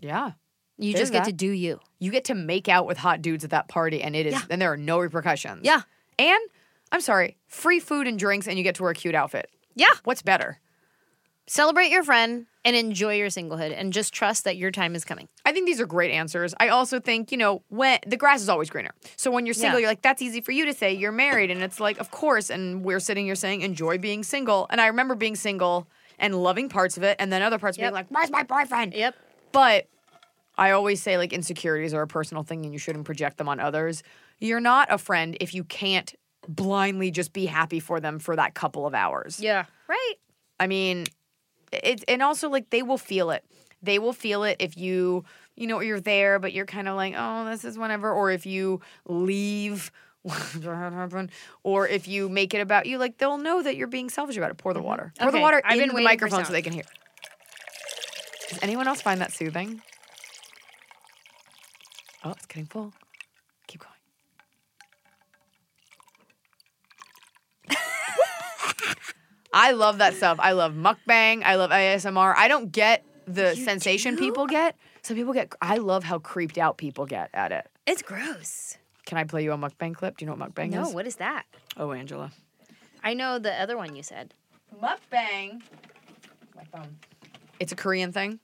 Yeah. 0.00 0.32
you 0.76 0.92
There's 0.92 1.04
just 1.10 1.12
get 1.12 1.24
to 1.24 1.32
do 1.32 1.50
you 1.50 1.80
You 1.98 2.10
get 2.10 2.24
to 2.26 2.34
make 2.34 2.68
out 2.68 2.86
with 2.86 2.98
hot 2.98 3.22
dudes 3.22 3.42
at 3.44 3.50
that 3.50 3.66
party, 3.68 4.02
and 4.02 4.14
it 4.14 4.26
is, 4.26 4.34
Yeah. 4.34 4.42
and 4.50 4.60
there 4.62 4.70
are 4.72 4.76
no 4.76 4.98
repercussions. 5.00 5.62
Yeah. 5.64 5.80
And 6.18 6.38
I'm 6.92 7.00
sorry, 7.00 7.36
free 7.48 7.80
food 7.80 8.06
and 8.06 8.18
drinks, 8.18 8.46
and 8.46 8.56
you 8.58 8.62
get 8.64 8.74
to 8.76 8.82
wear 8.82 8.92
a 8.92 8.94
cute 8.94 9.14
outfit. 9.14 9.50
yeah 9.74 9.94
What's 10.04 10.22
better? 10.22 10.60
Celebrate 11.48 11.88
your 11.90 12.02
friend 12.02 12.46
and 12.64 12.76
enjoy 12.76 13.14
your 13.16 13.28
singlehood 13.28 13.72
and 13.76 13.92
just 13.92 14.12
trust 14.12 14.44
that 14.44 14.56
your 14.56 14.70
time 14.70 14.94
is 14.94 15.04
coming 15.04 15.28
I 15.44 15.52
think 15.52 15.66
these 15.66 15.80
are 15.80 15.86
great 15.86 16.10
answers. 16.10 16.54
I 16.60 16.68
also 16.68 17.00
think, 17.00 17.32
you 17.32 17.38
know, 17.38 17.62
when 17.68 17.98
the 18.06 18.18
grass 18.18 18.42
is 18.42 18.48
always 18.50 18.68
greener. 18.68 18.90
So 19.16 19.30
when 19.30 19.46
you're 19.46 19.54
single, 19.54 19.78
Yeah. 19.78 19.84
you're 19.84 19.90
like, 19.90 20.02
that's 20.02 20.20
easy 20.20 20.42
for 20.42 20.52
you 20.52 20.66
to 20.66 20.74
say. 20.74 20.92
You're 20.92 21.10
married. 21.12 21.50
And 21.50 21.62
it's 21.62 21.80
like, 21.80 21.98
of 21.98 22.10
course. 22.10 22.50
And 22.50 22.84
we're 22.84 23.00
sitting 23.00 23.24
here 23.24 23.34
saying, 23.34 23.62
enjoy 23.62 23.96
being 23.96 24.22
single. 24.22 24.66
And 24.68 24.78
I 24.80 24.88
remember 24.88 25.14
being 25.14 25.36
single 25.36 25.88
and 26.18 26.34
loving 26.34 26.68
parts 26.68 26.98
of 26.98 27.02
it. 27.02 27.16
And 27.18 27.32
then 27.32 27.40
other 27.40 27.58
parts 27.58 27.78
Yep. 27.78 27.84
being 27.84 27.94
like, 27.94 28.06
where's 28.10 28.30
my 28.30 28.42
boyfriend? 28.42 28.92
yep 28.92 29.14
But 29.52 29.86
I 30.58 30.72
always 30.72 31.00
say, 31.02 31.16
like, 31.16 31.32
insecurities 31.32 31.94
are 31.94 32.02
a 32.02 32.06
personal 32.08 32.42
thing 32.42 32.64
and 32.64 32.72
you 32.74 32.78
shouldn't 32.78 33.06
project 33.06 33.38
them 33.38 33.48
on 33.48 33.58
others. 33.60 34.02
You're 34.38 34.60
not 34.60 34.88
a 34.92 34.98
friend 34.98 35.36
if 35.40 35.54
you 35.54 35.64
can't 35.64 36.14
blindly 36.46 37.10
just 37.10 37.32
be 37.32 37.46
happy 37.46 37.80
for 37.80 38.00
them 38.00 38.18
for 38.18 38.36
that 38.36 38.52
couple 38.54 38.86
of 38.86 38.92
hours. 38.94 39.40
yeah 39.40 39.64
right 39.88 40.14
I 40.60 40.66
mean, 40.66 41.04
it's 41.72 42.04
and 42.08 42.22
also 42.22 42.48
like 42.48 42.70
they 42.70 42.82
will 42.82 42.98
feel 42.98 43.30
it. 43.30 43.44
They 43.82 43.98
will 43.98 44.12
feel 44.12 44.42
it 44.44 44.56
if 44.60 44.76
you, 44.76 45.24
you 45.54 45.66
know, 45.66 45.80
you're 45.80 46.00
there, 46.00 46.38
but 46.38 46.52
you're 46.52 46.66
kind 46.66 46.88
of 46.88 46.96
like, 46.96 47.14
oh, 47.16 47.44
this 47.48 47.64
is 47.64 47.78
whenever, 47.78 48.12
or 48.12 48.30
if 48.30 48.44
you 48.44 48.80
leave, 49.06 49.92
or 51.62 51.86
if 51.88 52.08
you 52.08 52.28
make 52.28 52.54
it 52.54 52.60
about 52.60 52.86
you, 52.86 52.98
like 52.98 53.18
they'll 53.18 53.38
know 53.38 53.62
that 53.62 53.76
you're 53.76 53.86
being 53.86 54.10
selfish 54.10 54.36
about 54.36 54.50
it. 54.50 54.56
Pour 54.56 54.74
the 54.74 54.82
water. 54.82 55.12
Pour 55.18 55.30
the 55.30 55.40
water 55.40 55.62
I've 55.64 55.80
into 55.80 55.94
the 55.94 56.02
microphone 56.02 56.44
so 56.44 56.52
they 56.52 56.62
can 56.62 56.72
hear. 56.72 56.84
Does 58.48 58.58
anyone 58.62 58.88
else 58.88 59.00
find 59.00 59.20
that 59.20 59.32
soothing? 59.32 59.82
Oh, 62.24 62.30
it's 62.30 62.46
getting 62.46 62.66
full. 62.66 62.92
Keep 63.68 63.82
going. 63.82 63.94
I 69.60 69.72
love 69.72 69.98
that 69.98 70.14
stuff. 70.14 70.38
I 70.40 70.52
love 70.52 70.74
mukbang. 70.74 71.42
I 71.42 71.56
love 71.56 71.70
ASMR. 71.70 72.32
I 72.36 72.46
don't 72.46 72.70
get 72.70 73.04
the 73.26 73.56
sensation 73.56 74.16
people 74.16 74.46
get. 74.46 74.76
Some 75.02 75.16
people 75.16 75.32
get. 75.32 75.52
I 75.60 75.78
love 75.78 76.04
how 76.04 76.20
creeped 76.20 76.58
out 76.58 76.78
people 76.78 77.06
get 77.06 77.28
at 77.34 77.50
it. 77.50 77.66
it's 77.84 78.00
gross 78.00 78.78
Can 79.04 79.18
I 79.18 79.24
play 79.24 79.42
you 79.42 79.50
a 79.52 79.58
mukbang 79.58 79.96
clip? 79.96 80.16
Do 80.16 80.24
you 80.24 80.30
know 80.30 80.36
what 80.36 80.54
mukbang 80.54 80.70
no 80.70 80.82
is? 80.82 80.88
No. 80.90 80.94
What 80.94 81.08
is 81.08 81.16
that 81.16 81.44
Oh, 81.76 81.88
Anjelah. 81.88 82.30
i 83.02 83.14
know 83.14 83.40
the 83.40 83.52
other 83.60 83.76
one 83.76 83.96
you 83.96 84.04
said 84.04 84.32
Mukbang. 84.80 85.60
My 86.54 86.64
phone. 86.70 86.96
It's 87.58 87.72
a 87.72 87.76
Korean 87.76 88.12
thing. 88.12 88.38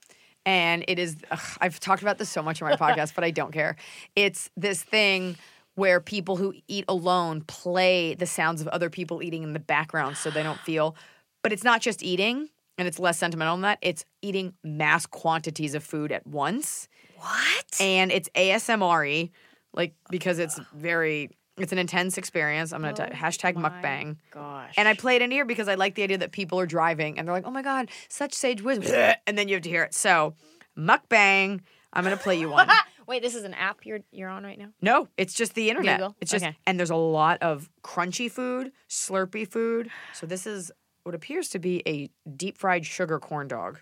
And 0.45 0.83
it 0.89 0.99
is, 0.99 1.15
ugh, 1.31 1.39
I've 1.61 1.79
talked 1.79 2.01
about 2.01 2.17
this 2.17 2.29
so 2.29 2.43
much 2.43 2.61
in 2.61 2.67
my 2.67 2.75
podcast, 2.85 3.15
but 3.15 3.23
I 3.23 3.31
don't 3.31 3.53
care. 3.53 3.77
It's 4.17 4.49
this 4.57 4.83
thing 4.83 5.37
where 5.75 5.99
people 5.99 6.37
who 6.37 6.53
eat 6.67 6.85
alone 6.87 7.41
play 7.41 8.15
the 8.15 8.25
sounds 8.25 8.61
of 8.61 8.67
other 8.69 8.89
people 8.89 9.21
eating 9.21 9.43
in 9.43 9.53
the 9.53 9.59
background 9.59 10.17
so 10.17 10.29
they 10.29 10.43
don't 10.43 10.59
feel. 10.59 10.95
But 11.43 11.53
it's 11.53 11.63
not 11.63 11.81
just 11.81 12.01
eating, 12.01 12.49
and 12.77 12.87
it's 12.87 12.99
less 12.99 13.17
sentimental 13.17 13.55
than 13.55 13.61
that. 13.63 13.79
It's 13.81 14.05
eating 14.21 14.53
mass 14.63 15.05
quantities 15.05 15.75
of 15.75 15.83
food 15.83 16.11
at 16.11 16.25
once. 16.25 16.87
what 17.17 17.65
And 17.79 18.11
it's 18.11 18.29
ASMR 18.35 19.29
like, 19.73 19.93
because 20.09 20.39
it's 20.39 20.59
very, 20.73 21.29
it's 21.57 21.73
an 21.73 21.77
intense 21.77 22.17
experience. 22.17 22.71
I'm 22.71 22.81
going 22.81 22.95
to 22.95 23.09
oh 23.11 23.15
hashtag 23.15 23.55
mukbang. 23.55 24.15
gosh 24.31 24.73
And 24.77 24.87
I 24.87 24.93
play 24.93 25.17
it 25.17 25.21
in 25.21 25.31
here 25.31 25.45
because 25.45 25.67
I 25.67 25.75
like 25.75 25.95
the 25.95 26.03
idea 26.03 26.17
that 26.19 26.31
people 26.31 26.59
are 26.59 26.65
driving 26.65 27.19
and 27.19 27.27
they're 27.27 27.35
like, 27.35 27.45
oh 27.45 27.51
my 27.51 27.61
God, 27.61 27.89
such 28.07 28.33
sage 28.33 28.61
wisdom. 28.61 29.13
And 29.27 29.37
then 29.37 29.47
you 29.47 29.55
have 29.55 29.63
to 29.63 29.69
hear 29.69 29.83
it. 29.83 29.93
So, 29.93 30.35
mukbang. 30.77 31.61
I'm 31.93 32.03
going 32.03 32.15
to 32.15 32.21
play 32.21 32.37
you 32.37 32.49
one. 32.49 32.69
wait 33.07 33.21
this 33.21 33.35
is 33.35 33.43
an 33.43 33.53
app 33.53 33.85
you're 33.85 33.99
you're 34.11 34.29
on 34.29 34.43
right 34.43 34.57
now 34.57 34.69
no, 34.81 35.07
it's 35.17 35.33
just 35.33 35.53
the 35.55 35.69
internet. 35.69 35.99
Google? 35.99 36.15
It's 36.21 36.31
just, 36.31 36.45
Okay. 36.45 36.57
and 36.65 36.77
there's 36.79 36.89
a 36.89 36.95
lot 36.95 37.41
of 37.41 37.69
crunchy 37.83 38.29
food, 38.29 38.71
slurpy 38.89 39.47
food. 39.49 39.89
So, 40.13 40.25
this 40.25 40.45
is 40.45 40.71
what 41.03 41.15
appears 41.15 41.49
to 41.49 41.59
be 41.59 41.81
a 41.87 42.09
deep 42.29 42.57
fried 42.57 42.85
sugar 42.85 43.19
corn 43.19 43.47
dog. 43.47 43.79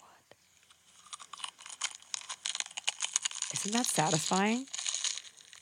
What? 0.00 0.36
Isn't 3.54 3.72
that 3.72 3.86
satisfying? 3.86 4.66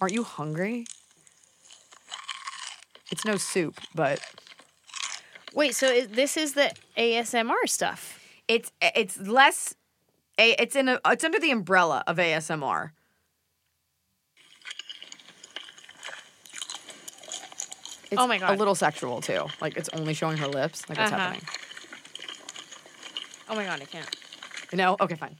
Aren't 0.00 0.14
you 0.14 0.24
hungry? 0.24 0.86
It's 3.10 3.24
no 3.24 3.36
soup, 3.36 3.80
but 3.94 4.20
Wait, 5.52 5.74
so 5.74 5.86
is, 5.88 6.08
this 6.08 6.36
is 6.36 6.54
the 6.54 6.72
ASMR 6.96 7.66
stuff. 7.68 8.20
It's 8.46 8.70
it's 8.80 9.18
less. 9.18 9.74
A, 10.38 10.52
it's 10.62 10.74
in 10.76 10.88
a, 10.88 10.98
it's 11.06 11.24
under 11.24 11.38
the 11.40 11.50
umbrella 11.50 12.02
of 12.06 12.16
ASMR. 12.16 12.92
It's 18.10 18.20
Oh 18.20 18.26
my 18.26 18.38
god. 18.38 18.50
A 18.54 18.56
little 18.58 18.74
sexual 18.74 19.20
too. 19.20 19.46
Like 19.60 19.76
it's 19.76 19.88
only 19.90 20.14
showing 20.14 20.36
her 20.38 20.48
lips. 20.48 20.88
Like 20.88 20.98
what's 20.98 21.12
Uh-huh. 21.12 21.20
happening? 21.20 21.42
Oh 23.48 23.54
my 23.54 23.64
god, 23.64 23.80
I 23.82 23.84
can't. 23.84 24.16
No. 24.72 24.96
Okay, 25.00 25.16
fine. 25.16 25.36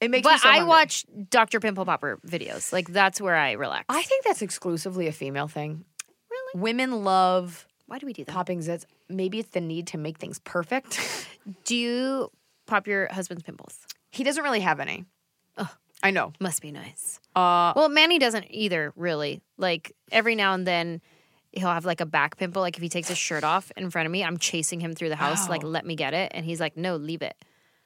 It 0.00 0.10
makes. 0.10 0.26
me 0.26 0.32
But 0.32 0.40
so 0.40 0.48
I 0.48 0.52
hungry. 0.56 0.68
watch 0.68 1.06
Dr. 1.30 1.60
Pimple 1.60 1.86
Popper 1.86 2.18
videos. 2.26 2.72
Like 2.72 2.88
that's 2.88 3.20
where 3.20 3.36
I 3.36 3.52
relax. 3.52 3.86
I 3.88 4.02
think 4.02 4.24
that's 4.24 4.42
exclusively 4.42 5.06
a 5.06 5.12
female 5.12 5.48
thing. 5.48 5.84
really. 6.30 6.60
Women 6.62 7.04
love 7.04 7.66
Why 7.86 7.98
do 7.98 8.06
we 8.06 8.12
do 8.12 8.24
that? 8.24 8.32
popping 8.32 8.60
zits. 8.60 8.84
Maybe 9.08 9.38
it's 9.38 9.50
the 9.50 9.60
need 9.60 9.86
to 9.88 9.98
make 9.98 10.18
things 10.18 10.38
perfect. 10.40 11.28
Do 11.66 11.76
you 11.76 12.30
pop 12.66 12.86
your 12.86 13.06
husband's 13.12 13.42
pimples? 13.42 13.78
he 14.10 14.24
doesn't 14.24 14.42
really 14.44 14.60
have 14.60 14.78
any. 14.80 15.04
Oh, 15.58 15.68
I 16.02 16.10
know. 16.10 16.32
Must 16.40 16.62
be 16.62 16.70
nice. 16.72 17.18
Uh, 17.36 17.72
Well, 17.76 17.88
Manny 17.88 18.18
doesn't 18.18 18.46
either, 18.48 18.92
really. 18.96 19.42
Like 19.58 19.92
every 20.12 20.34
now 20.36 20.54
and 20.54 20.66
then 20.66 21.00
he'll 21.56 21.68
have 21.72 21.84
like 21.84 22.00
a 22.00 22.06
back 22.06 22.36
pimple. 22.36 22.62
Like 22.62 22.76
if 22.76 22.82
he 22.82 22.88
takes 22.88 23.08
his 23.08 23.18
shirt 23.18 23.44
off 23.44 23.70
in 23.76 23.90
front 23.90 24.06
of 24.06 24.12
me, 24.12 24.22
I'm 24.24 24.38
chasing 24.38 24.80
him 24.80 24.94
through 24.94 25.08
the 25.10 25.16
house, 25.16 25.48
like, 25.48 25.64
Oh. 25.64 25.68
let 25.68 25.86
me 25.86 25.94
get 25.96 26.14
it. 26.14 26.32
And 26.34 26.44
he's 26.44 26.60
like, 26.60 26.76
no, 26.76 26.96
leave 26.96 27.22
it. 27.22 27.36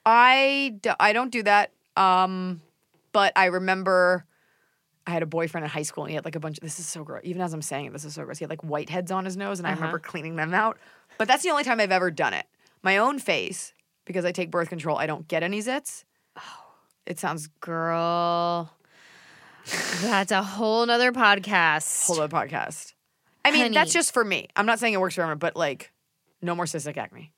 I, 0.06 0.76
do, 0.80 0.92
I 0.98 1.12
don't 1.12 1.30
do 1.30 1.42
that. 1.42 1.72
Um, 1.96 2.60
but 3.12 3.32
I 3.36 3.46
remember 3.46 4.24
I 5.06 5.10
had 5.10 5.22
a 5.22 5.26
boyfriend 5.26 5.64
in 5.64 5.70
high 5.70 5.82
school 5.82 6.04
and 6.04 6.10
he 6.10 6.14
had 6.14 6.24
like 6.24 6.36
a 6.36 6.40
bunch 6.40 6.58
of, 6.58 6.62
this 6.62 6.78
is 6.78 6.86
so 6.86 7.02
gross. 7.04 7.20
Even 7.24 7.42
as 7.42 7.52
I'm 7.52 7.62
saying 7.62 7.86
it, 7.86 7.92
this 7.92 8.04
is 8.04 8.14
so 8.14 8.24
gross. 8.24 8.38
He 8.38 8.44
had 8.44 8.50
like 8.50 8.62
whiteheads 8.62 9.10
on 9.10 9.24
his 9.24 9.36
nose 9.36 9.58
and 9.58 9.66
I 9.66 9.72
Uh-huh. 9.72 9.80
remember 9.80 9.98
cleaning 9.98 10.36
them 10.36 10.54
out. 10.54 10.78
But 11.18 11.28
that's 11.28 11.42
the 11.42 11.50
only 11.50 11.64
time 11.64 11.80
I've 11.80 11.90
ever 11.92 12.10
done 12.10 12.32
it. 12.34 12.46
My 12.82 12.98
own 12.98 13.18
face, 13.18 13.72
because 14.04 14.24
I 14.24 14.32
take 14.32 14.50
birth 14.50 14.68
control, 14.68 14.96
I 14.98 15.06
don't 15.06 15.26
get 15.28 15.42
any 15.42 15.60
zits. 15.60 16.04
Oh, 16.36 16.42
It 17.06 17.18
sounds 17.18 17.48
Girl. 17.60 18.70
That's 20.00 20.30
a 20.32 20.42
whole 20.42 20.86
nother 20.86 21.12
podcast. 21.12 22.06
whole 22.06 22.20
other 22.20 22.34
podcast. 22.34 22.94
I 23.48 23.62
mean, 23.62 23.72
that's 23.72 23.92
just 23.92 24.12
for 24.12 24.24
me. 24.24 24.48
I'm 24.56 24.66
not 24.66 24.78
saying 24.78 24.94
it 24.94 25.00
works 25.00 25.14
for 25.14 25.22
everyone, 25.22 25.38
but 25.38 25.56
like, 25.56 25.92
no 26.42 26.54
more 26.54 26.64
cystic 26.66 26.96
acne. 26.96 27.32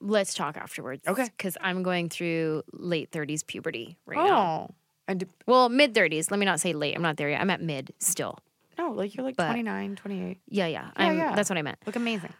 Let's 0.00 0.32
talk 0.34 0.56
afterwards. 0.56 1.06
Okay. 1.06 1.24
Because 1.36 1.56
I'm 1.60 1.82
going 1.82 2.08
through 2.08 2.62
late 2.72 3.10
30s 3.10 3.46
puberty 3.46 3.96
right 4.06 4.16
now. 4.16 4.68
Oh, 4.70 4.74
and 5.08 5.20
d- 5.20 5.26
Well, 5.46 5.68
mid 5.68 5.92
30s. 5.94 6.30
Let 6.30 6.38
me 6.38 6.46
not 6.46 6.60
say 6.60 6.72
late. 6.72 6.94
I'm 6.94 7.02
not 7.02 7.16
there 7.16 7.28
yet. 7.28 7.40
I'm 7.40 7.50
at 7.50 7.60
mid 7.60 7.92
still. 7.98 8.38
no, 8.78 8.92
like 8.92 9.14
you're 9.16 9.24
like 9.24 9.36
But- 9.36 9.46
29, 9.48 9.96
28. 9.96 10.38
Yeah, 10.48 10.66
yeah. 10.66 10.70
Yeah, 10.70 10.90
I'm, 10.96 11.18
yeah. 11.18 11.34
That's 11.34 11.50
what 11.50 11.58
I 11.58 11.62
meant. 11.62 11.78
Look 11.84 11.96
amazing. 11.96 12.32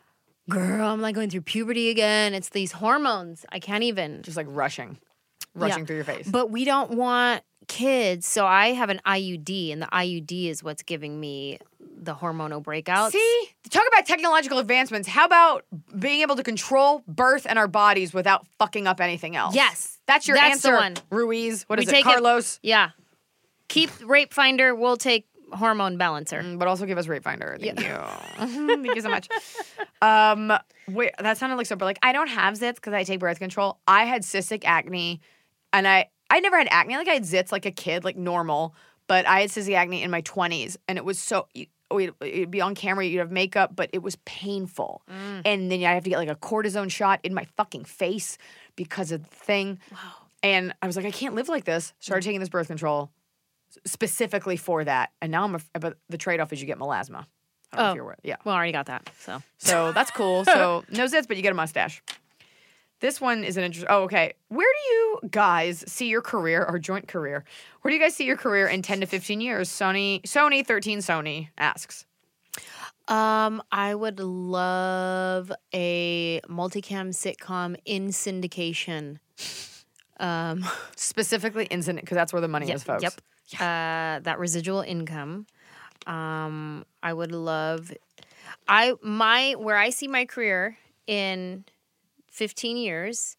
Girl, 0.48 0.88
I'm 0.88 1.00
like 1.02 1.14
going 1.14 1.28
through 1.30 1.42
puberty 1.42 1.90
again. 1.90 2.32
It's 2.32 2.48
these 2.50 2.72
hormones. 2.72 3.44
I 3.50 3.58
can't 3.58 3.82
even. 3.82 4.22
Just 4.22 4.36
like 4.36 4.46
rushing, 4.48 4.96
rushing 5.54 5.80
Yeah. 5.80 5.84
through 5.84 5.96
your 5.96 6.04
face. 6.06 6.28
But 6.30 6.50
we 6.50 6.64
don't 6.64 6.92
want 6.92 7.42
kids. 7.68 8.26
So 8.26 8.46
I 8.46 8.72
have 8.72 8.90
an 8.90 9.00
IUD, 9.06 9.72
and 9.72 9.82
the 9.82 9.86
IUD 9.86 10.48
is 10.50 10.62
what's 10.62 10.82
giving 10.82 11.20
me 11.20 11.58
the 12.00 12.14
hormonal 12.14 12.62
breakouts. 12.62 13.12
See, 13.12 13.48
talk 13.70 13.84
about 13.88 14.06
technological 14.06 14.58
advancements. 14.58 15.08
How 15.08 15.24
about 15.26 15.64
being 15.98 16.22
able 16.22 16.36
to 16.36 16.42
control 16.42 17.02
birth 17.06 17.46
and 17.48 17.58
our 17.58 17.68
bodies 17.68 18.12
without 18.12 18.46
fucking 18.58 18.86
up 18.86 19.00
anything 19.00 19.36
else? 19.36 19.54
Yes, 19.54 19.98
that's 20.06 20.26
your 20.26 20.36
that's 20.36 20.64
answer, 20.64 20.74
one. 20.74 20.94
Ruiz. 21.10 21.64
What 21.68 21.78
We 21.78 21.86
is 21.86 21.92
it, 21.92 22.02
Carlos? 22.02 22.58
Yeah. 22.62 22.90
Keep 23.68 23.90
Rape 24.04 24.32
Finder. 24.32 24.74
We'll 24.74 24.96
take 24.96 25.26
hormone 25.52 25.96
balancer. 25.98 26.40
Mm, 26.42 26.58
But 26.58 26.68
also 26.68 26.86
give 26.86 26.98
us 26.98 27.06
Rape 27.06 27.24
Finder. 27.24 27.56
Thank 27.60 27.80
you. 27.80 27.86
Thank 28.36 28.94
you 28.94 29.00
so 29.00 29.10
much. 29.10 29.28
Um, 30.00 30.52
wait, 30.88 31.10
that 31.18 31.36
sounded 31.38 31.56
like 31.56 31.66
so. 31.66 31.76
But 31.76 31.84
like, 31.86 31.98
I 32.02 32.12
don't 32.12 32.28
have 32.28 32.54
zits 32.54 32.76
because 32.76 32.92
I 32.94 33.04
take 33.04 33.20
birth 33.20 33.38
control. 33.38 33.78
I 33.86 34.04
had 34.04 34.22
cystic 34.22 34.64
acne, 34.64 35.20
and 35.72 35.86
I 35.86 36.08
I 36.30 36.40
never 36.40 36.58
had 36.58 36.68
acne. 36.70 36.96
Like 36.96 37.08
I 37.08 37.14
had 37.14 37.22
zits 37.24 37.52
like 37.52 37.66
a 37.66 37.70
kid, 37.70 38.04
like 38.04 38.16
normal. 38.16 38.74
But 39.06 39.26
I 39.26 39.40
had 39.40 39.50
cystic 39.50 39.74
acne 39.74 40.02
in 40.02 40.10
my 40.10 40.20
twenties, 40.20 40.76
and 40.86 40.98
it 40.98 41.04
was 41.04 41.18
so. 41.18 41.48
you- 41.54 41.66
oh, 41.90 41.98
It'd 41.98 42.50
be 42.50 42.60
on 42.60 42.74
camera, 42.74 43.06
you'd 43.06 43.18
have 43.20 43.30
makeup, 43.32 43.74
but 43.74 43.88
it 43.94 44.02
was 44.02 44.16
painful. 44.26 45.00
Mm. 45.10 45.42
And 45.46 45.72
then 45.72 45.82
I 45.84 45.94
have 45.94 46.04
to 46.04 46.10
get 46.10 46.18
like 46.18 46.28
a 46.28 46.34
cortisone 46.34 46.90
shot 46.90 47.20
in 47.22 47.32
my 47.32 47.46
fucking 47.56 47.84
face 47.86 48.36
because 48.76 49.10
of 49.12 49.22
the 49.26 49.34
thing. 49.34 49.78
Wow. 49.90 49.98
And 50.42 50.74
I 50.82 50.86
was 50.86 50.96
like, 50.96 51.06
I 51.06 51.10
can't 51.10 51.34
live 51.34 51.48
like 51.48 51.64
this. 51.64 51.94
Started 52.00 52.20
mm. 52.22 52.26
taking 52.26 52.40
this 52.40 52.50
birth 52.50 52.66
control 52.66 53.10
specifically 53.86 54.56
for 54.56 54.84
that. 54.84 55.10
And 55.22 55.32
now 55.32 55.44
I'm, 55.44 55.54
a, 55.54 55.60
but 55.80 55.96
the 56.08 56.18
trade 56.18 56.40
off 56.40 56.52
is 56.52 56.60
you 56.60 56.66
get 56.66 56.78
melasma. 56.78 57.24
I 57.72 57.76
don't 57.76 57.78
know 57.78 57.82
Oh. 57.84 57.88
if 57.90 57.94
you're 57.96 58.04
aware. 58.04 58.16
Yeah. 58.22 58.36
Well, 58.44 58.54
I 58.54 58.58
already 58.58 58.72
got 58.72 58.86
that. 58.86 59.10
So 59.20 59.42
So 59.58 59.92
that's 59.92 60.10
cool. 60.10 60.44
So 60.46 60.84
no 60.90 61.04
zits, 61.06 61.26
but 61.28 61.36
you 61.36 61.42
get 61.42 61.52
a 61.52 61.56
mustache. 61.56 62.02
This 63.00 63.20
one 63.20 63.44
is 63.44 63.56
an 63.56 63.64
interesting. 63.64 63.88
Oh, 63.90 64.02
okay. 64.04 64.34
Where 64.48 64.66
do 64.66 64.92
you 64.92 65.20
guys 65.30 65.84
see 65.86 66.08
your 66.08 66.22
career 66.22 66.64
or 66.64 66.78
joint 66.78 67.06
career? 67.06 67.44
Where 67.82 67.90
do 67.90 67.96
you 67.96 68.02
guys 68.02 68.14
see 68.14 68.24
your 68.24 68.36
career 68.36 68.66
in 68.66 68.82
10 68.82 69.00
to 69.00 69.06
15 69.06 69.40
years? 69.40 69.68
Sony, 69.68 70.20
Sony 70.22 70.66
13 70.66 70.98
Sony 70.98 71.48
asks. 71.56 72.06
Um, 73.06 73.62
I 73.72 73.94
would 73.94 74.20
love 74.20 75.50
a 75.72 76.40
multicam 76.48 77.10
sitcom 77.10 77.76
in 77.84 78.08
syndication. 78.08 79.18
Um, 80.20 80.64
Specifically 80.96 81.66
incident, 81.66 82.04
because 82.04 82.16
that's 82.16 82.32
where 82.32 82.42
the 82.42 82.48
money 82.48 82.66
yep, 82.66 82.76
is, 82.76 82.82
folks. 82.84 83.02
Yep. 83.02 83.12
Uh, 83.54 84.20
that 84.20 84.36
residual 84.38 84.82
income. 84.82 85.46
Um, 86.06 86.84
I 87.02 87.12
would 87.12 87.32
love. 87.32 87.92
I 88.66 88.94
my 89.02 89.54
where 89.54 89.76
I 89.76 89.90
see 89.90 90.08
my 90.08 90.26
career 90.26 90.76
in 91.06 91.64
15 92.38 92.76
years 92.76 93.36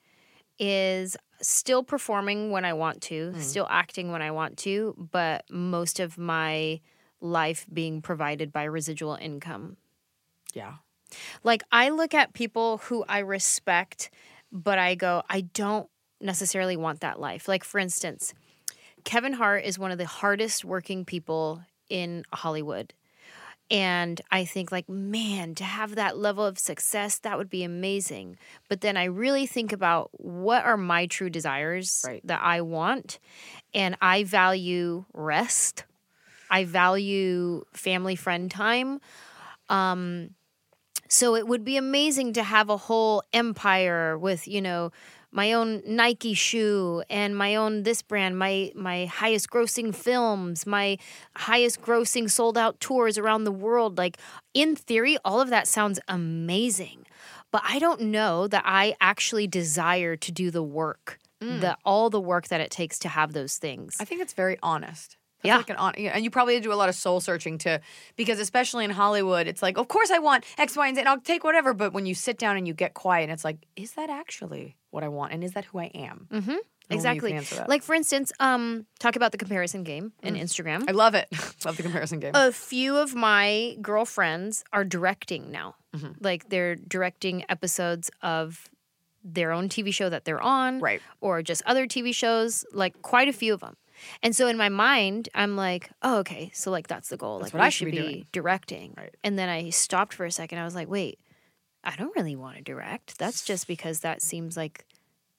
is 0.60 1.16
still 1.42 1.84
performing 1.84 2.52
when 2.52 2.66
I 2.66 2.74
want 2.74 3.02
to, 3.04 3.32
hmm. 3.32 3.40
still 3.40 3.68
acting 3.70 4.12
when 4.12 4.22
I 4.22 4.32
want 4.32 4.58
to, 4.60 4.94
but 5.12 5.46
most 5.50 6.02
of 6.02 6.18
my 6.18 6.82
life 7.22 7.66
being 7.72 8.02
provided 8.02 8.52
by 8.52 8.64
residual 8.64 9.16
income. 9.16 9.78
Yeah. 10.54 10.74
Like 11.46 11.64
I 11.72 11.90
look 11.90 12.14
at 12.14 12.34
people 12.34 12.80
who 12.80 13.06
I 13.08 13.20
respect, 13.20 14.10
but 14.52 14.78
I 14.78 14.96
go, 14.96 15.24
I 15.30 15.42
don't 15.42 15.90
necessarily 16.20 16.76
want 16.76 17.00
that 17.00 17.22
life. 17.22 17.48
Like 17.48 17.64
for 17.64 17.80
instance, 17.80 18.34
Kevin 19.06 19.34
Hart 19.34 19.64
is 19.64 19.80
one 19.80 19.92
of 19.92 19.98
the 19.98 20.06
hardest 20.06 20.66
working 20.66 21.06
people 21.06 21.64
in 21.90 22.26
Hollywood. 22.34 22.94
And 23.72 24.20
I 24.32 24.46
think 24.46 24.72
like, 24.72 24.90
man, 24.90 25.54
to 25.56 25.64
have 25.64 25.96
that 25.96 26.18
level 26.18 26.46
of 26.46 26.58
success, 26.58 27.20
that 27.20 27.38
would 27.38 27.50
be 27.50 27.64
amazing. 27.64 28.38
But 28.68 28.82
then 28.82 28.98
I 28.98 29.04
really 29.06 29.46
think 29.46 29.72
about 29.72 30.10
what 30.14 30.66
are 30.66 30.78
my 30.78 31.06
true 31.06 31.30
desires 31.30 32.04
Right. 32.06 32.26
that 32.26 32.42
I 32.42 32.62
want. 32.62 33.20
And 33.74 33.96
I 34.02 34.24
value 34.24 35.06
rest. 35.14 35.86
I 36.50 36.66
value 36.66 37.64
family 37.74 38.16
friend 38.16 38.50
time. 38.50 39.02
Um, 39.70 40.32
so 41.08 41.36
it 41.36 41.48
would 41.48 41.64
be 41.64 41.78
amazing 41.78 42.34
to 42.34 42.44
have 42.44 42.70
a 42.70 42.78
whole 42.78 43.24
empire 43.34 44.18
with, 44.18 44.48
you 44.48 44.62
know, 44.62 44.92
my 45.32 45.54
own 45.54 45.82
Nike 45.86 46.34
shoe 46.34 47.04
and 47.10 47.36
my 47.36 47.56
own 47.56 47.84
this 47.84 48.02
brand, 48.02 48.38
my 48.38 48.72
my 48.76 49.06
highest 49.06 49.50
grossing 49.50 49.94
films, 49.94 50.66
my 50.66 50.98
highest 51.36 51.82
grossing 51.82 52.30
sold 52.30 52.58
out 52.58 52.80
tours 52.80 53.18
around 53.18 53.44
the 53.44 53.52
world. 53.52 53.98
Like 53.98 54.18
in 54.54 54.76
theory, 54.76 55.18
all 55.24 55.40
of 55.42 55.50
that 55.50 55.68
sounds 55.68 56.00
amazing. 56.08 57.06
But 57.52 57.64
I 57.66 57.80
don't 57.80 58.02
know 58.02 58.48
that 58.48 58.64
I 58.66 58.96
actually 59.02 59.48
desire 59.48 60.16
to 60.16 60.32
do 60.32 60.52
the 60.52 60.64
work, 60.64 61.18
the 61.40 61.46
mm. 61.46 61.76
all 61.84 62.10
the 62.10 62.22
work 62.22 62.48
that 62.50 62.62
it 62.62 62.70
takes 62.70 63.00
to 63.00 63.10
have 63.10 63.34
those 63.34 63.58
things. 63.58 63.98
I 64.00 64.06
think 64.06 64.22
it's 64.22 64.34
very 64.34 64.58
honest. 64.62 65.18
That's 65.44 65.48
Yeah. 65.48 65.58
Like 65.58 65.98
an 65.98 66.06
and 66.08 66.24
you 66.24 66.30
probably 66.30 66.60
do 66.60 66.74
a 66.74 66.76
lot 66.76 66.90
of 66.90 66.96
soul 66.96 67.20
searching 67.20 67.58
to, 67.60 67.82
because 68.16 68.40
especially 68.40 68.86
in 68.86 68.92
Hollywood, 68.92 69.48
it's 69.48 69.62
like, 69.62 69.78
of 69.78 69.88
course 69.88 70.12
I 70.12 70.20
want 70.20 70.46
X, 70.58 70.76
Y, 70.76 70.88
and 70.88 70.96
Z, 70.96 71.02
and 71.02 71.10
I'll 71.10 71.20
take 71.20 71.44
whatever. 71.44 71.74
But 71.74 71.94
when 71.94 72.06
you 72.06 72.16
sit 72.16 72.38
down 72.38 72.58
and 72.58 72.68
you 72.68 72.74
get 72.74 72.94
quiet, 72.94 73.24
and 73.24 73.32
it's 73.32 73.46
like, 73.46 73.58
is 73.76 73.94
that 73.94 74.10
actually 74.10 74.76
what 74.92 75.04
I 75.04 75.08
want? 75.08 75.34
And 75.34 75.44
is 75.44 75.54
that 75.54 75.66
who 75.66 75.80
I 75.80 75.86
am? 75.94 76.28
Mm-hmm. 76.32 76.56
Exactly. 76.92 77.30
can 77.30 77.38
answer 77.38 77.56
that. 77.56 77.70
Like 77.70 77.84
for 77.84 77.94
instance, 77.94 78.32
um, 78.40 78.86
talk 79.00 79.16
about 79.16 79.32
the 79.32 79.38
comparison 79.38 79.84
game 79.84 80.12
in 80.24 80.36
Instagram. 80.36 80.86
I 80.88 80.92
love 80.92 81.14
it. 81.14 81.28
love 81.66 81.78
the 81.78 81.84
comparison 81.84 82.20
game. 82.20 82.32
a 82.34 82.52
few 82.52 82.98
of 82.98 83.14
my 83.14 83.78
girlfriends 83.82 84.64
are 84.74 84.84
directing 84.84 85.52
now. 85.52 85.76
Mm-hmm. 85.96 86.14
Like 86.20 86.50
they're 86.50 86.76
directing 86.76 87.46
episodes 87.48 88.10
of 88.22 88.70
their 89.24 89.52
own 89.52 89.70
TV 89.70 89.94
show 89.94 90.10
that 90.10 90.26
they're 90.26 90.42
on, 90.42 90.80
Right. 90.80 91.02
Or 91.22 91.42
just 91.44 91.62
other 91.66 91.86
TV 91.86 92.14
shows, 92.16 92.66
like 92.74 93.02
quite 93.02 93.28
a 93.28 93.34
few 93.34 93.54
of 93.54 93.60
them. 93.60 93.76
And 94.24 94.36
so 94.36 94.48
in 94.48 94.58
my 94.58 94.70
mind, 94.70 95.30
I'm 95.34 95.56
like, 95.56 95.90
oh, 96.02 96.20
okay, 96.20 96.52
so 96.54 96.72
like 96.72 96.88
that's 96.88 97.10
the 97.10 97.18
goal. 97.18 97.40
like 97.40 97.54
what 97.54 97.64
I 97.64 97.70
should 97.70 97.92
be 97.92 97.98
doing. 97.98 98.26
directing. 98.32 98.94
Right. 98.98 99.16
And 99.24 99.38
then 99.38 99.50
I 99.50 99.70
stopped 99.70 100.14
for 100.14 100.26
a 100.26 100.32
second. 100.32 100.60
I 100.60 100.66
was 100.66 100.76
like, 100.76 100.90
wait, 100.90 101.20
I 101.84 101.96
don't 101.96 102.16
really 102.16 102.36
want 102.36 102.58
to 102.58 102.64
direct. 102.64 103.18
That's 103.18 103.44
just 103.44 103.68
because 103.68 104.02
that 104.02 104.22
seems 104.22 104.58
like 104.58 104.86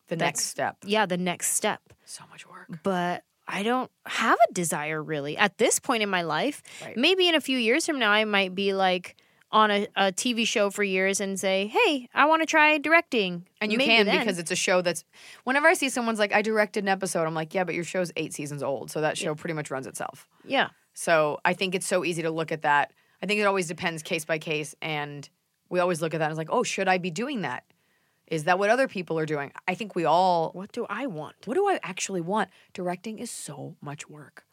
the 0.08 0.16
next 0.16 0.46
step. 0.46 0.76
yeah, 0.84 1.06
the 1.06 1.16
next 1.18 1.52
step 1.52 1.80
So 2.04 2.24
much 2.30 2.46
work. 2.48 2.80
but 2.82 3.22
I 3.46 3.62
don't 3.62 3.90
have 4.06 4.38
a 4.48 4.52
desire 4.52 5.02
really 5.02 5.36
at 5.36 5.58
this 5.58 5.78
point 5.78 6.02
in 6.02 6.08
my 6.08 6.22
life. 6.22 6.62
Right. 6.84 6.96
Maybe 6.96 7.28
in 7.28 7.34
a 7.34 7.40
few 7.40 7.58
years 7.58 7.84
from 7.86 7.98
now, 7.98 8.11
I 8.11 8.24
might 8.24 8.54
be 8.54 8.74
like, 8.74 9.16
on 9.53 9.70
a, 9.70 9.88
a 9.96 10.12
TV 10.12 10.46
show 10.46 10.70
for 10.70 10.82
years 10.84 11.20
and 11.20 11.38
say, 11.38 11.66
"Hey, 11.66 12.09
I 12.14 12.26
want 12.26 12.42
to 12.42 12.46
try 12.46 12.78
directing." 12.78 13.46
And 13.61 13.72
you 13.72 13.78
Maybe 13.78 13.90
can 13.90 14.07
then. 14.07 14.20
because 14.20 14.38
it's 14.38 14.51
a 14.51 14.57
show 14.57 14.80
that's. 14.82 15.05
Whenever 15.44 15.66
I 15.68 15.74
see 15.74 15.88
someone's 15.88 16.18
like, 16.18 16.32
I 16.32 16.42
directed 16.42 16.84
an 16.84 16.88
episode, 16.88 17.26
I'm 17.26 17.34
like, 17.34 17.53
yeah, 17.55 17.64
but 17.64 17.74
your 17.74 17.84
show's 17.84 18.12
eight 18.16 18.32
seasons 18.32 18.62
old, 18.62 18.90
so 18.90 19.01
that 19.01 19.18
show 19.18 19.34
pretty 19.34 19.55
much 19.55 19.70
runs 19.70 19.86
itself. 19.86 20.28
yeah, 20.44 20.68
So 20.94 21.40
I 21.44 21.53
think 21.55 21.74
it's 21.74 21.86
so 21.86 22.05
easy 22.05 22.22
to 22.22 22.30
look 22.30 22.53
at 22.53 22.62
that. 22.62 22.92
I 23.22 23.26
think 23.26 23.40
it 23.40 23.44
always 23.44 23.66
depends 23.68 24.03
case 24.03 24.24
by 24.24 24.38
case, 24.38 24.74
and 24.80 25.28
we 25.68 25.78
always 25.80 26.01
look 26.01 26.14
at 26.14 26.18
that 26.18 26.24
and 26.24 26.32
it's 26.32 26.38
like, 26.38 26.51
oh, 26.51 26.62
should 26.62 26.88
I 26.88 26.98
be 26.98 27.11
doing 27.11 27.42
that? 27.42 27.64
Is 28.26 28.44
that 28.44 28.59
what 28.59 28.70
other 28.70 28.86
people 28.88 29.18
are 29.18 29.26
doing? 29.26 29.51
I 29.66 29.74
think 29.74 29.96
we 29.96 30.05
all. 30.05 30.51
what 30.53 30.70
do 30.72 30.86
I 30.88 31.07
want? 31.07 31.34
What 31.46 31.55
do 31.55 31.66
I 31.68 31.80
actually 31.82 32.20
want? 32.20 32.48
Directing 32.72 33.18
is 33.18 33.30
so 33.30 33.76
much 33.82 34.09
work, 34.09 34.44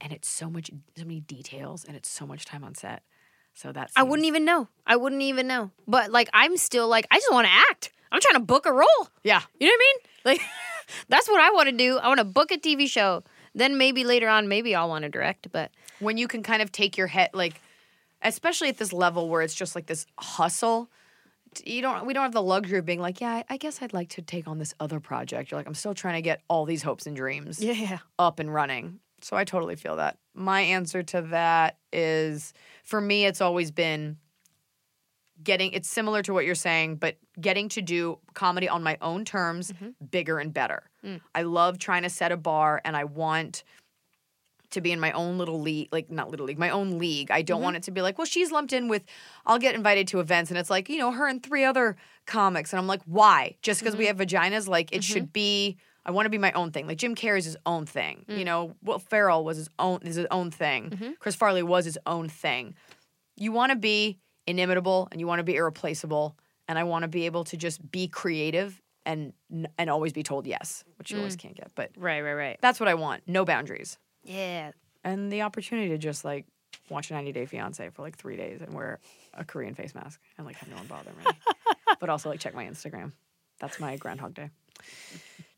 and 0.00 0.12
it's 0.12 0.28
so 0.28 0.48
much, 0.48 0.70
so 0.96 1.04
many 1.04 1.20
details, 1.20 1.84
and 1.84 1.94
it's 1.96 2.08
so 2.08 2.26
much 2.26 2.46
time 2.46 2.64
on 2.64 2.74
set. 2.74 3.02
So 3.56 3.72
that's. 3.72 3.92
I 3.96 4.04
wouldn't 4.04 4.26
even 4.26 4.44
know. 4.44 4.68
I 4.86 4.94
wouldn't 4.96 5.22
even 5.22 5.48
know. 5.48 5.72
But 5.88 6.12
like, 6.12 6.28
I'm 6.32 6.56
still 6.56 6.86
like, 6.86 7.06
I 7.10 7.16
just 7.16 7.32
want 7.32 7.48
to 7.48 7.52
act. 7.52 7.90
I'm 8.12 8.20
trying 8.20 8.34
to 8.34 8.46
book 8.46 8.66
a 8.66 8.72
role. 8.72 9.08
Yeah. 9.24 9.42
You 9.58 9.66
know 9.66 9.72
what 9.72 9.76
I 9.76 9.84
mean? 9.84 9.96
Like, 10.24 10.40
that's 11.08 11.28
what 11.28 11.40
I 11.40 11.50
want 11.50 11.68
to 11.68 11.76
do. 11.76 11.98
I 11.98 12.06
want 12.06 12.18
to 12.18 12.24
book 12.24 12.52
a 12.52 12.58
TV 12.58 12.88
show. 12.88 13.24
Then 13.54 13.76
maybe 13.78 14.04
later 14.04 14.28
on, 14.28 14.48
maybe 14.48 14.74
I'll 14.74 14.88
want 14.88 15.02
to 15.02 15.08
direct. 15.08 15.50
But 15.50 15.70
when 15.98 16.16
you 16.16 16.28
can 16.28 16.42
kind 16.42 16.62
of 16.62 16.72
take 16.72 16.96
your 16.96 17.06
head 17.06 17.30
like 17.32 17.60
especially 18.22 18.68
at 18.68 18.78
this 18.78 18.92
level 18.92 19.28
where 19.28 19.42
it's 19.42 19.54
just 19.54 19.74
like 19.74 19.86
this 19.86 20.06
hustle 20.18 20.90
you 21.64 21.80
don't 21.80 22.06
we 22.06 22.12
don't 22.12 22.22
have 22.22 22.32
the 22.32 22.42
luxury 22.42 22.78
of 22.78 22.84
being 22.84 23.00
like 23.00 23.20
yeah 23.20 23.30
I, 23.30 23.44
I 23.50 23.56
guess 23.56 23.80
i'd 23.80 23.94
like 23.94 24.10
to 24.10 24.22
take 24.22 24.46
on 24.46 24.58
this 24.58 24.74
other 24.78 25.00
project 25.00 25.50
you're 25.50 25.58
like 25.58 25.66
i'm 25.66 25.74
still 25.74 25.94
trying 25.94 26.14
to 26.14 26.22
get 26.22 26.42
all 26.48 26.64
these 26.64 26.82
hopes 26.82 27.06
and 27.06 27.16
dreams 27.16 27.62
yeah, 27.62 27.98
up 28.18 28.38
and 28.38 28.52
running 28.52 29.00
so 29.20 29.36
i 29.36 29.44
totally 29.44 29.76
feel 29.76 29.96
that 29.96 30.18
my 30.34 30.60
answer 30.60 31.02
to 31.02 31.22
that 31.22 31.78
is 31.92 32.52
for 32.84 33.00
me 33.00 33.24
it's 33.24 33.40
always 33.40 33.70
been 33.70 34.16
getting 35.42 35.72
it's 35.72 35.88
similar 35.88 36.22
to 36.22 36.32
what 36.32 36.44
you're 36.44 36.54
saying 36.54 36.96
but 36.96 37.16
getting 37.40 37.68
to 37.68 37.82
do 37.82 38.18
comedy 38.34 38.68
on 38.68 38.82
my 38.82 38.96
own 39.00 39.24
terms 39.24 39.72
mm-hmm. 39.72 39.90
bigger 40.10 40.38
and 40.38 40.52
better 40.54 40.90
mm. 41.04 41.20
i 41.34 41.42
love 41.42 41.78
trying 41.78 42.02
to 42.02 42.10
set 42.10 42.32
a 42.32 42.36
bar 42.36 42.80
and 42.84 42.96
i 42.96 43.04
want 43.04 43.62
to 44.70 44.80
be 44.80 44.92
in 44.92 45.00
my 45.00 45.12
own 45.12 45.38
little 45.38 45.60
league, 45.60 45.88
like 45.92 46.10
not 46.10 46.30
little 46.30 46.46
league, 46.46 46.58
my 46.58 46.70
own 46.70 46.98
league. 46.98 47.30
I 47.30 47.42
don't 47.42 47.58
mm-hmm. 47.58 47.64
want 47.64 47.76
it 47.76 47.82
to 47.84 47.90
be 47.90 48.02
like, 48.02 48.18
well, 48.18 48.26
she's 48.26 48.50
lumped 48.50 48.72
in 48.72 48.88
with, 48.88 49.04
I'll 49.44 49.58
get 49.58 49.74
invited 49.74 50.08
to 50.08 50.20
events 50.20 50.50
and 50.50 50.58
it's 50.58 50.70
like, 50.70 50.88
you 50.88 50.98
know, 50.98 51.12
her 51.12 51.26
and 51.26 51.42
three 51.42 51.64
other 51.64 51.96
comics. 52.26 52.72
And 52.72 52.80
I'm 52.80 52.86
like, 52.86 53.02
why? 53.06 53.56
Just 53.62 53.80
because 53.80 53.96
we 53.96 54.06
mm-hmm. 54.06 54.18
have 54.18 54.28
vaginas? 54.28 54.68
Like, 54.68 54.92
it 54.92 55.04
should 55.04 55.32
be, 55.32 55.76
I 56.06 56.12
want 56.12 56.26
to 56.26 56.30
be 56.30 56.38
my 56.38 56.52
own 56.52 56.70
thing. 56.70 56.86
Like, 56.86 56.98
Jim 56.98 57.16
Carrey's 57.16 57.44
his 57.44 57.56
own 57.66 57.84
thing. 57.84 58.24
You 58.28 58.36
mm. 58.36 58.44
know, 58.44 58.76
Will 58.82 59.00
Ferrell 59.00 59.44
was 59.44 59.56
his 59.56 59.68
own, 59.78 60.00
is 60.02 60.14
his 60.14 60.26
own 60.30 60.52
thing. 60.52 60.90
Mm-hmm. 60.90 61.10
Chris 61.18 61.34
Farley 61.34 61.64
was 61.64 61.84
his 61.84 61.98
own 62.06 62.28
thing. 62.28 62.76
You 63.36 63.50
want 63.52 63.70
to 63.70 63.76
be 63.76 64.18
inimitable 64.46 65.08
and 65.10 65.20
you 65.20 65.26
want 65.26 65.40
to 65.40 65.44
be 65.44 65.56
irreplaceable. 65.56 66.36
And 66.68 66.78
I 66.78 66.84
want 66.84 67.02
to 67.02 67.08
be 67.08 67.26
able 67.26 67.44
to 67.44 67.56
just 67.56 67.90
be 67.90 68.08
creative 68.08 68.80
and 69.04 69.32
and 69.78 69.88
always 69.88 70.12
be 70.12 70.22
told 70.22 70.46
yes, 70.46 70.84
which 70.98 71.10
you 71.10 71.18
always 71.18 71.36
mm. 71.36 71.40
can't 71.40 71.54
get. 71.54 71.70
But 71.74 71.92
right, 71.96 72.20
right, 72.20 72.34
right. 72.34 72.58
that's 72.60 72.80
what 72.80 72.88
I 72.88 72.94
want. 72.94 73.22
No 73.26 73.44
boundaries 73.44 73.98
Yeah, 74.24 74.72
and 75.04 75.30
the 75.32 75.42
opportunity 75.42 75.90
to 75.90 75.98
just 75.98 76.24
like 76.24 76.44
watch 76.90 77.10
a 77.10 77.14
90 77.14 77.32
Day 77.32 77.46
Fiance 77.46 77.88
for 77.90 78.02
like 78.02 78.16
three 78.16 78.36
days 78.36 78.60
and 78.60 78.74
wear 78.74 78.98
a 79.32 79.44
Korean 79.44 79.74
face 79.74 79.94
mask 79.94 80.20
and 80.36 80.46
like 80.46 80.56
have 80.56 80.68
no 80.68 80.76
one 80.76 80.86
bother 80.86 81.12
me. 81.18 81.24
but 82.00 82.08
also 82.08 82.28
like 82.28 82.40
check 82.40 82.54
my 82.54 82.66
Instagram. 82.66 83.12
That's 83.60 83.80
my 83.80 83.96
Groundhog 83.96 84.34
Day. 84.34 84.50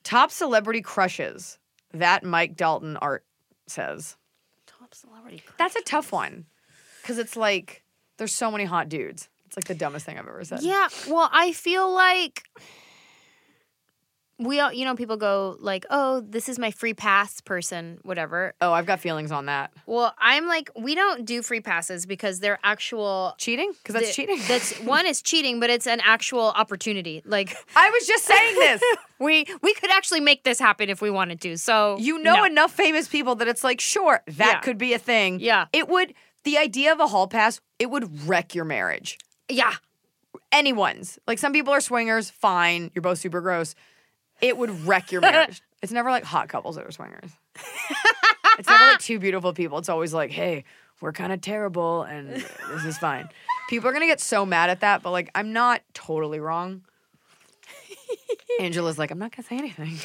Top 0.09 0.31
celebrity 0.31 0.81
crushes. 0.81 1.59
That 1.93 2.25
Mike 2.25 2.57
Dalton 2.57 2.97
art 2.97 3.27
says. 3.67 4.17
top 4.67 4.95
celebrity. 4.95 5.43
That's 5.59 5.77
a 5.77 5.83
tough 5.83 6.13
one 6.13 6.47
because 7.03 7.19
it's 7.19 7.37
like 7.37 7.85
there's 8.17 8.33
so 8.33 8.51
many 8.51 8.65
hot 8.65 8.89
dudes. 8.89 9.29
It's 9.45 9.57
like 9.59 9.67
the 9.67 9.75
dumbest 9.75 10.07
thing 10.07 10.19
I've 10.19 10.27
ever 10.27 10.43
said. 10.45 10.63
Yeah, 10.63 10.89
well, 11.11 11.29
I 11.31 11.53
feel 11.53 11.93
like 11.93 12.45
we 14.39 14.61
all, 14.61 14.73
you 14.73 14.85
know, 14.85 14.95
people 14.95 15.17
go 15.17 15.57
like, 15.59 15.85
"Oh, 15.91 16.21
this 16.21 16.49
is 16.49 16.59
my 16.59 16.71
free 16.71 16.95
pass 16.95 17.41
person, 17.41 17.99
whatever." 18.03 18.55
Oh, 18.61 18.73
I've 18.73 18.87
got 18.87 19.01
feelings 19.01 19.33
on 19.33 19.47
that. 19.47 19.73
Well, 19.87 20.15
I'm 20.19 20.47
like, 20.47 20.71
we 20.77 20.95
don't 20.95 21.25
do 21.25 21.43
free 21.43 21.61
passes 21.61 22.07
because 22.07 22.39
they're 22.41 22.59
actual. 22.63 23.35
Cheating? 23.39 23.73
Because 23.83 23.95
that's 23.95 24.07
the- 24.09 24.13
cheating. 24.13 24.39
That's 24.47 24.79
one 24.81 25.07
is 25.07 25.23
cheating, 25.23 25.59
but 25.59 25.71
it's 25.71 25.87
an 25.87 26.01
actual 26.05 26.53
opportunity. 26.55 27.23
Like 27.25 27.57
I 27.77 27.91
was 27.91 28.07
just 28.07 28.25
saying 28.25 28.55
this. 28.55 28.83
we 29.19 29.45
we 29.63 29.75
could 29.75 29.91
actually 29.91 30.21
make 30.21 30.45
this 30.45 30.59
happen 30.61 30.89
if 30.89 31.03
we 31.03 31.11
wanted 31.11 31.41
to. 31.41 31.59
So 31.59 31.97
You 31.99 32.19
know 32.19 32.37
no. 32.37 32.45
enough 32.45 32.73
famous 32.73 33.09
people 33.09 33.35
that 33.37 33.49
it's 33.49 33.65
like, 33.65 33.81
sure, 33.81 34.23
that 34.27 34.37
Yeah. 34.55 34.61
could 34.61 34.79
be 34.79 34.93
a 34.95 34.99
thing. 34.99 35.41
Yeah. 35.41 35.67
It 35.73 35.89
would, 35.89 36.15
the 36.45 36.59
idea 36.59 36.93
of 36.93 37.01
a 37.01 37.09
hall 37.09 37.27
pass, 37.27 37.61
it 37.81 37.91
would 37.91 38.29
wreck 38.29 38.55
your 38.55 38.65
marriage. 38.65 39.19
Yeah, 39.49 39.75
Anyone's. 40.53 41.19
Like 41.27 41.39
some 41.39 41.53
people 41.53 41.73
are 41.75 41.81
swingers, 41.81 42.31
fine. 42.31 42.91
You're 42.95 43.03
both 43.03 43.19
super 43.19 43.41
gross. 43.41 43.75
It 44.41 44.57
would 44.57 44.87
wreck 44.87 45.13
your 45.13 45.21
marriage. 45.21 45.63
it's 45.83 45.93
never 45.93 46.11
like 46.11 46.25
hot 46.25 46.49
couples 46.49 46.77
that 46.77 46.87
are 46.87 46.91
swingers. 46.91 47.31
it's 48.59 48.69
never 48.69 48.85
like 48.85 49.01
two 49.01 49.19
beautiful 49.19 49.53
people. 49.53 49.79
It's 49.79 49.89
always 49.89 50.15
like, 50.15 50.31
hey, 50.31 50.65
we're 51.01 51.13
kind 51.13 51.33
of 51.33 51.41
terrible 51.41 52.03
and 52.03 52.29
this 52.29 52.85
is 52.85 52.99
fine. 52.99 53.29
People 53.69 53.89
are 53.89 53.93
going 53.93 54.03
to 54.03 54.07
get 54.07 54.21
so 54.21 54.47
mad 54.47 54.71
at 54.71 54.81
that, 54.81 55.03
but 55.03 55.11
like, 55.11 55.31
I'm 55.35 55.53
not 55.53 55.83
totally 55.95 56.41
wrong. 56.41 56.83
Anjelah's 58.61 58.99
like, 58.99 59.11
I'm 59.11 59.19
not 59.19 59.35
going 59.35 59.43
to 59.43 59.49
say 59.49 59.59
anything. 59.59 59.99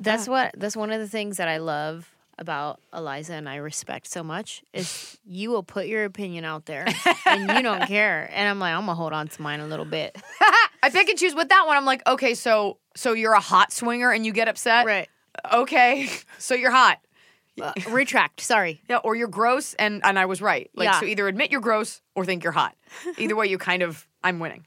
that's 0.00 0.26
that." 0.26 0.30
what 0.30 0.54
that's 0.56 0.76
one 0.76 0.90
of 0.92 1.00
the 1.00 1.08
things 1.08 1.38
that 1.38 1.48
I 1.48 1.58
love 1.58 2.10
about 2.40 2.80
Eliza 2.92 3.34
and 3.34 3.48
I 3.48 3.56
respect 3.56 4.06
so 4.08 4.24
much 4.24 4.62
is 4.72 5.18
you 5.24 5.50
will 5.50 5.62
put 5.62 5.86
your 5.86 6.04
opinion 6.04 6.44
out 6.44 6.64
there 6.66 6.86
and 7.26 7.50
you 7.52 7.62
don't 7.62 7.86
care. 7.86 8.28
And 8.32 8.48
I'm 8.48 8.58
like, 8.58 8.72
I'm 8.74 8.80
gonna 8.80 8.94
hold 8.94 9.12
on 9.12 9.28
to 9.28 9.42
mine 9.42 9.60
a 9.60 9.66
little 9.66 9.84
bit. 9.84 10.16
I 10.82 10.88
pick 10.90 11.08
and 11.08 11.18
choose 11.18 11.34
with 11.34 11.50
that 11.50 11.66
one. 11.66 11.76
I'm 11.76 11.84
like, 11.84 12.04
okay, 12.08 12.34
so 12.34 12.78
so 12.96 13.12
you're 13.12 13.34
a 13.34 13.40
hot 13.40 13.72
swinger 13.72 14.10
and 14.10 14.24
you 14.26 14.32
get 14.32 14.48
upset, 14.48 14.86
right. 14.86 15.08
Okay, 15.52 16.08
so 16.38 16.54
you're 16.54 16.70
hot, 16.72 16.98
Uh, 17.60 17.72
retract. 17.90 18.40
Sorry. 18.40 18.80
yeah, 18.88 18.96
or 19.04 19.14
you're 19.14 19.28
gross, 19.28 19.74
and 19.74 20.00
and 20.04 20.18
I 20.18 20.24
was 20.26 20.40
right. 20.42 20.70
Like, 20.74 20.86
Yeah. 20.86 20.98
so 21.00 21.06
either 21.06 21.28
admit 21.28 21.52
you're 21.52 21.60
gross 21.60 22.00
or 22.16 22.24
think 22.24 22.42
you're 22.42 22.52
hot. 22.54 22.74
Either 23.18 23.36
way, 23.36 23.46
you 23.48 23.58
kind 23.58 23.82
of 23.82 24.06
I'm 24.24 24.38
winning. 24.40 24.64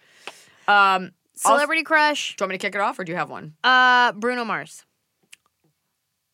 Um, 0.68 1.12
Celebrity 1.36 1.84
crush. 1.84 2.36
do 2.38 2.44
you 2.44 2.46
want 2.46 2.52
me 2.52 2.58
to 2.60 2.62
kick 2.68 2.76
it 2.76 2.82
off, 2.82 3.00
or 3.00 3.04
do 3.04 3.12
you 3.12 3.18
have 3.18 3.30
one? 3.32 3.56
Uh, 3.64 4.12
Bruno 4.14 4.46
Mars. 4.46 4.86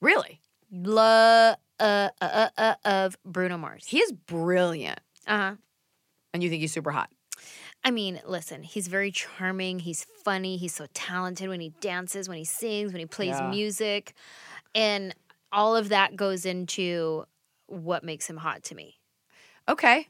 Really, 0.02 0.40
Love 0.72 1.55
uh, 1.80 2.09
uh, 2.22 2.49
uh, 2.57 2.76
of 2.86 3.17
Bruno 3.26 3.57
Mars. 3.57 3.86
he 3.88 3.99
is 3.99 4.11
brilliant, 4.11 4.99
Uh 5.26 5.38
huh. 5.38 5.55
and 6.34 6.43
you 6.43 6.49
think 6.49 6.61
he's 6.61 6.74
super 6.74 6.91
hot. 6.91 7.09
I 7.84 7.91
mean, 7.91 8.20
listen, 8.26 8.63
he's 8.63 8.88
very 8.88 9.11
charming. 9.11 9.80
He's 9.80 10.05
funny. 10.26 10.57
He's 10.57 10.76
so 10.76 10.86
talented 10.93 11.47
when 11.47 11.61
he 11.61 11.72
dances, 11.80 12.28
when 12.28 12.38
he 12.38 12.43
sings, 12.43 12.91
when 12.91 12.99
he 12.99 13.05
plays 13.05 13.39
Yeah. 13.39 13.49
music. 13.49 14.13
And 14.76 15.15
all 15.51 15.76
of 15.78 15.89
that 15.89 16.15
goes 16.17 16.45
into 16.45 17.24
what 17.67 18.03
makes 18.03 18.30
him 18.30 18.38
hot 18.38 18.63
to 18.63 18.76
me. 18.76 18.99
Okay, 19.70 20.07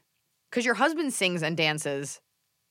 because 0.50 0.64
your 0.64 0.74
husband 0.74 1.12
sings 1.14 1.42
and 1.42 1.56
dances, 1.56 2.20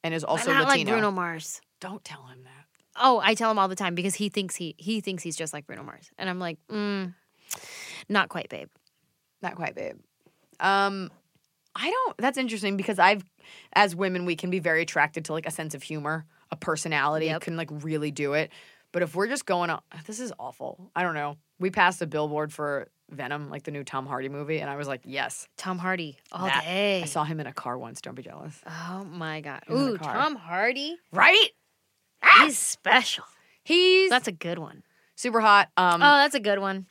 and 0.04 0.14
is 0.14 0.24
also 0.24 0.52
not 0.52 0.68
Latino. 0.68 0.92
like 0.92 1.00
Bruno 1.00 1.12
Mars. 1.12 1.62
Don't 1.80 2.04
tell 2.04 2.24
him 2.28 2.44
that. 2.44 2.66
Oh, 3.02 3.22
I 3.24 3.34
tell 3.36 3.50
him 3.50 3.58
all 3.58 3.68
the 3.70 3.76
time 3.76 3.96
because 3.96 4.16
he 4.16 4.28
thinks 4.30 4.56
he 4.56 4.76
he 4.78 5.00
thinks 5.00 5.24
he's 5.24 5.38
just 5.38 5.54
like 5.54 5.66
Bruno 5.66 5.84
Mars, 5.84 6.10
and 6.18 6.30
I'm 6.30 6.40
like, 6.40 6.58
mm, 6.70 7.14
not 8.10 8.30
quite, 8.30 8.50
babe. 8.50 8.70
Not 9.42 9.56
quite, 9.56 9.76
babe. 9.76 9.98
Um, 10.60 11.10
I 11.76 11.90
don't. 11.90 12.18
That's 12.18 12.38
interesting 12.38 12.76
because 12.76 13.00
I've, 13.00 13.24
as 13.74 13.96
women, 13.96 14.26
we 14.26 14.36
can 14.36 14.50
be 14.50 14.60
very 14.60 14.82
attracted 14.82 15.26
to 15.26 15.34
like 15.34 15.46
a 15.48 15.52
sense 15.52 15.74
of 15.76 15.84
humor, 15.84 16.26
a 16.52 16.56
personality 16.56 17.28
Yep. 17.28 17.42
can 17.42 17.56
like 17.58 17.70
really 17.72 18.12
do 18.12 18.34
it. 18.34 18.52
But 18.92 19.04
if 19.04 19.16
we're 19.16 19.28
just 19.28 19.46
going 19.46 19.70
on, 19.70 19.82
this 20.08 20.20
is 20.20 20.34
awful. 20.40 20.90
I 20.96 21.04
don't 21.04 21.14
know. 21.14 21.38
We 21.60 21.70
passed 21.70 22.02
a 22.02 22.08
billboard 22.08 22.52
for 22.52 22.88
Venom, 23.12 23.50
like 23.50 23.64
the 23.64 23.72
new 23.72 23.84
Tom 23.84 24.06
Hardy 24.08 24.30
movie, 24.30 24.60
and 24.60 24.70
I 24.70 24.76
was 24.78 24.88
like, 24.88 25.02
yes, 25.06 25.48
Tom 25.58 25.78
Hardy 25.78 26.18
all 26.32 26.48
that- 26.48 26.64
day. 26.64 27.02
I 27.04 27.06
saw 27.06 27.24
him 27.24 27.40
in 27.40 27.46
a 27.48 27.54
car 27.54 27.78
once. 27.78 28.02
Don't 28.02 28.16
be 28.16 28.24
jealous. 28.24 28.60
Oh 28.68 29.04
my 29.06 29.42
god. 29.42 29.62
Ooh. 29.72 29.98
Tom 29.98 30.36
Hardy. 30.36 30.98
Right? 31.12 31.50
He's 32.42 32.58
special. 32.58 33.24
He's 33.64 34.10
That's 34.10 34.28
a 34.28 34.32
good 34.32 34.58
one. 34.60 34.84
super 35.16 35.40
hot. 35.40 35.70
Um, 35.78 36.02
Oh, 36.02 36.18
that's 36.18 36.36
a 36.36 36.40
good 36.40 36.60
one. 36.60 36.88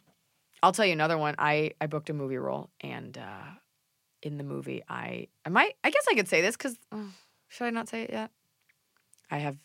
I'll 0.62 0.72
tell 0.72 0.84
you 0.86 0.92
another 0.92 1.18
one. 1.18 1.34
I 1.38 1.72
I 1.80 1.86
booked 1.86 2.10
a 2.10 2.14
movie 2.14 2.38
role, 2.38 2.70
and 2.80 3.16
uh, 3.16 3.46
in 4.22 4.38
the 4.38 4.44
movie, 4.44 4.82
I 4.88 5.28
I 5.44 5.48
might 5.50 5.76
I 5.84 5.90
guess 5.90 6.04
I 6.10 6.14
could 6.14 6.28
say 6.28 6.40
this 6.40 6.56
because 6.56 6.78
should 7.48 7.64
I 7.66 7.70
not 7.70 7.88
say 7.88 8.02
it 8.02 8.10
yet? 8.10 8.30
I 9.30 9.38
have 9.38 9.56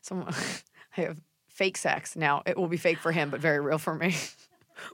some 0.00 0.28
I 0.96 1.00
have 1.02 1.20
fake 1.48 1.76
sex 1.76 2.16
now. 2.16 2.42
It 2.46 2.56
will 2.56 2.68
be 2.68 2.76
fake 2.76 2.98
for 2.98 3.12
him, 3.12 3.30
but 3.30 3.40
very 3.40 3.60
real 3.60 3.78
for 3.78 3.94
me. 3.94 4.14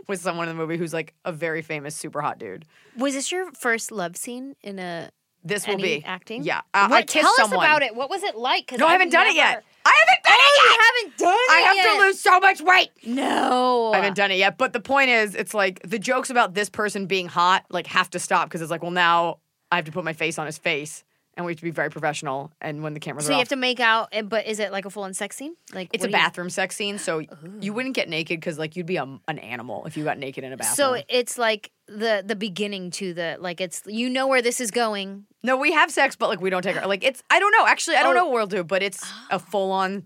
With 0.06 0.20
someone 0.20 0.48
in 0.48 0.56
the 0.56 0.60
movie 0.60 0.76
who's 0.76 0.92
like 0.92 1.14
a 1.24 1.32
very 1.32 1.62
famous, 1.62 1.94
super 1.96 2.20
hot 2.20 2.38
dude. 2.38 2.64
Was 2.96 3.14
this 3.14 3.30
your 3.32 3.50
first 3.52 3.90
love 3.92 4.16
scene 4.16 4.54
in 4.60 4.78
a 4.78 5.08
This 5.44 5.66
will 5.66 5.78
be 5.78 6.04
acting? 6.04 6.42
Yeah, 6.42 6.60
uh, 6.74 6.88
What- 6.88 6.96
I 6.98 7.02
kissed 7.02 7.22
tell 7.24 7.34
someone. 7.36 7.60
us 7.64 7.70
about 7.70 7.82
it. 7.82 7.94
What 7.94 8.10
was 8.10 8.22
it 8.24 8.36
like? 8.36 8.72
No, 8.76 8.84
I 8.84 8.88
I've 8.88 8.92
haven't 8.94 9.10
done 9.10 9.28
it 9.28 9.36
yet. 9.36 9.64
I 9.86 9.94
Oh, 10.30 10.60
you 10.62 11.04
haven't 11.06 11.18
done 11.18 11.34
it 11.34 11.50
I 11.52 11.60
have 11.60 11.76
yet. 11.76 11.94
to 11.96 11.98
lose 12.06 12.20
so 12.20 12.40
much 12.40 12.60
weight. 12.60 12.90
No, 13.06 13.92
I 13.92 13.96
haven't 13.96 14.16
done 14.16 14.30
it 14.30 14.38
yet. 14.38 14.58
But 14.58 14.72
the 14.72 14.80
point 14.80 15.10
is, 15.10 15.34
it's 15.34 15.54
like 15.54 15.80
the 15.82 15.98
jokes 15.98 16.30
about 16.30 16.54
this 16.54 16.68
person 16.70 17.06
being 17.06 17.28
hot 17.28 17.64
like 17.70 17.86
have 17.88 18.10
to 18.10 18.18
stop 18.18 18.48
because 18.48 18.62
it's 18.62 18.70
like, 18.70 18.82
well, 18.82 18.90
now 18.90 19.38
I 19.72 19.76
have 19.76 19.84
to 19.86 19.92
put 19.92 20.04
my 20.04 20.12
face 20.12 20.38
on 20.38 20.46
his 20.46 20.58
face 20.58 21.04
and 21.34 21.46
we 21.46 21.52
have 21.52 21.58
to 21.58 21.64
be 21.64 21.70
very 21.70 21.88
professional. 21.90 22.50
And 22.60 22.82
when 22.82 22.94
the 22.94 23.00
cameras 23.00 23.26
So 23.26 23.30
you 23.32 23.34
off, 23.36 23.42
have 23.42 23.48
to 23.50 23.56
make 23.56 23.78
out, 23.78 24.08
eh, 24.12 24.22
but 24.22 24.46
is 24.46 24.58
it 24.58 24.72
like 24.72 24.84
a 24.86 24.90
full 24.90 25.04
on 25.04 25.14
sex 25.14 25.36
scene? 25.36 25.54
Like 25.72 25.88
it's 25.92 26.02
a 26.04 26.08
do 26.08 26.10
you- 26.10 26.16
bathroom 26.16 26.50
sex 26.50 26.74
scene, 26.76 26.98
so 26.98 27.22
you 27.60 27.72
wouldn't 27.72 27.94
get 27.94 28.08
naked 28.08 28.40
because 28.40 28.58
like 28.58 28.74
you'd 28.76 28.86
be 28.86 28.96
a, 28.96 29.02
an 29.28 29.38
animal 29.38 29.84
if 29.86 29.96
you 29.96 30.04
got 30.04 30.18
naked 30.18 30.42
in 30.44 30.52
a 30.52 30.56
bathroom. 30.56 30.96
So 30.96 31.02
it's 31.08 31.38
like 31.38 31.70
the 31.86 32.22
the 32.26 32.36
beginning 32.36 32.90
to 32.92 33.14
the 33.14 33.36
like 33.40 33.60
it's 33.60 33.82
you 33.86 34.10
know 34.10 34.26
where 34.26 34.42
this 34.42 34.60
is 34.60 34.70
going. 34.70 35.24
no, 35.42 35.56
we 35.56 35.72
have 35.72 35.90
sex, 35.90 36.16
but 36.16 36.28
like 36.28 36.40
we 36.40 36.50
don't 36.50 36.62
take 36.62 36.76
our 36.76 36.86
like 36.88 37.04
it's. 37.04 37.22
I 37.30 37.38
don't 37.40 37.52
know. 37.52 37.66
Actually, 37.66 37.96
I 37.96 38.02
don't 38.02 38.14
Oh. 38.16 38.20
know 38.20 38.24
what 38.26 38.34
we'll 38.34 38.46
do, 38.46 38.64
but 38.64 38.82
it's 38.82 39.02
a 39.30 39.38
full 39.38 39.70
on, 39.72 40.04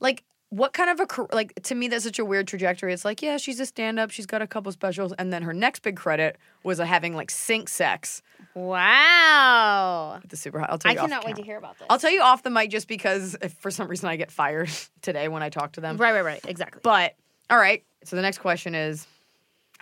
like. 0.00 0.24
What 0.52 0.72
kind 0.72 0.90
of 0.90 0.98
a 0.98 1.28
like 1.32 1.54
to 1.62 1.76
me 1.76 1.86
that's 1.86 2.02
such 2.02 2.18
a 2.18 2.24
weird 2.24 2.48
trajectory. 2.48 2.92
It's 2.92 3.04
like 3.04 3.22
yeah, 3.22 3.36
she's 3.36 3.60
a 3.60 3.66
stand 3.66 4.00
up, 4.00 4.10
she's 4.10 4.26
got 4.26 4.42
a 4.42 4.48
couple 4.48 4.72
specials, 4.72 5.12
and 5.16 5.32
then 5.32 5.42
her 5.42 5.52
next 5.54 5.78
big 5.82 5.96
credit 5.96 6.38
was 6.64 6.78
having 6.80 7.14
like 7.14 7.30
sync 7.30 7.68
sex 7.68 8.20
Wow. 8.56 10.18
with 10.20 10.30
the 10.30 10.36
super 10.36 10.58
hot. 10.58 10.70
I'll 10.70 10.78
tell 10.78 10.92
you. 10.92 10.98
off 10.98 11.04
cannot 11.08 11.24
wait 11.24 11.36
to 11.36 11.42
hear 11.42 11.56
about 11.56 11.78
this. 11.78 11.86
I'll 11.88 12.00
tell 12.00 12.10
you 12.10 12.20
off 12.22 12.42
the 12.42 12.50
mic 12.50 12.68
just 12.70 12.88
because 12.88 13.36
if 13.40 13.52
for 13.54 13.70
some 13.70 13.86
reason 13.86 14.08
I 14.08 14.16
get 14.16 14.32
fired 14.32 14.68
today 15.02 15.28
when 15.28 15.42
I 15.44 15.50
talk 15.50 15.70
to 15.72 15.80
them. 15.80 15.96
right, 15.98 16.12
right, 16.12 16.24
right. 16.24 16.40
Exactly. 16.48 16.80
But 16.82 17.14
all 17.48 17.58
right. 17.58 17.84
So 18.04 18.16
the 18.16 18.22
next 18.22 18.38
question 18.38 18.74
is 18.74 19.06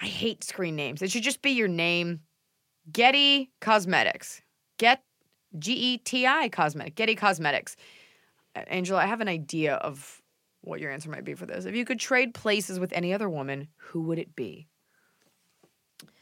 I 0.02 0.04
hate 0.04 0.44
screen 0.44 0.76
names. 0.76 1.00
It 1.00 1.10
should 1.10 1.22
just 1.22 1.40
be 1.40 1.52
your 1.52 1.68
name. 1.68 2.20
Getty 2.92 3.50
Cosmetics. 3.60 4.42
Get 4.76 5.02
G 5.58 5.72
E 5.72 5.96
T 5.98 6.26
I 6.26 6.50
Cosmetic. 6.50 6.94
Getty 6.94 7.14
Cosmetics. 7.14 7.74
Anjelah, 8.70 8.98
I 8.98 9.06
have 9.06 9.20
an 9.20 9.28
idea 9.28 9.74
of 9.74 10.22
what 10.62 10.80
your 10.80 10.90
answer 10.90 11.10
might 11.10 11.24
be 11.24 11.34
for 11.34 11.46
this. 11.46 11.64
If 11.64 11.74
you 11.74 11.84
could 11.84 12.00
trade 12.00 12.34
places 12.34 12.78
with 12.80 12.92
any 12.92 13.12
other 13.12 13.28
woman, 13.28 13.68
who 13.76 14.02
would 14.02 14.18
it 14.18 14.34
be? 14.34 14.66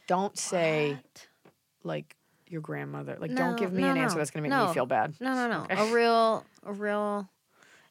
Don't 0.07 0.37
say 0.37 0.97
like 1.83 2.15
your 2.47 2.61
grandmother. 2.61 3.17
Like 3.19 3.35
don't 3.35 3.57
give 3.57 3.73
me 3.73 3.81
no, 3.81 3.91
an 3.91 3.97
answer 3.97 4.15
no, 4.15 4.19
that's 4.19 4.31
gonna 4.31 4.43
make 4.43 4.51
no. 4.51 4.67
me 4.67 4.73
feel 4.73 4.85
bad. 4.85 5.15
No, 5.19 5.33
no, 5.33 5.49
no. 5.49 5.67
A 5.69 5.93
real, 5.93 6.45
a 6.63 6.73
real. 6.73 7.27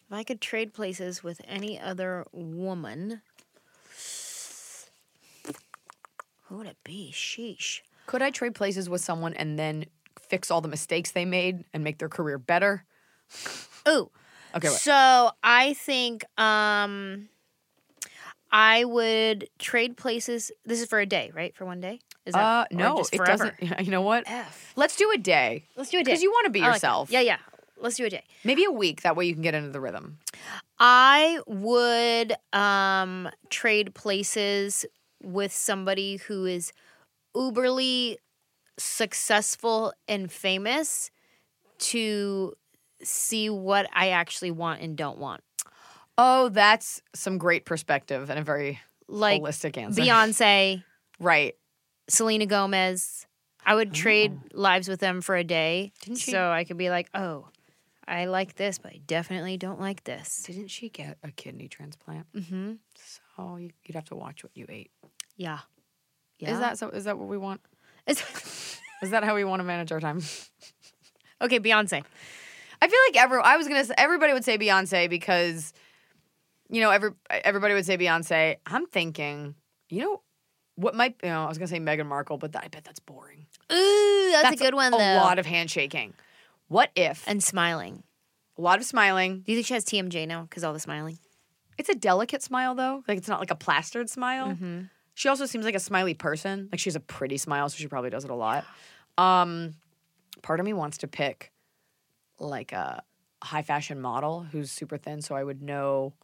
If 0.08 0.12
I 0.12 0.22
could 0.22 0.40
trade 0.40 0.72
places 0.72 1.22
with 1.22 1.40
any 1.46 1.78
other 1.80 2.24
woman, 2.32 3.22
who 6.44 6.58
would 6.58 6.66
it 6.66 6.78
be? 6.84 7.10
Sheesh. 7.12 7.80
Could 8.06 8.22
I 8.22 8.30
trade 8.30 8.54
places 8.54 8.88
with 8.88 9.00
someone 9.00 9.34
and 9.34 9.58
then 9.58 9.86
fix 10.20 10.50
all 10.50 10.60
the 10.60 10.68
mistakes 10.68 11.10
they 11.10 11.24
made 11.24 11.64
and 11.74 11.82
make 11.82 11.98
their 11.98 12.08
career 12.08 12.38
better? 12.38 12.84
Ooh. 13.88 14.10
Okay, 14.54 14.68
what? 14.68 14.80
So 14.80 15.30
I 15.42 15.74
think 15.74 16.24
um, 16.38 17.28
I 18.50 18.84
would 18.84 19.48
trade 19.58 19.96
places. 19.96 20.50
This 20.64 20.80
is 20.80 20.88
for 20.88 20.98
a 20.98 21.06
day, 21.06 21.30
right? 21.34 21.54
For 21.54 21.64
one 21.64 21.80
day? 21.80 22.00
Is 22.24 22.34
Uh, 22.34 22.64
no, 22.72 23.04
it 23.12 23.24
doesn't. 23.24 23.54
You 23.80 23.90
know 23.90 24.02
what? 24.02 24.24
F. 24.26 24.72
Let's 24.76 24.96
do 24.96 25.10
a 25.14 25.18
day. 25.18 25.64
Let's 25.76 25.90
do 25.90 25.98
a 25.98 26.00
day 26.02 26.10
because 26.10 26.22
you 26.22 26.32
wanna 26.32 26.50
be 26.50 26.60
I 26.60 26.66
like 26.66 26.74
yourself. 26.76 27.10
yeah, 27.10 27.20
yeah. 27.20 27.38
Let's 27.78 27.96
do 27.96 28.06
a 28.06 28.10
day. 28.10 28.24
Maybe 28.42 28.64
a 28.64 28.70
week. 28.70 29.02
That 29.02 29.16
way 29.16 29.26
you 29.26 29.34
can 29.34 29.42
get 29.42 29.54
into 29.54 29.70
the 29.70 29.80
rhythm. 29.80 30.18
I 30.78 31.40
would 31.46 32.34
um, 32.52 33.28
trade 33.50 33.94
places 33.94 34.86
with 35.22 35.52
somebody 35.52 36.16
who 36.16 36.46
is 36.46 36.72
uberly 37.34 38.16
successful 38.78 39.92
and 40.08 40.30
famous 40.32 41.10
to 41.78 42.54
see 43.02 43.50
what 43.50 43.88
I 43.92 44.10
actually 44.10 44.50
want 44.50 44.80
and 44.80 44.96
don't 44.96 45.18
want. 45.18 45.42
Oh, 46.18 46.48
that's 46.48 47.02
some 47.14 47.38
great 47.38 47.64
perspective 47.64 48.30
and 48.30 48.38
a 48.38 48.42
very 48.42 48.80
Like 49.08 49.42
holistic 49.42 49.76
answer. 49.76 50.00
Beyonce, 50.02 50.82
right. 51.20 51.54
Selena 52.08 52.46
Gomez. 52.46 53.26
I 53.64 53.74
would 53.74 53.92
trade 53.92 54.32
lives 54.52 54.88
with 54.88 55.00
them 55.00 55.20
for 55.20 55.34
a 55.36 55.42
day. 55.44 55.92
Didn't 56.02 56.18
she- 56.20 56.30
So 56.30 56.50
I 56.50 56.64
could 56.64 56.78
be 56.78 56.88
like, 56.88 57.08
oh, 57.14 57.48
I 58.06 58.26
like 58.26 58.54
this, 58.54 58.78
but 58.78 58.92
I 58.92 59.00
definitely 59.04 59.56
don't 59.56 59.80
like 59.80 60.04
this. 60.04 60.44
Didn't 60.44 60.68
she 60.68 60.88
get 60.88 61.18
a 61.24 61.32
kidney 61.32 61.66
transplant? 61.66 62.26
Mm-hmm. 62.32 62.74
So 62.94 63.56
you, 63.56 63.70
you'd 63.84 63.96
have 63.96 64.04
to 64.06 64.14
watch 64.14 64.44
what 64.44 64.52
you 64.54 64.66
ate. 64.68 64.92
Yeah. 65.36 65.58
Yeah. 66.38 66.52
Is 66.52 66.58
that 66.60 66.78
so? 66.78 66.90
Is 66.90 67.04
that 67.04 67.18
what 67.18 67.28
we 67.28 67.36
want? 67.38 67.60
It's- 68.06 68.80
Is 69.02 69.10
that 69.10 69.24
how 69.24 69.34
we 69.34 69.44
want 69.44 69.60
to 69.60 69.64
manage 69.64 69.92
our 69.92 70.00
time? 70.00 70.22
okay, 71.42 71.60
Beyonce. 71.60 72.02
I 72.86 72.88
feel 72.88 72.98
like 73.08 73.24
every 73.24 73.40
I 73.42 73.56
was 73.56 73.66
gonna 73.66 73.84
say 73.84 73.94
everybody 73.98 74.32
would 74.32 74.44
say 74.44 74.56
Beyonce 74.56 75.10
because, 75.10 75.72
you 76.68 76.80
know, 76.80 76.90
every 76.90 77.10
everybody 77.28 77.74
would 77.74 77.84
say 77.84 77.98
Beyonce. 77.98 78.58
I'm 78.64 78.86
thinking, 78.86 79.56
you 79.88 80.02
know, 80.02 80.22
what 80.76 80.94
might 80.94 81.16
you 81.20 81.30
know 81.30 81.42
I 81.42 81.48
was 81.48 81.58
gonna 81.58 81.66
say 81.66 81.80
Meghan 81.80 82.06
Markle, 82.06 82.38
but 82.38 82.52
that, 82.52 82.62
I 82.62 82.68
bet 82.68 82.84
that's 82.84 83.00
boring. 83.00 83.46
Ooh, 83.72 84.28
that's, 84.30 84.60
a 84.60 84.64
good 84.64 84.74
one 84.74 84.92
though. 84.92 84.98
A 84.98 85.18
lot 85.18 85.40
of 85.40 85.46
handshaking. 85.46 86.14
What 86.68 86.90
if 86.94 87.24
and 87.26 87.42
smiling. 87.42 88.04
a 88.56 88.62
lot 88.62 88.78
of 88.78 88.84
smiling? 88.84 89.40
Do 89.40 89.50
you 89.50 89.58
think 89.58 89.66
she 89.66 89.74
has 89.74 89.84
TMJ 89.84 90.28
now 90.28 90.42
because 90.42 90.62
all 90.62 90.72
the 90.72 90.78
smiling? 90.78 91.18
It's 91.78 91.88
a 91.88 91.94
delicate 91.96 92.44
smile 92.44 92.76
though. 92.76 93.02
Like 93.08 93.18
it's 93.18 93.28
not 93.28 93.40
like 93.40 93.50
a 93.50 93.56
plastered 93.56 94.08
smile. 94.08 94.50
Mm-hmm. 94.50 94.82
She 95.14 95.28
also 95.28 95.46
seems 95.46 95.64
like 95.64 95.74
a 95.74 95.80
smiley 95.80 96.14
person. 96.14 96.68
Like 96.70 96.78
she 96.78 96.88
has 96.88 96.94
a 96.94 97.00
pretty 97.00 97.36
smile, 97.36 97.68
so 97.68 97.78
she 97.78 97.88
probably 97.88 98.10
does 98.10 98.24
it 98.24 98.30
a 98.30 98.34
lot. 98.36 98.64
Um, 99.18 99.74
part 100.42 100.60
of 100.60 100.66
me 100.66 100.72
wants 100.72 100.98
to 100.98 101.08
pick 101.08 101.50
like 102.38 102.72
a 102.72 103.02
high 103.42 103.62
fashion 103.62 104.00
model 104.00 104.46
who's 104.50 104.70
super 104.70 104.96
thin, 104.96 105.22
so 105.22 105.34
I 105.34 105.44
would 105.44 105.62
know 105.62 106.14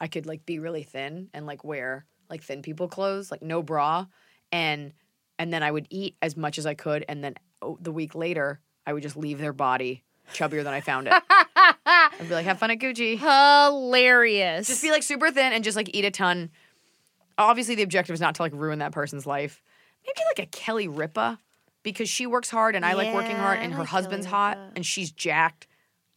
I 0.00 0.08
could 0.08 0.26
like 0.26 0.44
be 0.46 0.58
really 0.58 0.82
thin 0.82 1.28
and 1.32 1.46
like 1.46 1.64
wear 1.64 2.06
like 2.28 2.42
thin 2.42 2.62
people 2.62 2.88
clothes, 2.88 3.30
like 3.30 3.42
no 3.42 3.62
bra, 3.62 4.06
and 4.50 4.92
and 5.38 5.52
then 5.52 5.62
I 5.62 5.70
would 5.70 5.86
eat 5.90 6.16
as 6.22 6.36
much 6.36 6.58
as 6.58 6.66
I 6.66 6.74
could, 6.74 7.04
and 7.08 7.22
then 7.22 7.34
oh, 7.60 7.78
the 7.80 7.92
week 7.92 8.14
later 8.14 8.60
I 8.86 8.92
would 8.92 9.02
just 9.02 9.16
leave 9.16 9.38
their 9.38 9.52
body 9.52 10.02
chubbier 10.32 10.64
than 10.64 10.72
I 10.72 10.80
found 10.80 11.08
it. 11.08 11.14
I'd 11.26 12.28
be 12.28 12.34
like, 12.34 12.46
have 12.46 12.58
fun 12.58 12.70
at 12.70 12.78
Gucci. 12.78 13.18
Hilarious. 13.18 14.66
Just 14.66 14.82
be 14.82 14.90
like 14.90 15.02
super 15.02 15.30
thin 15.30 15.52
and 15.52 15.64
just 15.64 15.76
like 15.76 15.90
eat 15.94 16.04
a 16.04 16.10
ton. 16.10 16.50
Obviously, 17.38 17.74
the 17.74 17.82
objective 17.82 18.14
is 18.14 18.20
not 18.20 18.34
to 18.36 18.42
like 18.42 18.52
ruin 18.54 18.80
that 18.80 18.92
person's 18.92 19.26
life. 19.26 19.62
Maybe 20.04 20.20
like 20.36 20.46
a 20.46 20.50
Kelly 20.50 20.88
Ripa 20.88 21.38
because 21.82 22.08
she 22.08 22.26
works 22.26 22.50
hard 22.50 22.74
and 22.74 22.84
I 22.84 22.94
like 22.94 23.14
working 23.14 23.36
hard 23.36 23.58
and 23.58 23.72
her 23.74 23.84
husband's 23.84 24.26
hot 24.26 24.58
and 24.76 24.84
she's 24.84 25.10
jacked 25.10 25.66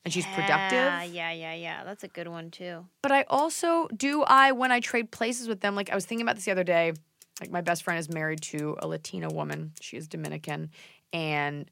and 0.04 0.14
she's 0.14 0.26
productive. 0.28 0.78
Yeah, 0.78 1.04
yeah, 1.04 1.32
yeah, 1.32 1.54
yeah. 1.54 1.84
That's 1.84 2.04
a 2.04 2.08
good 2.08 2.28
one 2.28 2.52
too. 2.52 2.86
But 3.02 3.12
I 3.12 3.24
also 3.24 3.88
do 3.96 4.22
I 4.24 4.52
when 4.52 4.72
I 4.72 4.80
trade 4.80 5.12
places 5.12 5.48
with 5.48 5.62
them. 5.62 5.76
Like 5.76 5.90
I 5.90 5.96
was 5.96 6.06
thinking 6.06 6.26
about 6.26 6.36
this 6.36 6.46
the 6.46 6.52
other 6.52 6.64
day. 6.64 6.94
Like 7.42 7.52
my 7.52 7.62
best 7.62 7.84
friend 7.84 8.00
is 8.00 8.08
married 8.08 8.42
to 8.44 8.78
a 8.80 8.88
Latina 8.88 9.30
woman. 9.30 9.74
She 9.82 9.98
is 9.98 10.08
Dominican, 10.08 10.70
and 11.12 11.70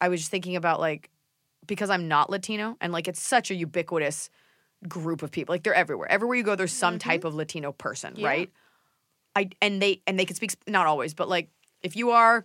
I 0.00 0.08
was 0.08 0.20
just 0.20 0.30
thinking 0.30 0.56
about 0.56 0.80
like 0.80 1.10
because 1.66 1.90
I'm 1.90 2.08
not 2.08 2.30
Latino 2.30 2.76
and 2.80 2.92
like 2.92 3.06
it's 3.06 3.20
such 3.20 3.50
a 3.50 3.54
ubiquitous 3.54 4.30
group 4.88 5.22
of 5.22 5.30
people. 5.30 5.52
Like 5.52 5.62
they're 5.62 5.74
everywhere. 5.74 6.10
Everywhere 6.10 6.36
you 6.36 6.42
go, 6.42 6.56
there's 6.56 6.72
some 6.72 6.98
type 6.98 7.20
mm-hmm. 7.20 7.28
of 7.28 7.34
Latino 7.34 7.72
person, 7.72 8.16
right? 8.20 8.50
I 9.36 9.50
and 9.60 9.80
they 9.80 10.02
and 10.06 10.18
they 10.18 10.24
can 10.24 10.34
speak 10.34 10.52
not 10.66 10.86
always, 10.86 11.14
but 11.14 11.28
like 11.28 11.50
if 11.82 11.94
you 11.94 12.10
are 12.10 12.44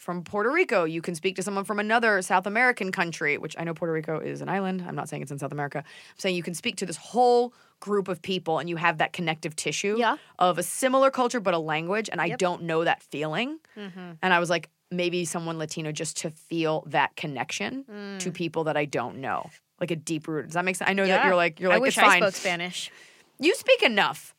from 0.00 0.24
Puerto 0.24 0.50
Rico, 0.50 0.84
you 0.84 1.02
can 1.02 1.14
speak 1.14 1.36
to 1.36 1.42
someone 1.42 1.64
from 1.64 1.78
another 1.78 2.22
South 2.22 2.46
American 2.46 2.90
country, 2.90 3.36
which 3.36 3.54
I 3.58 3.64
know 3.64 3.74
Puerto 3.74 3.92
Rico 3.92 4.18
is 4.18 4.40
an 4.40 4.48
island. 4.48 4.82
I'm 4.88 4.94
not 4.96 5.10
saying 5.10 5.20
it's 5.22 5.30
in 5.30 5.38
South 5.38 5.52
America. 5.52 5.78
I'm 5.78 6.18
saying 6.18 6.34
you 6.36 6.42
can 6.42 6.54
speak 6.54 6.76
to 6.76 6.86
this 6.86 6.96
whole 6.96 7.52
group 7.80 8.08
of 8.08 8.22
people 8.22 8.58
and 8.58 8.68
you 8.68 8.76
have 8.76 8.96
that 8.98 9.12
connective 9.12 9.54
tissue 9.56 9.96
Yeah. 9.98 10.16
of 10.38 10.58
a 10.58 10.62
similar 10.62 11.10
culture 11.10 11.38
but 11.38 11.52
a 11.52 11.58
language. 11.58 12.08
And 12.10 12.18
I 12.20 12.30
don't 12.30 12.62
know 12.62 12.82
that 12.84 13.02
feeling. 13.02 13.58
Mm-hmm. 13.76 14.12
And 14.22 14.34
I 14.34 14.38
was 14.40 14.48
like, 14.48 14.70
maybe 14.90 15.24
someone 15.26 15.58
Latino 15.58 15.92
just 15.92 16.16
to 16.18 16.30
feel 16.30 16.82
that 16.88 17.14
connection 17.14 17.84
Mm. 17.84 18.18
to 18.20 18.30
people 18.32 18.64
that 18.64 18.76
I 18.78 18.86
don't 18.86 19.18
know. 19.18 19.50
Like 19.80 19.90
a 19.90 19.96
deep 19.96 20.26
root. 20.28 20.46
Does 20.46 20.54
that 20.54 20.64
make 20.64 20.76
sense? 20.76 20.88
I 20.90 20.94
know 20.94 21.06
that 21.06 21.26
you're 21.26 21.36
like, 21.36 21.60
you're 21.60 21.68
like, 21.68 21.76
I 21.76 21.80
wish 21.80 21.98
I 21.98 22.18
spoke 22.20 22.34
Spanish. 22.34 22.90
You 23.38 23.54
speak 23.54 23.82
enough. 23.82 24.34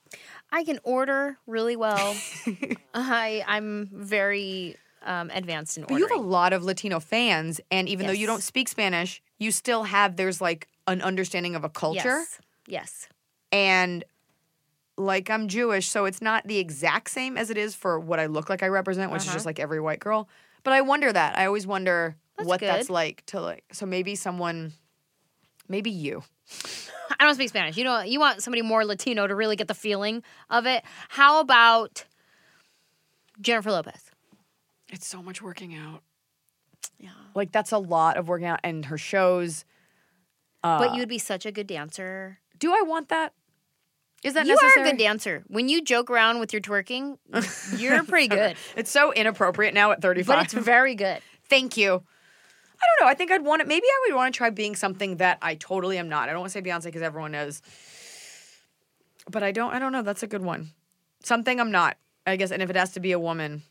I 0.51 0.63
can 0.63 0.79
order 0.83 1.37
really 1.47 1.75
well. 1.75 2.15
I 2.93 3.43
I'm 3.47 3.89
very 3.93 4.75
um, 5.03 5.29
advanced 5.33 5.77
in 5.77 5.85
But 5.85 5.95
you 5.95 6.07
have 6.07 6.17
a 6.17 6.21
lot 6.21 6.53
of 6.53 6.63
Latino 6.63 6.99
fans, 6.99 7.59
and 7.69 7.87
even 7.89 8.05
though 8.05 8.13
you 8.13 8.27
don't 8.27 8.43
speak 8.43 8.67
Spanish, 8.67 9.21
you 9.39 9.51
still 9.51 9.83
have 9.83 10.15
there's 10.15 10.41
like 10.41 10.67
an 10.87 11.01
understanding 11.01 11.55
of 11.55 11.63
a 11.63 11.69
culture. 11.69 12.19
Yes. 12.19 12.39
Yes. 12.67 13.09
And 13.51 14.03
like 14.97 15.29
I'm 15.29 15.47
Jewish, 15.47 15.87
so 15.89 16.05
it's 16.05 16.21
not 16.21 16.47
the 16.47 16.57
exact 16.57 17.09
same 17.09 17.37
as 17.37 17.49
it 17.49 17.57
is 17.57 17.75
for 17.75 17.99
what 17.99 18.19
I 18.19 18.27
look 18.27 18.49
like 18.49 18.63
I 18.63 18.67
represent, 18.67 19.11
which 19.11 19.25
is 19.25 19.33
just 19.33 19.45
like 19.45 19.59
every 19.59 19.79
white 19.79 19.99
girl. 19.99 20.29
But 20.63 20.73
I 20.73 20.81
wonder 20.81 21.11
that. 21.11 21.37
I 21.37 21.45
always 21.45 21.65
wonder 21.65 22.15
That's 22.37 22.47
what 22.47 22.59
that's 22.59 22.89
like 22.89 23.25
to 23.27 23.41
like. 23.41 23.63
So 23.71 23.85
maybe 23.85 24.15
someone, 24.15 24.73
maybe 25.67 25.89
you. 25.89 26.23
I 27.19 27.25
don't 27.25 27.35
speak 27.35 27.49
Spanish. 27.49 27.77
You 27.77 27.83
know, 27.83 28.01
you 28.01 28.19
want 28.19 28.41
somebody 28.41 28.61
more 28.61 28.85
Latino 28.85 29.27
to 29.27 29.35
really 29.35 29.55
get 29.55 29.67
the 29.67 29.73
feeling 29.73 30.23
of 30.49 30.65
it. 30.65 30.83
How 31.09 31.39
about 31.39 32.05
Jennifer 33.39 33.71
Lopez? 33.71 34.10
It's 34.91 35.07
so 35.07 35.23
much 35.23 35.41
working 35.41 35.73
out. 35.73 36.03
Yeah. 36.99 37.09
Like 37.33 37.51
that's 37.51 37.71
a 37.71 37.77
lot 37.77 38.17
of 38.17 38.27
working 38.27 38.47
out, 38.47 38.59
and 38.63 38.85
her 38.85 38.97
shows. 38.97 39.65
Uh, 40.63 40.77
but 40.77 40.95
you'd 40.95 41.09
be 41.09 41.17
such 41.17 41.45
a 41.45 41.51
good 41.51 41.67
dancer. 41.67 42.37
do 42.59 42.73
I 42.73 42.83
want 42.83 43.09
that? 43.09 43.33
Is 44.23 44.35
that 44.35 44.45
you 44.45 44.53
necessary? 44.53 44.85
are 44.85 44.87
a 44.87 44.91
good 44.91 44.99
dancer. 44.99 45.43
When 45.47 45.67
you 45.67 45.83
joke 45.83 46.11
around 46.11 46.39
with 46.39 46.53
your 46.53 46.61
twerking, 46.61 47.17
you're 47.79 48.03
pretty 48.03 48.27
good. 48.27 48.55
It's 48.75 48.91
so 48.91 49.11
inappropriate 49.11 49.73
now 49.73 49.91
at 49.91 50.01
35. 50.01 50.27
But 50.27 50.43
it's 50.45 50.53
very 50.53 50.93
good. 50.93 51.21
Thank 51.49 51.75
you. 51.75 51.93
I 51.93 52.85
don't 52.85 53.05
know. 53.05 53.11
I 53.11 53.15
think 53.15 53.31
I'd 53.31 53.43
want 53.43 53.61
it. 53.61 53.67
Maybe 53.67 53.85
I 53.85 54.07
would 54.07 54.15
want 54.15 54.33
to 54.33 54.37
try 54.37 54.51
being 54.51 54.75
something 54.75 55.17
that 55.17 55.39
I 55.41 55.55
totally 55.55 55.97
am 55.97 56.07
not. 56.07 56.29
I 56.29 56.33
don't 56.33 56.41
want 56.41 56.51
to 56.51 56.59
say 56.59 56.61
Beyonce 56.61 56.85
because 56.85 57.01
everyone 57.01 57.31
knows. 57.31 57.61
But 59.29 59.41
I 59.43 59.51
don't. 59.51 59.73
I 59.73 59.79
don't 59.79 59.91
know. 59.91 60.01
That's 60.03 60.23
a 60.23 60.27
good 60.27 60.43
one. 60.43 60.71
Something 61.23 61.59
I'm 61.59 61.71
not. 61.71 61.97
I 62.25 62.35
guess. 62.35 62.51
And 62.51 62.61
if 62.61 62.69
it 62.69 62.75
has 62.75 62.91
to 62.93 62.99
be 62.99 63.11
a 63.11 63.19
woman, 63.19 63.63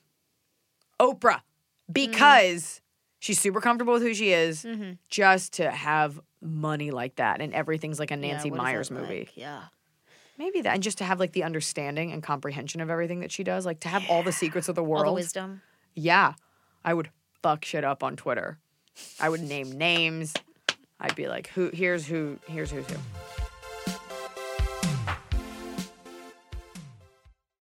Oprah, 1.00 1.40
mm-hmm. 1.40 1.92
because 1.92 2.80
she's 3.18 3.40
super 3.40 3.60
comfortable 3.60 3.94
with 3.94 4.02
who 4.02 4.14
she 4.14 4.32
is. 4.32 4.64
Mm-hmm. 4.64 4.92
Just 5.08 5.54
to 5.54 5.70
have 5.70 6.20
money 6.42 6.90
like 6.90 7.16
that, 7.16 7.40
and 7.40 7.52
everything's 7.54 7.98
like 7.98 8.10
a 8.10 8.16
Nancy 8.16 8.50
Meyers 8.50 8.90
movie. 8.90 9.28
Yeah. 9.34 9.62
Maybe 10.38 10.62
that, 10.62 10.74
and 10.74 10.82
just 10.82 10.98
to 10.98 11.04
have 11.04 11.20
like 11.20 11.32
the 11.32 11.42
understanding 11.42 12.12
and 12.12 12.22
comprehension 12.22 12.80
of 12.80 12.88
everything 12.88 13.20
that 13.20 13.30
she 13.30 13.44
does, 13.44 13.66
like 13.66 13.80
to 13.80 13.88
have 13.88 14.04
all 14.08 14.22
the 14.22 14.32
secrets 14.32 14.68
of 14.68 14.74
the 14.74 14.82
world. 14.82 15.06
All 15.06 15.12
the 15.12 15.20
wisdom. 15.20 15.60
Yeah, 15.94 16.34
I 16.82 16.94
would 16.94 17.10
fuck 17.42 17.64
shit 17.64 17.84
up 17.84 18.02
on 18.02 18.16
Twitter. 18.16 18.58
I 19.20 19.28
would 19.28 19.42
name 19.42 19.72
names. 19.72 20.32
I'd 20.98 21.14
be 21.14 21.28
like, 21.28 21.48
"Who? 21.48 21.70
Here's 21.74 22.06
who. 22.06 22.38
Here's 22.46 22.70
who's 22.70 22.86
who." 22.86 22.96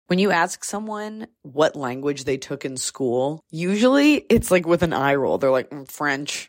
When 0.08 0.20
you 0.20 0.30
ask 0.30 0.62
someone 0.62 1.26
what 1.42 1.74
language 1.74 2.24
they 2.24 2.36
took 2.36 2.64
in 2.64 2.76
school, 2.76 3.40
usually 3.50 4.14
it's 4.30 4.52
like 4.52 4.64
with 4.64 4.84
an 4.84 4.92
eye 4.92 5.16
roll. 5.16 5.36
They're 5.38 5.50
like, 5.50 5.70
"Mm, 5.70 5.90
French. 5.90 6.48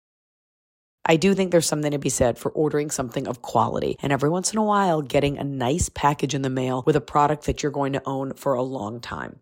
I 1.11 1.17
do 1.17 1.33
think 1.33 1.51
there's 1.51 1.65
something 1.65 1.91
to 1.91 1.97
be 1.97 2.07
said 2.07 2.37
for 2.37 2.51
ordering 2.51 2.89
something 2.89 3.27
of 3.27 3.41
quality 3.41 3.97
and 4.01 4.13
every 4.13 4.29
once 4.29 4.53
in 4.53 4.57
a 4.57 4.63
while 4.63 5.01
getting 5.01 5.37
a 5.37 5.43
nice 5.43 5.89
package 5.89 6.33
in 6.33 6.41
the 6.41 6.49
mail 6.49 6.83
with 6.85 6.95
a 6.95 7.01
product 7.01 7.47
that 7.47 7.61
you're 7.61 7.71
going 7.73 7.91
to 7.91 8.01
own 8.05 8.31
for 8.35 8.53
a 8.53 8.63
long 8.63 9.01
time. 9.01 9.41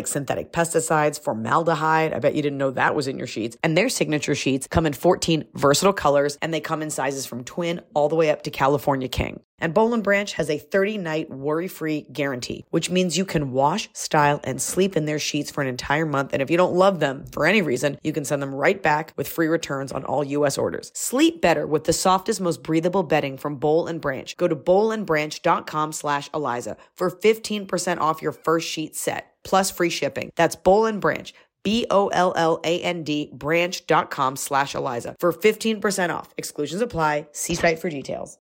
synthetic 0.07 0.51
pesticides, 0.51 1.21
formaldehyde. 1.21 2.13
I 2.13 2.19
bet 2.19 2.35
you 2.35 2.41
didn't 2.41 2.57
know 2.57 2.71
that 2.71 2.95
was 2.95 3.07
in 3.07 3.17
your 3.17 3.27
sheets. 3.27 3.57
And 3.63 3.77
their 3.77 3.89
signature 3.89 4.35
sheets 4.35 4.67
come 4.67 4.85
in 4.85 4.93
14 4.93 5.45
versatile 5.53 5.93
colors 5.93 6.37
and 6.41 6.53
they 6.53 6.61
come 6.61 6.81
in 6.81 6.89
sizes 6.89 7.25
from 7.25 7.43
twin 7.43 7.81
all 7.93 8.09
the 8.09 8.15
way 8.15 8.29
up 8.29 8.43
to 8.43 8.51
California 8.51 9.07
King. 9.07 9.41
And 9.61 9.75
Boll 9.75 9.93
and 9.93 10.03
Branch 10.03 10.33
has 10.33 10.49
a 10.49 10.57
30 10.57 10.97
night 10.97 11.29
worry 11.29 11.67
free 11.67 12.07
guarantee, 12.11 12.65
which 12.71 12.89
means 12.89 13.17
you 13.17 13.25
can 13.25 13.51
wash, 13.51 13.89
style, 13.93 14.41
and 14.43 14.59
sleep 14.59 14.97
in 14.97 15.05
their 15.05 15.19
sheets 15.19 15.51
for 15.51 15.61
an 15.61 15.67
entire 15.67 16.05
month. 16.05 16.31
And 16.33 16.41
if 16.41 16.49
you 16.49 16.57
don't 16.57 16.73
love 16.73 16.99
them 16.99 17.25
for 17.31 17.45
any 17.45 17.61
reason, 17.61 17.99
you 18.03 18.11
can 18.11 18.25
send 18.25 18.41
them 18.41 18.55
right 18.55 18.81
back 18.81 19.13
with 19.15 19.27
free 19.27 19.47
returns 19.47 19.91
on 19.91 20.03
all 20.03 20.23
US 20.23 20.57
orders. 20.57 20.91
Sleep 20.95 21.41
better 21.41 21.67
with 21.67 21.83
the 21.83 21.93
softest, 21.93 22.41
most 22.41 22.63
breathable 22.63 23.03
bedding 23.03 23.37
from 23.37 23.57
Boll 23.57 23.85
and 23.85 24.01
Branch. 24.01 24.35
Go 24.35 24.47
to 24.47 24.55
bollandbranch.com 24.55 25.91
slash 25.91 26.29
Eliza 26.33 26.75
for 26.95 27.11
15% 27.11 27.99
off 27.99 28.21
your 28.21 28.31
first 28.31 28.67
sheet 28.67 28.95
set 28.95 29.30
plus 29.43 29.71
free 29.71 29.89
shipping. 29.89 30.31
That's 30.35 30.55
Boll 30.55 30.85
and 30.85 31.01
Branch. 31.01 31.33
B-O-L-L-A-N-D 31.63 33.29
branch.com 33.33 34.35
slash 34.35 34.73
Eliza 34.73 35.15
for 35.19 35.31
15% 35.31 36.09
off. 36.09 36.33
Exclusions 36.37 36.81
apply. 36.81 37.27
See 37.33 37.55
site 37.55 37.79
for 37.79 37.89
details. 37.89 38.39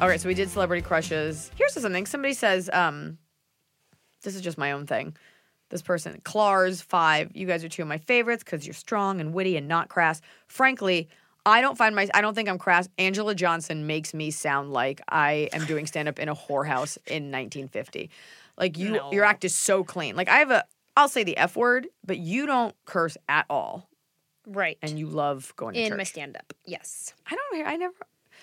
All 0.00 0.08
right, 0.08 0.20
so 0.20 0.28
we 0.28 0.34
did 0.34 0.50
celebrity 0.50 0.82
crushes. 0.82 1.50
Here's 1.56 1.72
something. 1.72 2.04
Somebody 2.04 2.34
says, 2.34 2.68
um, 2.72 3.16
this 4.22 4.34
is 4.34 4.42
just 4.42 4.58
my 4.58 4.72
own 4.72 4.86
thing. 4.86 5.16
This 5.70 5.82
person, 5.82 6.20
Clars 6.24 6.82
five. 6.82 7.30
You 7.34 7.46
guys 7.46 7.64
are 7.64 7.68
two 7.68 7.82
of 7.82 7.88
my 7.88 7.98
favorites 7.98 8.44
because 8.44 8.66
you're 8.66 8.74
strong 8.74 9.20
and 9.20 9.32
witty 9.32 9.56
and 9.56 9.66
not 9.66 9.88
crass. 9.88 10.20
Frankly, 10.46 11.08
I 11.46 11.60
don't 11.60 11.76
find 11.76 11.94
my. 11.94 12.08
I 12.14 12.20
don't 12.20 12.34
think 12.34 12.48
I'm 12.48 12.58
crass. 12.58 12.88
Anjelah 12.98 13.36
Johnson 13.36 13.86
makes 13.86 14.14
me 14.14 14.30
sound 14.30 14.72
like 14.72 15.00
I 15.08 15.48
am 15.52 15.66
doing 15.66 15.86
stand 15.86 16.08
up 16.08 16.18
in 16.18 16.28
a 16.28 16.34
whorehouse 16.34 16.96
in 17.06 17.30
1950. 17.30 18.10
Like 18.56 18.78
you, 18.78 19.00
your 19.12 19.24
act 19.24 19.44
is 19.44 19.54
so 19.54 19.84
clean. 19.84 20.16
Like 20.16 20.28
I 20.28 20.36
have 20.38 20.50
a. 20.50 20.64
I'll 20.96 21.08
say 21.08 21.24
the 21.24 21.36
f 21.36 21.56
word, 21.56 21.88
but 22.06 22.18
you 22.18 22.46
don't 22.46 22.74
curse 22.84 23.16
at 23.28 23.46
all, 23.50 23.88
Right. 24.46 24.78
and 24.80 24.96
you 24.98 25.06
love 25.06 25.52
going 25.56 25.74
to 25.74 25.80
in 25.80 25.96
my 25.96 26.04
stand 26.04 26.36
up. 26.36 26.52
Yes. 26.64 27.12
I 27.26 27.34
don't 27.34 27.56
hear. 27.56 27.66
I 27.66 27.76
never. 27.76 27.94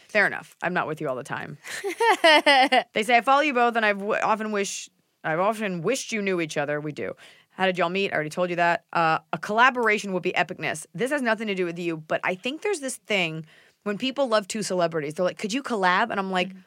Fair 0.09 0.27
enough. 0.27 0.57
I'm 0.61 0.73
not 0.73 0.85
with 0.85 0.99
you 0.99 1.07
all 1.07 1.15
the 1.15 1.23
time. 1.23 1.57
they 2.23 3.03
say 3.03 3.15
I 3.17 3.21
follow 3.21 3.41
you 3.41 3.53
both, 3.53 3.75
and 3.77 3.85
I've 3.85 3.99
w- 3.99 4.19
often 4.21 4.51
wish 4.51 4.89
I've 5.23 5.39
often 5.39 5.81
wished 5.81 6.11
you 6.11 6.21
knew 6.21 6.41
each 6.41 6.57
other. 6.57 6.81
We 6.81 6.91
do. 6.91 7.13
How 7.51 7.65
did 7.65 7.77
y'all 7.77 7.89
meet? 7.89 8.11
I 8.11 8.15
already 8.15 8.29
told 8.29 8.49
you 8.49 8.55
that. 8.55 8.85
Uh, 8.91 9.19
a 9.31 9.37
collaboration 9.37 10.13
would 10.13 10.23
be 10.23 10.31
epicness. 10.31 10.85
This 10.93 11.11
has 11.11 11.21
nothing 11.21 11.47
to 11.47 11.55
do 11.55 11.65
with 11.65 11.77
you, 11.77 11.97
but 11.97 12.21
I 12.23 12.35
think 12.35 12.61
there's 12.61 12.79
this 12.79 12.97
thing 12.97 13.45
when 13.83 13.97
people 13.97 14.27
love 14.27 14.47
two 14.47 14.63
celebrities. 14.63 15.15
They're 15.15 15.25
like, 15.25 15.37
"Could 15.37 15.53
you 15.53 15.61
collab?" 15.61 16.09
And 16.09 16.19
I'm 16.19 16.31
like, 16.31 16.49
mm-hmm. 16.49 16.59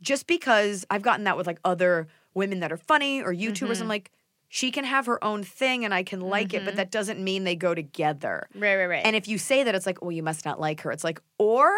just 0.00 0.26
because 0.26 0.84
I've 0.90 1.02
gotten 1.02 1.24
that 1.24 1.36
with 1.36 1.46
like 1.46 1.60
other 1.64 2.08
women 2.34 2.60
that 2.60 2.72
are 2.72 2.76
funny 2.76 3.22
or 3.22 3.34
YouTubers, 3.34 3.76
I'm 3.76 3.76
mm-hmm. 3.76 3.88
like, 3.88 4.10
she 4.48 4.70
can 4.72 4.84
have 4.84 5.06
her 5.06 5.22
own 5.22 5.44
thing 5.44 5.84
and 5.84 5.94
I 5.94 6.02
can 6.02 6.20
like 6.20 6.54
it, 6.54 6.64
but 6.64 6.70
mm-hmm. 6.70 6.76
that 6.78 6.90
doesn't 6.90 7.22
mean 7.22 7.44
they 7.44 7.54
go 7.54 7.74
together. 7.74 8.48
Right, 8.54 8.76
right, 8.76 8.86
right. 8.86 9.02
And 9.04 9.14
if 9.14 9.28
you 9.28 9.38
say 9.38 9.62
that, 9.62 9.74
it's 9.74 9.86
like, 9.86 9.98
oh, 10.02 10.10
you 10.10 10.22
must 10.22 10.44
not 10.44 10.60
like 10.60 10.80
her. 10.80 10.90
It's 10.90 11.04
like, 11.04 11.20
or 11.38 11.72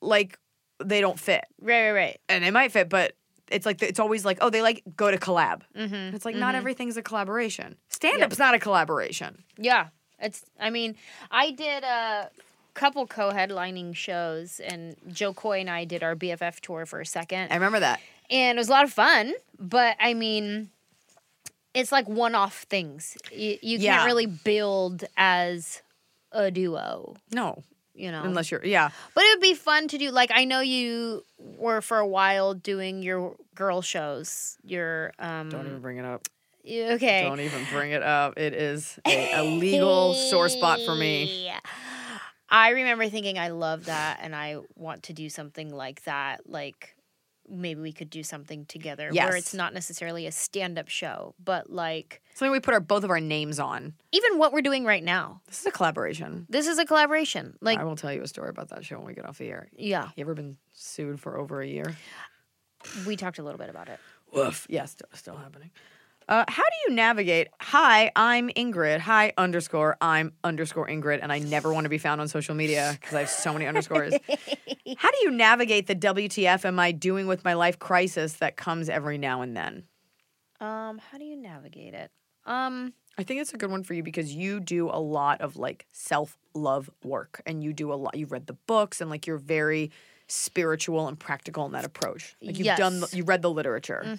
like 0.00 0.38
they 0.84 1.00
don't 1.00 1.18
fit, 1.18 1.44
right, 1.60 1.86
right, 1.86 1.92
right. 1.92 2.20
and 2.28 2.44
they 2.44 2.50
might 2.50 2.72
fit, 2.72 2.88
but 2.88 3.14
it's 3.50 3.66
like 3.66 3.82
it's 3.82 3.98
always 4.00 4.24
like, 4.24 4.38
oh, 4.40 4.50
they 4.50 4.62
like 4.62 4.82
go 4.96 5.10
to 5.10 5.18
collab. 5.18 5.62
Mm-hmm. 5.76 6.14
It's 6.16 6.24
like 6.24 6.36
not 6.36 6.54
everything's 6.54 6.96
a 6.96 7.02
collaboration. 7.02 7.76
Stand 7.88 8.22
up's 8.22 8.38
not 8.38 8.54
a 8.54 8.58
collaboration. 8.58 9.44
Yeah. 9.58 9.88
It's 10.18 10.44
I 10.60 10.70
mean, 10.70 10.94
I 11.30 11.50
did 11.50 11.82
a 11.84 12.30
couple 12.74 13.06
co-headlining 13.06 13.94
shows 13.94 14.60
and 14.60 14.96
Jo 15.12 15.34
Koy 15.34 15.60
and 15.60 15.68
I 15.68 15.84
did 15.84 16.02
our 16.02 16.14
BFF 16.16 16.60
tour 16.60 16.86
for 16.86 17.00
a 17.00 17.06
second. 17.06 17.50
I 17.50 17.54
remember 17.54 17.80
that. 17.80 18.00
and 18.30 18.56
it 18.56 18.60
was 18.60 18.68
a 18.68 18.72
lot 18.72 18.84
of 18.84 18.92
fun. 18.92 19.32
But 19.58 19.96
I 20.00 20.14
mean, 20.14 20.70
it's 21.74 21.92
like 21.92 22.08
one-off 22.08 22.62
things. 22.70 23.16
You, 23.32 23.58
you 23.62 23.78
Yeah. 23.78 23.96
can't 23.96 24.06
really 24.06 24.26
build 24.26 25.04
as 25.16 25.82
a 26.30 26.50
duo, 26.50 27.14
No, 27.30 27.62
you 27.94 28.10
know. 28.10 28.22
unless 28.22 28.50
you're 28.50 28.64
yeah. 28.64 28.90
but 29.14 29.24
it 29.24 29.36
would 29.36 29.42
be 29.42 29.54
fun 29.54 29.88
to 29.88 29.98
do. 29.98 30.10
Like 30.10 30.30
I 30.34 30.44
know 30.44 30.60
you 30.60 31.24
were 31.38 31.80
for 31.80 31.98
a 31.98 32.06
while 32.06 32.54
doing 32.54 33.02
your 33.02 33.36
girl 33.54 33.82
shows. 33.82 34.56
Your 34.62 35.12
um. 35.18 35.50
Don't 35.50 35.66
even 35.66 35.80
bring 35.80 35.98
it 35.98 36.04
up. 36.04 36.26
okay. 36.66 37.22
Don't 37.22 37.40
even 37.40 37.64
bring 37.70 37.92
it 37.92 38.02
up. 38.02 38.38
It 38.38 38.54
is 38.54 38.98
a, 39.06 39.32
a 39.34 39.42
legal 39.42 40.14
sore 40.14 40.48
spot 40.48 40.80
for 40.84 40.94
me. 40.94 41.50
I 42.48 42.70
remember 42.70 43.08
thinking 43.08 43.38
I 43.38 43.48
love 43.48 43.86
that 43.86 44.20
and 44.22 44.36
I 44.36 44.58
want 44.76 45.04
to 45.04 45.14
do 45.14 45.30
something 45.30 45.74
like 45.74 46.04
that. 46.04 46.48
Like 46.48 46.94
maybe 47.48 47.80
we 47.80 47.92
could 47.92 48.10
do 48.10 48.22
something 48.22 48.66
together 48.66 49.10
where 49.10 49.36
it's 49.36 49.54
not 49.54 49.74
necessarily 49.74 50.26
a 50.26 50.32
stand-up 50.32 50.88
show, 50.88 51.34
but 51.42 51.70
like 51.70 52.21
Something 52.34 52.52
we 52.52 52.60
put 52.60 52.74
our 52.74 52.80
both 52.80 53.04
of 53.04 53.10
our 53.10 53.20
names 53.20 53.58
on. 53.60 53.94
even 54.10 54.38
what 54.38 54.52
we're 54.52 54.62
doing 54.62 54.84
right 54.84 55.02
now. 55.04 55.40
This 55.46 55.60
is 55.60 55.66
a 55.66 55.70
collaboration. 55.70 56.46
This 56.48 56.66
is 56.66 56.78
a 56.78 56.84
collaboration. 56.86 57.56
Like 57.60 57.78
I 57.78 57.84
will 57.84 57.96
tell 57.96 58.12
you 58.12 58.22
a 58.22 58.26
story 58.28 58.48
about 58.48 58.68
that 58.70 58.84
show 58.84 58.96
when 58.96 59.06
we 59.06 59.14
get 59.14 59.26
off 59.26 59.38
the 59.38 59.48
air. 59.48 59.68
yeah, 59.76 60.08
You 60.16 60.22
ever 60.22 60.34
been 60.34 60.56
sued 60.72 61.20
for 61.20 61.36
over 61.38 61.60
a 61.60 61.66
year? 61.66 61.94
we 63.06 63.16
talked 63.16 63.38
a 63.38 63.42
little 63.42 63.58
bit 63.58 63.68
about 63.70 63.88
it. 63.88 64.00
Woof. 64.32 64.66
Yeah, 64.70 64.86
still, 64.86 65.08
still 65.14 65.36
happening. 65.36 65.70
Uh, 66.28 66.44
how 66.48 66.62
do 66.62 66.76
you 66.90 66.94
navigate? 66.94 67.48
Hi, 67.60 68.10
I'm 68.16 68.48
Ingrid. 68.50 69.00
Hi, 69.00 69.32
underscore, 69.36 69.96
I'm 70.00 70.32
underscore 70.44 70.86
Ingrid, 70.88 71.18
and 71.20 71.32
I 71.32 71.40
never 71.40 71.72
want 71.72 71.84
to 71.84 71.90
be 71.90 71.98
found 71.98 72.20
on 72.20 72.28
social 72.28 72.54
media 72.54 72.96
because 72.98 73.14
I 73.14 73.20
have 73.20 73.28
so 73.28 73.52
many 73.52 73.66
underscores. 73.66 74.14
how 74.96 75.10
do 75.10 75.18
you 75.22 75.30
navigate 75.32 75.88
the 75.88 75.96
WTF 75.96 76.64
am 76.64 76.78
I 76.78 76.92
doing 76.92 77.26
with 77.26 77.44
my 77.44 77.54
life 77.54 77.78
crisis 77.78 78.34
that 78.34 78.56
comes 78.56 78.88
every 78.88 79.18
now 79.18 79.42
and 79.42 79.56
then? 79.56 79.82
Um, 80.60 80.98
how 81.10 81.18
do 81.18 81.24
you 81.24 81.36
navigate 81.36 81.92
it? 81.94 82.10
Um, 82.46 82.92
I 83.18 83.22
think 83.22 83.40
it's 83.40 83.52
a 83.52 83.58
good 83.58 83.70
one 83.70 83.82
for 83.84 83.94
you 83.94 84.02
because 84.02 84.34
you 84.34 84.58
do 84.60 84.88
a 84.88 84.98
lot 85.00 85.40
of 85.40 85.56
like 85.56 85.86
self 85.92 86.36
love 86.54 86.90
work 87.04 87.40
and 87.46 87.62
you 87.62 87.72
do 87.72 87.92
a 87.92 87.94
lot. 87.94 88.16
You've 88.16 88.32
read 88.32 88.46
the 88.46 88.54
books 88.66 89.00
and 89.00 89.10
like 89.10 89.26
you're 89.26 89.38
very 89.38 89.90
spiritual 90.28 91.08
and 91.08 91.18
practical 91.18 91.66
in 91.66 91.72
that 91.72 91.84
approach. 91.84 92.36
Like 92.42 92.58
you've 92.58 92.76
done, 92.76 93.00
the, 93.00 93.08
you 93.12 93.24
read 93.24 93.42
the 93.42 93.50
literature. 93.50 94.18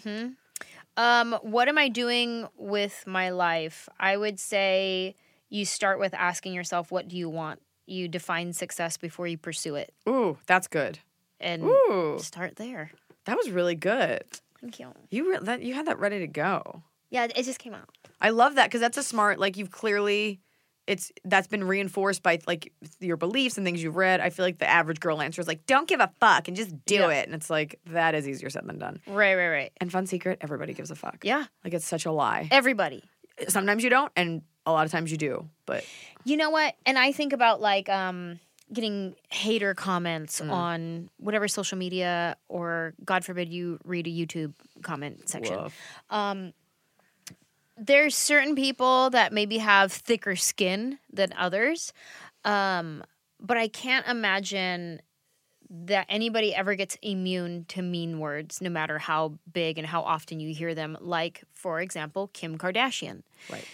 um, 0.98 1.34
what 1.42 1.68
am 1.68 1.78
I 1.78 1.90
doing 1.90 2.48
with 2.58 3.04
my 3.08 3.30
life? 3.32 3.90
I 4.00 4.16
would 4.18 4.40
say 4.40 5.16
you 5.50 5.66
start 5.66 6.00
with 6.00 6.14
asking 6.14 6.54
yourself, 6.54 6.92
what 6.92 7.08
do 7.08 7.18
you 7.18 7.30
want? 7.30 7.62
You 7.86 8.08
define 8.08 8.54
success 8.54 8.98
before 8.98 9.28
you 9.28 9.38
pursue 9.38 9.76
it, 9.76 9.94
Ooh, 10.08 10.38
that's 10.46 10.68
good. 10.68 11.00
and 11.42 11.64
Ooh, 11.64 12.18
start 12.22 12.56
there. 12.56 12.92
that 13.26 13.36
was 13.36 13.50
really 13.50 13.76
good. 13.76 14.24
Thank 14.62 14.80
you. 14.80 14.94
You 15.10 15.32
re- 15.32 15.40
that 15.42 15.62
you 15.64 15.74
had 15.74 15.88
that 15.88 16.00
ready 16.00 16.20
to 16.20 16.28
go. 16.28 16.84
Yeah, 17.10 17.26
it 17.26 17.44
just 17.44 17.60
came 17.60 17.74
out. 17.74 17.90
I 18.24 18.30
love 18.32 18.56
that 18.56 18.68
because 18.68 18.82
that's 18.82 18.98
a 18.98 19.04
smart. 19.04 19.38
Like 19.38 19.58
you've 19.58 19.70
clearly, 19.70 20.40
it's 20.88 21.12
that's 21.26 21.48
been 21.48 21.64
reinforced 21.66 22.24
by 22.24 22.40
like 22.48 22.72
your 23.00 23.18
beliefs 23.18 23.58
and 23.58 23.66
things 23.66 23.84
you've 23.84 23.96
read. 23.98 24.20
I 24.22 24.30
feel 24.32 24.46
like 24.46 24.58
the 24.60 24.68
average 24.70 25.00
girl 25.00 25.22
answer 25.22 25.42
is 25.42 25.48
like, 25.48 25.66
"Don't 25.68 25.88
give 25.88 26.00
a 26.00 26.10
fuck 26.20 26.48
and 26.48 26.58
just 26.58 26.74
do 26.86 26.96
Yeah. 26.96 27.10
it," 27.10 27.26
and 27.28 27.36
it's 27.36 27.50
like 27.50 27.80
that 27.88 28.16
is 28.16 28.28
easier 28.28 28.50
said 28.50 28.66
than 28.66 28.80
done. 28.80 29.00
Right, 29.06 29.36
right, 29.36 29.50
right. 29.50 29.72
And 29.80 29.92
fun 29.92 30.08
secret, 30.08 30.40
everybody 30.42 30.74
gives 30.74 30.90
a 30.90 30.96
fuck. 30.96 31.20
Yeah, 31.24 31.46
like 31.64 31.74
it's 31.74 31.86
such 31.86 32.06
a 32.06 32.12
lie. 32.12 32.48
everybody. 32.50 33.04
Sometimes 33.48 33.84
you 33.84 33.90
don't, 33.90 34.12
and 34.16 34.42
a 34.66 34.72
lot 34.72 34.86
of 34.86 34.92
times 34.92 35.12
you 35.12 35.18
do. 35.18 35.50
But 35.66 35.84
You 36.24 36.38
know 36.38 36.50
what? 36.52 36.76
And 36.86 36.98
I 36.98 37.12
think 37.12 37.34
about 37.34 37.60
like 37.62 37.90
um 37.90 38.40
getting 38.72 39.14
hater 39.30 39.74
comments 39.76 40.40
Mm. 40.42 40.50
on 40.52 41.10
whatever 41.18 41.48
social 41.48 41.78
media 41.78 42.38
or 42.48 42.94
God 43.04 43.24
forbid 43.26 43.50
you 43.50 43.78
read 43.84 44.08
a 44.08 44.10
YouTube 44.10 44.54
comment 44.82 45.28
section. 45.30 45.62
Woof. 45.64 45.78
Um 46.10 46.54
there's 47.78 48.16
certain 48.16 48.56
people 48.56 49.10
that 49.12 49.34
maybe 49.34 49.58
have 49.58 49.92
thicker 49.92 50.36
skin 50.36 51.00
than 51.12 51.34
others. 51.38 51.94
Um 52.46 53.04
but 53.40 53.58
I 53.58 53.68
can't 53.68 54.08
imagine 54.08 55.02
that 55.70 56.06
anybody 56.08 56.54
ever 56.54 56.76
gets 56.76 56.98
immune 57.02 57.66
to 57.68 57.82
mean 57.82 58.20
words 58.20 58.62
no 58.62 58.70
matter 58.70 59.00
how 59.00 59.40
big 59.52 59.78
and 59.78 59.88
how 59.88 60.02
often 60.02 60.40
you 60.40 60.54
hear 60.54 60.76
them 60.76 60.98
like 61.02 61.44
for 61.52 61.82
example 61.82 62.30
Kim 62.32 62.58
Kardashian 62.58 63.24
right. 63.50 63.66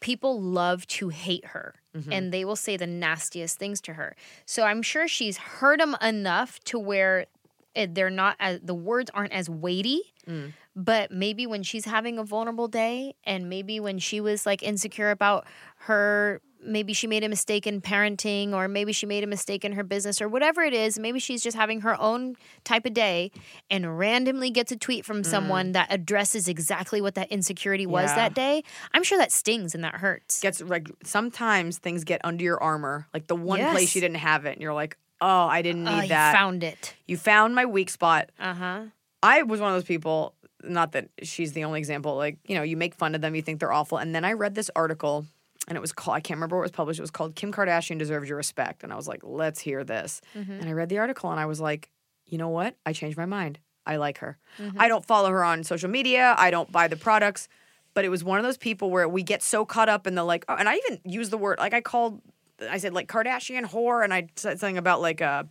people 0.00 0.40
love 0.40 0.86
to 0.86 1.08
hate 1.08 1.46
her 1.46 1.74
Mm-hmm. 1.96 2.12
and 2.12 2.32
they 2.32 2.44
will 2.44 2.54
say 2.54 2.76
the 2.76 2.86
nastiest 2.86 3.58
things 3.58 3.80
to 3.80 3.94
her. 3.94 4.14
So 4.46 4.62
I'm 4.62 4.82
sure 4.82 5.08
she's 5.08 5.36
heard 5.36 5.80
them 5.80 5.96
enough 6.00 6.60
to 6.64 6.78
where 6.78 7.26
they're 7.74 8.10
not 8.10 8.36
as, 8.38 8.60
the 8.62 8.74
words 8.74 9.10
aren't 9.14 9.32
as 9.32 9.50
weighty. 9.50 10.02
Mm. 10.28 10.52
But 10.80 11.10
maybe 11.10 11.44
when 11.44 11.64
she's 11.64 11.84
having 11.86 12.18
a 12.18 12.22
vulnerable 12.24 12.68
day 12.68 13.14
and 13.24 13.48
maybe 13.48 13.80
when 13.80 13.98
she 13.98 14.20
was 14.20 14.46
like 14.46 14.62
insecure 14.62 15.10
about 15.10 15.44
her 15.78 16.40
maybe 16.64 16.92
she 16.92 17.06
made 17.06 17.22
a 17.24 17.28
mistake 17.28 17.66
in 17.68 17.80
parenting 17.80 18.52
or 18.52 18.66
maybe 18.68 18.92
she 18.92 19.06
made 19.06 19.22
a 19.22 19.26
mistake 19.28 19.64
in 19.64 19.72
her 19.72 19.84
business 19.84 20.20
or 20.20 20.28
whatever 20.28 20.62
it 20.62 20.74
is 20.74 20.98
maybe 20.98 21.18
she's 21.20 21.40
just 21.42 21.56
having 21.56 21.80
her 21.82 21.98
own 22.00 22.34
type 22.64 22.84
of 22.84 22.92
day 22.92 23.30
and 23.70 23.96
randomly 23.98 24.50
gets 24.50 24.72
a 24.72 24.76
tweet 24.76 25.04
from 25.04 25.22
someone 25.22 25.70
that 25.72 25.86
addresses 25.90 26.48
exactly 26.48 27.00
what 27.00 27.14
that 27.14 27.30
insecurity 27.30 27.86
was 27.86 28.06
Mm. 28.10 28.16
Yeah. 28.16 28.16
that 28.16 28.34
day 28.34 28.62
i'm 28.92 29.02
sure 29.04 29.18
that 29.18 29.30
stings 29.32 29.74
and 29.74 29.82
that 29.84 29.94
hurts 29.96 30.40
Gets 30.40 30.60
like 30.60 30.88
sometimes 31.04 31.78
things 31.78 32.02
get 32.04 32.20
under 32.24 32.42
your 32.44 32.60
armor, 32.62 33.06
like 33.14 33.26
the 33.28 33.36
one 33.36 33.60
place 33.70 33.94
you 33.94 34.00
didn't 34.00 34.16
have 34.18 34.44
it, 34.46 34.52
and 34.52 34.60
you're 34.60 34.74
like, 34.74 34.96
"Oh, 35.20 35.46
I 35.46 35.62
didn't 35.62 35.84
need 35.84 35.90
Oh, 35.90 36.02
you 36.02 36.08
that." 36.08 36.32
found 36.34 36.62
it. 36.64 36.94
you 37.06 37.16
found 37.16 37.54
my 37.54 37.66
weak 37.66 37.90
spot. 37.90 38.30
Uh-huh. 38.38 38.82
I 39.22 39.42
was 39.42 39.60
one 39.60 39.70
of 39.70 39.76
those 39.76 39.84
people, 39.84 40.34
not 40.62 40.92
that 40.92 41.08
she's 41.22 41.52
the 41.52 41.64
only 41.64 41.78
example, 41.78 42.16
like, 42.16 42.38
you 42.44 42.54
know, 42.54 42.62
you 42.62 42.76
make 42.76 42.94
fun 42.94 43.14
of 43.14 43.20
them, 43.20 43.34
you 43.34 43.42
think 43.42 43.60
they're 43.60 43.72
awful. 43.72 43.98
And 43.98 44.14
then 44.14 44.24
I 44.24 44.32
read 44.32 44.54
this 44.54 44.70
article 44.74 45.26
and 45.68 45.76
it 45.76 45.80
was 45.80 45.92
called, 45.92 46.16
I 46.16 46.20
can't 46.20 46.36
remember 46.38 46.56
what 46.56 46.62
was 46.62 46.70
published. 46.70 46.98
It 46.98 47.02
was 47.02 47.10
called 47.10 47.34
Kim 47.36 47.52
Kardashian 47.52 47.98
Deserves 47.98 48.28
Your 48.28 48.36
Respect. 48.38 48.82
And 48.82 48.92
I 48.92 48.96
was 48.96 49.06
like, 49.06 49.20
let's 49.22 49.60
hear 49.60 49.84
this. 49.84 50.20
And 50.60 50.68
I 50.68 50.72
read 50.72 50.88
the 50.88 50.98
article 50.98 51.30
and 51.30 51.38
I 51.38 51.46
was 51.46 51.60
like, 51.60 51.90
you 52.26 52.38
know 52.38 52.48
what? 52.48 52.76
I 52.86 52.92
changed 52.92 53.16
my 53.16 53.26
mind. 53.26 53.58
I 53.86 53.96
like 53.96 54.18
her. 54.18 54.38
I 54.76 54.88
don't 54.88 55.04
follow 55.04 55.30
her 55.30 55.44
on 55.44 55.64
social 55.64 55.88
media, 55.90 56.34
I 56.38 56.50
don't 56.50 56.70
buy 56.70 56.88
the 56.88 56.96
products. 56.96 57.48
But 57.94 58.04
it 58.04 58.10
was 58.10 58.22
one 58.22 58.38
of 58.38 58.44
those 58.44 58.58
people 58.58 58.90
where 58.90 59.08
we 59.08 59.22
get 59.22 59.42
so 59.42 59.64
caught 59.64 59.88
up 59.88 60.06
in 60.06 60.14
the 60.14 60.22
like, 60.22 60.44
oh, 60.48 60.54
and 60.54 60.68
I 60.68 60.74
even 60.74 61.00
used 61.04 61.30
the 61.32 61.38
word, 61.38 61.58
like 61.58 61.74
I 61.74 61.80
called, 61.80 62.20
I 62.70 62.78
said 62.78 62.92
like 62.92 63.08
Kardashian 63.08 63.64
whore, 63.64 64.04
and 64.04 64.12
I 64.14 64.28
said 64.36 64.60
something 64.60 64.78
about 64.78 65.00
like, 65.00 65.20
uh, 65.20 65.44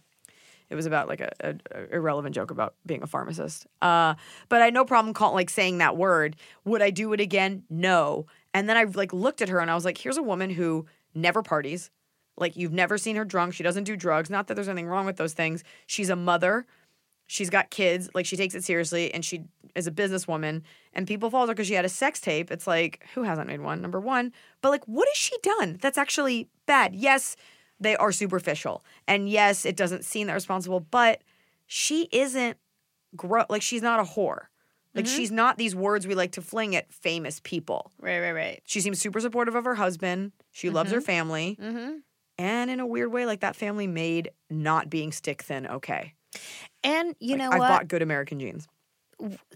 it 0.70 0.76
was 0.76 0.86
about 0.86 1.07
like 1.07 1.22
a, 1.22 1.32
a, 1.39 1.55
a 1.72 1.95
irrelevant 1.95 2.36
joke 2.36 2.51
about 2.51 2.76
being 2.86 3.03
a 3.03 3.07
pharmacist. 3.07 3.68
Uh, 3.82 4.15
but 4.49 4.61
I 4.61 4.65
had 4.65 4.74
no 4.74 4.86
problem 4.86 5.13
call, 5.13 5.34
like 5.34 5.49
saying 5.49 5.78
that 5.78 5.97
word. 5.97 6.36
Would 6.65 6.82
I 6.82 6.89
do 6.89 7.13
it 7.13 7.20
again? 7.20 7.63
No. 7.70 8.26
And 8.53 8.68
then 8.68 8.78
I 8.78 8.84
like 8.84 9.13
looked 9.13 9.41
at 9.41 9.49
her 9.49 9.59
and 9.59 9.72
I 9.72 9.76
was 9.76 9.86
like, 9.86 9.97
here's 9.97 10.18
a 10.18 10.24
woman 10.24 10.49
who 10.49 10.86
never 11.13 11.41
parties. 11.41 11.89
Like 12.38 12.55
you've 12.55 12.74
never 12.74 12.97
seen 12.97 13.15
her 13.15 13.26
drunk. 13.26 13.53
She 13.53 13.63
doesn't 13.63 13.86
do 13.86 13.95
drugs. 13.95 14.30
Not 14.30 14.47
that 14.47 14.55
there's 14.55 14.68
anything 14.68 14.88
wrong 14.88 15.05
with 15.05 15.18
those 15.18 15.34
things. 15.34 15.63
She's 15.86 16.09
a 16.09 16.15
mother. 16.15 16.65
She's 17.28 17.49
got 17.49 17.70
kids. 17.70 18.09
Like 18.13 18.26
she 18.26 18.38
takes 18.38 18.55
it 18.55 18.63
seriously 18.63 19.13
and 19.13 19.24
she 19.24 19.45
is 19.76 19.88
a 19.88 19.91
businesswoman. 19.91 20.63
And 20.93 21.07
people 21.07 21.30
follow 21.30 21.47
her 21.47 21.53
because 21.53 21.68
she 21.68 21.74
had 21.74 21.86
a 21.86 21.89
sex 21.89 22.20
tape. 22.20 22.51
It's 22.51 22.68
like, 22.68 23.05
who 23.15 23.24
hasn't 23.24 23.47
made 23.47 23.61
one? 23.61 23.82
Number 23.82 23.99
one. 23.99 24.34
But 24.61 24.70
like, 24.70 24.86
what 24.86 25.07
has 25.07 25.18
she 25.18 25.36
done 25.41 25.78
that's 25.82 25.97
actually 25.97 26.49
bad? 26.65 26.95
Yes, 26.95 27.36
they 27.80 27.95
are 27.95 28.11
superficial. 28.11 28.84
And 29.07 29.30
yes, 29.30 29.65
it 29.65 29.75
doesn't 29.75 30.05
seem 30.05 30.28
that 30.28 30.34
responsible, 30.34 30.80
but 30.80 31.21
she 31.65 32.07
isn't 32.11 32.57
gro- 33.15 33.45
like 33.49 33.61
she's 33.61 33.82
not 33.82 33.99
a 33.99 34.03
whore. 34.03 34.45
Like 34.95 35.05
she's 35.05 35.30
not 35.32 35.59
these 35.59 35.75
words 35.75 36.07
we 36.07 36.15
like 36.15 36.32
to 36.32 36.41
fling 36.41 36.75
at 36.75 36.91
famous 36.91 37.39
people. 37.43 37.91
Right, 37.99 38.19
right, 38.19 38.32
right. 38.32 38.61
She 38.65 38.82
seems 38.82 38.99
super 38.99 39.19
supportive 39.19 39.53
of 39.53 39.63
her 39.65 39.75
husband. 39.75 40.32
She 40.51 40.71
loves 40.71 40.91
her 40.91 41.01
family. 41.01 41.55
Mm-hmm. 41.61 41.97
And 42.39 42.71
in 42.71 42.80
a 42.80 42.86
weird 42.88 43.11
way, 43.11 43.28
like 43.28 43.41
that 43.41 43.55
family 43.55 43.86
made 43.86 44.32
not 44.49 44.89
being 44.89 45.11
stick 45.11 45.43
thin 45.43 45.67
okay. 45.67 46.13
And 46.84 47.15
you 47.19 47.32
Like, 47.36 47.39
know 47.39 47.49
I've 47.51 47.59
what? 47.59 47.67
bought 47.69 47.88
good 47.88 48.01
American 48.01 48.39
jeans. 48.39 48.67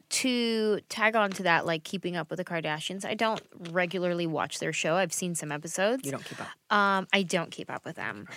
To 0.10 0.80
tag 0.90 1.16
on 1.16 1.32
to 1.32 1.44
that, 1.44 1.66
like 1.66 1.84
keeping 1.84 2.16
up 2.16 2.30
with 2.30 2.38
the 2.38 2.46
Kardashians, 2.46 3.06
I 3.06 3.14
don't 3.14 3.42
regularly 3.70 4.26
watch 4.26 4.60
their 4.60 4.74
show. 4.74 4.96
I've 4.96 5.14
seen 5.14 5.36
some 5.36 5.52
episodes. 5.52 6.06
You 6.06 6.12
don't 6.12 6.26
keep 6.26 6.42
up. 6.42 6.48
Um, 6.76 7.08
I 7.14 7.24
don't 7.24 7.52
keep 7.52 7.70
up 7.70 7.86
with 7.86 7.96
them. 7.96 8.28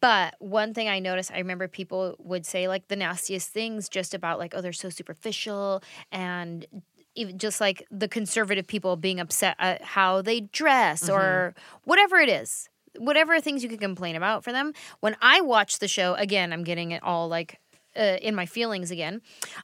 But 0.00 0.34
one 0.38 0.74
thing 0.74 0.88
I 0.88 0.98
noticed, 0.98 1.30
I 1.32 1.38
remember 1.38 1.68
people 1.68 2.16
would 2.18 2.44
say 2.44 2.68
like 2.68 2.88
the 2.88 2.96
nastiest 2.96 3.50
things 3.50 3.88
just 3.88 4.14
about 4.14 4.38
like, 4.38 4.52
oh, 4.56 4.60
they're 4.60 4.72
so 4.72 4.90
superficial 4.90 5.82
and 6.10 6.66
even 7.14 7.38
just 7.38 7.60
like 7.60 7.86
the 7.90 8.08
conservative 8.08 8.66
people 8.66 8.96
being 8.96 9.20
upset 9.20 9.56
at 9.58 9.82
how 9.82 10.22
they 10.22 10.40
dress 10.40 11.08
or 11.08 11.54
whatever 11.84 12.16
it 12.16 12.28
is. 12.28 12.68
Whatever 12.96 13.40
things 13.40 13.62
you 13.62 13.68
could 13.68 13.80
complain 13.80 14.14
about 14.14 14.44
for 14.44 14.52
them. 14.52 14.72
When 15.00 15.16
I 15.20 15.40
watch 15.40 15.80
the 15.80 15.88
show, 15.88 16.14
again, 16.14 16.52
I'm 16.52 16.62
getting 16.62 16.92
it 16.92 17.02
all 17.02 17.28
like 17.28 17.58
uh, 17.96 18.18
in 18.20 18.34
my 18.34 18.46
feelings 18.46 18.90
again. 18.90 19.20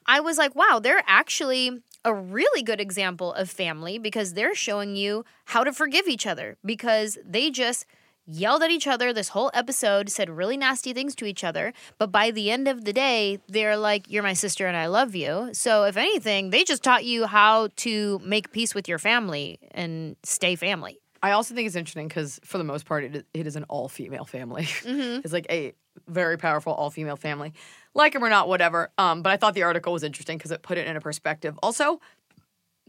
I 0.07 0.21
was 0.21 0.39
like, 0.39 0.55
wow, 0.55 0.81
they're 0.83 1.03
actually 1.07 1.83
a 2.05 2.15
really 2.15 2.63
good 2.63 2.81
example 2.81 3.33
of 3.35 3.51
family 3.51 3.99
because 3.99 4.35
they're 4.35 4.55
showing 4.55 4.97
you 4.97 5.25
how 5.47 5.65
to 5.65 5.73
forgive 5.73 6.09
each 6.09 6.27
other 6.27 6.57
because 6.65 7.19
they 7.25 7.51
just 7.51 7.85
yelled 8.27 8.63
at 8.63 8.71
each 8.71 8.87
other 8.87 9.13
this 9.13 9.31
whole 9.31 9.51
episode, 9.55 10.09
said 10.09 10.31
really 10.31 10.57
nasty 10.57 10.93
things 10.93 11.15
to 11.17 11.25
each 11.25 11.43
other, 11.43 11.73
but 11.99 12.13
by 12.13 12.31
the 12.31 12.51
end 12.51 12.69
of 12.69 12.85
the 12.85 12.93
day, 12.93 13.39
they're 13.49 13.77
like, 13.77 14.11
You're 14.11 14.23
my 14.23 14.33
sister 14.33 14.67
and 14.67 14.77
I 14.77 14.87
love 14.87 15.15
you. 15.15 15.51
So, 15.53 15.85
if 15.85 15.97
anything, 15.97 16.51
they 16.51 16.65
just 16.65 16.83
taught 16.83 17.05
you 17.05 17.27
how 17.27 17.69
to 17.77 18.21
make 18.25 18.53
peace 18.53 18.75
with 18.75 18.89
your 18.89 18.99
family 18.99 19.59
and 19.73 20.17
stay 20.23 20.57
family. 20.57 21.01
I 21.23 21.33
also 21.33 21.55
think 21.55 21.67
it's 21.67 21.77
interesting 21.77 22.09
because 22.09 22.41
for 22.45 22.57
the 22.57 22.65
most 22.65 22.87
part, 22.87 23.05
it, 23.05 23.27
it 23.35 23.47
is 23.47 23.57
an 23.57 23.65
all 23.65 23.89
female 23.89 24.25
family. 24.25 24.67
it's 24.85 25.33
like 25.33 25.47
a 25.51 25.75
very 26.09 26.37
powerful 26.39 26.73
all 26.73 26.91
female 26.91 27.17
family. 27.17 27.53
Like 27.95 28.15
him 28.15 28.23
or 28.25 28.29
not, 28.31 28.49
whatever. 28.49 28.91
Um, 28.99 29.23
but 29.23 29.33
I 29.33 29.37
thought 29.37 29.55
the 29.55 29.65
article 29.65 29.93
was 29.93 30.03
interesting 30.05 30.39
because 30.39 30.51
it 30.51 30.63
put 30.63 30.79
it 30.79 30.87
in 30.87 30.97
a 30.97 31.01
perspective. 31.01 31.59
Also, 31.63 32.01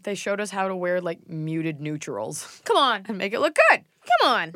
they 0.04 0.16
showed 0.16 0.40
us 0.40 0.52
how 0.52 0.68
to 0.68 0.76
wear 0.76 1.02
like 1.02 1.28
muted 1.30 1.80
neutrals 1.82 2.62
Come 2.66 2.78
on. 2.78 3.06
and 3.08 3.18
make 3.18 3.34
it 3.34 3.40
look 3.40 3.58
good. 3.70 3.84
Come 4.22 4.30
on. 4.32 4.54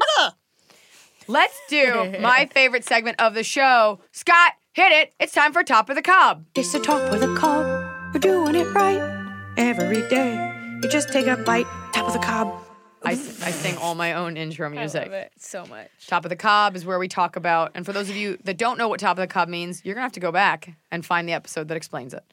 let's 1.27 1.59
do 1.69 2.15
my 2.21 2.49
favorite 2.53 2.83
segment 2.83 3.19
of 3.21 3.33
the 3.33 3.43
show. 3.43 3.99
Scott, 4.11 4.53
hit 4.73 4.91
it. 4.91 5.13
It's 5.19 5.33
time 5.33 5.53
for 5.53 5.63
Top 5.63 5.89
of 5.89 5.95
the 5.95 6.01
Cob. 6.01 6.45
It's 6.55 6.71
the 6.71 6.79
top 6.79 7.11
of 7.11 7.19
the 7.19 7.33
cob. 7.35 7.65
We're 8.13 8.19
doing 8.19 8.55
it 8.55 8.65
right 8.73 9.53
every 9.57 10.07
day. 10.09 10.51
You 10.81 10.89
just 10.89 11.11
take 11.11 11.27
a 11.27 11.37
bite, 11.37 11.67
top 11.93 12.07
of 12.07 12.13
the 12.13 12.19
cob. 12.19 12.64
I, 13.05 13.11
I 13.11 13.51
sing 13.51 13.77
all 13.77 13.95
my 13.95 14.13
own 14.13 14.37
intro 14.37 14.69
music. 14.69 15.01
I 15.01 15.05
love 15.05 15.13
it 15.13 15.31
so 15.37 15.65
much. 15.65 15.89
Top 16.07 16.25
of 16.25 16.29
the 16.29 16.35
Cob 16.35 16.75
is 16.75 16.85
where 16.85 16.99
we 16.99 17.07
talk 17.07 17.35
about, 17.35 17.71
and 17.75 17.85
for 17.85 17.93
those 17.93 18.09
of 18.09 18.15
you 18.15 18.37
that 18.43 18.57
don't 18.57 18.77
know 18.77 18.87
what 18.87 18.99
Top 18.99 19.17
of 19.17 19.21
the 19.21 19.27
Cob 19.27 19.47
means, 19.49 19.81
you're 19.83 19.95
gonna 19.95 20.03
have 20.03 20.11
to 20.13 20.19
go 20.19 20.31
back 20.31 20.73
and 20.91 21.05
find 21.05 21.27
the 21.27 21.33
episode 21.33 21.67
that 21.67 21.77
explains 21.77 22.13
it. 22.13 22.23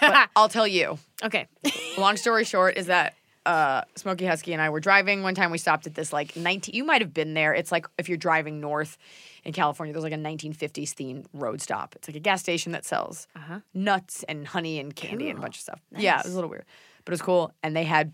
but 0.00 0.28
I'll 0.36 0.48
tell 0.48 0.66
you. 0.66 0.98
Okay. 1.24 1.46
Long 1.98 2.16
story 2.16 2.44
short 2.44 2.76
is 2.76 2.86
that 2.86 3.14
uh, 3.46 3.82
Smokey 3.94 4.26
Husky 4.26 4.52
and 4.52 4.60
I 4.60 4.70
were 4.70 4.80
driving. 4.80 5.22
One 5.22 5.34
time 5.34 5.50
we 5.50 5.58
stopped 5.58 5.86
at 5.86 5.94
this 5.94 6.12
like 6.12 6.36
19, 6.36 6.74
you 6.74 6.84
might 6.84 7.00
have 7.00 7.14
been 7.14 7.34
there. 7.34 7.54
It's 7.54 7.70
like 7.70 7.86
if 7.96 8.08
you're 8.08 8.18
driving 8.18 8.60
north 8.60 8.98
in 9.44 9.52
California, 9.52 9.92
there's 9.92 10.02
like 10.02 10.12
a 10.12 10.16
1950s 10.16 10.92
themed 10.94 11.26
road 11.32 11.60
stop. 11.60 11.94
It's 11.94 12.08
like 12.08 12.16
a 12.16 12.20
gas 12.20 12.40
station 12.40 12.72
that 12.72 12.84
sells 12.84 13.28
nuts 13.72 14.24
and 14.28 14.46
honey 14.48 14.80
and 14.80 14.94
candy 14.94 15.30
and 15.30 15.38
a 15.38 15.42
bunch 15.42 15.56
of 15.56 15.62
stuff. 15.62 15.80
Yeah, 15.96 16.18
it 16.18 16.24
was 16.24 16.32
a 16.32 16.36
little 16.36 16.50
weird, 16.50 16.64
but 17.04 17.12
it 17.12 17.14
was 17.14 17.22
cool. 17.22 17.52
And 17.62 17.76
they 17.76 17.84
had 17.84 18.12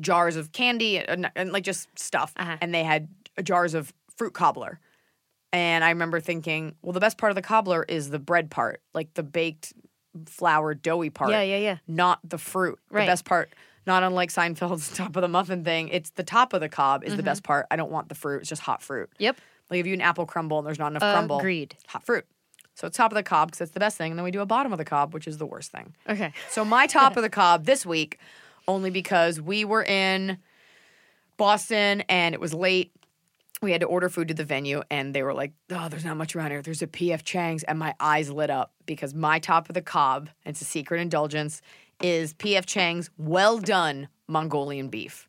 jars 0.00 0.36
of 0.36 0.52
candy 0.52 0.98
and, 0.98 1.30
and 1.34 1.52
like 1.52 1.64
just 1.64 1.88
stuff. 1.98 2.32
And 2.36 2.74
they 2.74 2.84
had 2.84 3.08
jars 3.42 3.74
of 3.74 3.92
fruit 4.16 4.32
cobbler. 4.34 4.80
And 5.52 5.82
I 5.82 5.88
remember 5.90 6.20
thinking, 6.20 6.74
well, 6.82 6.92
the 6.92 7.00
best 7.00 7.16
part 7.18 7.30
of 7.30 7.36
the 7.36 7.42
cobbler 7.42 7.84
is 7.88 8.10
the 8.10 8.18
bread 8.18 8.50
part, 8.50 8.82
like 8.92 9.14
the 9.14 9.22
baked 9.22 9.72
flour 10.26 10.74
doughy 10.74 11.10
part. 11.10 11.30
Yeah, 11.30 11.42
yeah, 11.42 11.56
yeah. 11.58 11.76
Not 11.86 12.20
the 12.24 12.38
fruit. 12.38 12.78
Right. 12.90 13.04
The 13.06 13.12
best 13.12 13.24
part, 13.24 13.52
not 13.86 14.02
unlike 14.02 14.30
Seinfeld's 14.30 14.90
top 14.96 15.16
of 15.16 15.22
the 15.22 15.28
muffin 15.28 15.64
thing, 15.64 15.88
it's 15.88 16.10
the 16.10 16.22
top 16.22 16.52
of 16.52 16.60
the 16.60 16.68
cob 16.68 17.00
Mm-hmm. 17.02 17.10
is 17.12 17.16
the 17.16 17.22
best 17.22 17.42
part. 17.44 17.66
I 17.70 17.76
don't 17.76 17.90
want 17.90 18.08
the 18.08 18.14
fruit. 18.14 18.40
It's 18.40 18.48
just 18.48 18.62
hot 18.62 18.82
fruit. 18.82 19.08
Yep. 19.18 19.38
Like 19.70 19.80
if 19.80 19.86
you 19.86 19.94
an 19.94 20.00
apple 20.00 20.26
crumble 20.26 20.58
and 20.58 20.66
there's 20.66 20.78
not 20.78 20.88
enough 20.92 21.00
crumble, 21.02 21.38
Agreed. 21.38 21.76
hot 21.86 22.04
fruit. 22.04 22.26
So 22.74 22.86
it's 22.86 22.96
top 22.96 23.10
of 23.10 23.16
the 23.16 23.22
cob 23.22 23.48
because 23.48 23.60
it's 23.62 23.72
the 23.72 23.80
best 23.80 23.96
thing. 23.96 24.12
And 24.12 24.18
then 24.18 24.24
we 24.24 24.30
do 24.30 24.40
a 24.40 24.46
bottom 24.46 24.70
of 24.72 24.78
the 24.78 24.84
cob, 24.84 25.12
which 25.12 25.26
is 25.26 25.38
the 25.38 25.46
worst 25.46 25.72
thing. 25.72 25.94
Okay. 26.08 26.32
So 26.50 26.64
my 26.64 26.86
top 26.86 27.16
of 27.16 27.22
the 27.22 27.28
cob 27.30 27.64
this 27.64 27.84
week, 27.84 28.18
only 28.68 28.90
because 28.90 29.40
we 29.40 29.64
were 29.64 29.82
in 29.82 30.38
Boston 31.36 32.02
and 32.02 32.34
it 32.34 32.40
was 32.40 32.54
late. 32.54 32.92
We 33.60 33.72
had 33.72 33.80
to 33.80 33.88
order 33.88 34.08
food 34.08 34.28
to 34.28 34.34
the 34.34 34.44
venue, 34.44 34.82
and 34.88 35.12
they 35.12 35.24
were 35.24 35.34
like, 35.34 35.52
"Oh, 35.70 35.88
there's 35.88 36.04
not 36.04 36.16
much 36.16 36.36
around 36.36 36.52
here. 36.52 36.62
There's 36.62 36.82
a 36.82 36.86
PF 36.86 37.24
Chang's," 37.24 37.64
and 37.64 37.76
my 37.76 37.92
eyes 37.98 38.30
lit 38.30 38.50
up 38.50 38.72
because 38.86 39.14
my 39.14 39.40
top 39.40 39.68
of 39.68 39.74
the 39.74 39.82
cob, 39.82 40.28
and 40.44 40.52
it's 40.52 40.60
a 40.60 40.64
secret 40.64 41.00
indulgence, 41.00 41.60
is 42.00 42.34
PF 42.34 42.66
Chang's 42.66 43.10
well 43.16 43.58
done 43.58 44.08
Mongolian 44.28 44.90
beef. 44.90 45.28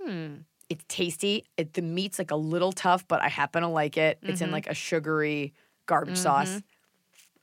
Hmm. 0.00 0.42
It's 0.68 0.84
tasty. 0.86 1.44
It, 1.56 1.74
the 1.74 1.82
meat's 1.82 2.20
like 2.20 2.30
a 2.30 2.36
little 2.36 2.70
tough, 2.70 3.08
but 3.08 3.20
I 3.20 3.28
happen 3.28 3.62
to 3.62 3.68
like 3.68 3.96
it. 3.96 4.18
It's 4.22 4.40
in 4.40 4.46
mm-hmm. 4.46 4.54
like 4.54 4.66
a 4.68 4.74
sugary 4.74 5.52
garbage 5.86 6.14
mm-hmm. 6.14 6.22
sauce 6.22 6.62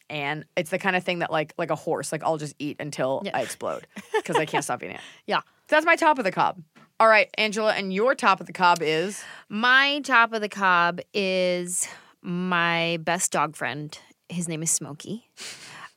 and 0.09 0.45
it's 0.55 0.69
the 0.71 0.79
kind 0.79 0.95
of 0.95 1.03
thing 1.03 1.19
that 1.19 1.31
like 1.31 1.53
like 1.57 1.69
a 1.71 1.75
horse 1.75 2.11
like 2.11 2.23
i'll 2.23 2.37
just 2.37 2.55
eat 2.59 2.77
until 2.79 3.21
i 3.33 3.41
explode 3.41 3.85
because 4.15 4.35
i 4.37 4.45
can't 4.45 4.63
stop 4.63 4.81
eating 4.83 4.95
it 4.95 5.01
Yeah. 5.27 5.39
so 5.41 5.43
that's 5.75 5.85
my 5.85 5.95
top 5.95 6.17
of 6.17 6.23
the 6.25 6.31
cob 6.31 6.61
all 6.99 7.07
right 7.07 7.29
Anjelah 7.37 7.77
and 7.77 7.93
your 7.93 8.13
top 8.15 8.41
of 8.41 8.47
the 8.47 8.53
cob 8.53 8.79
is 8.81 9.23
My 9.47 10.01
top 10.03 10.33
of 10.33 10.41
the 10.41 10.49
cob 10.49 10.99
is 11.13 11.87
my 12.21 12.97
best 13.03 13.31
dog 13.31 13.55
friend. 13.55 13.97
His 14.27 14.49
name 14.49 14.61
is 14.61 14.69
Smokey. 14.69 15.23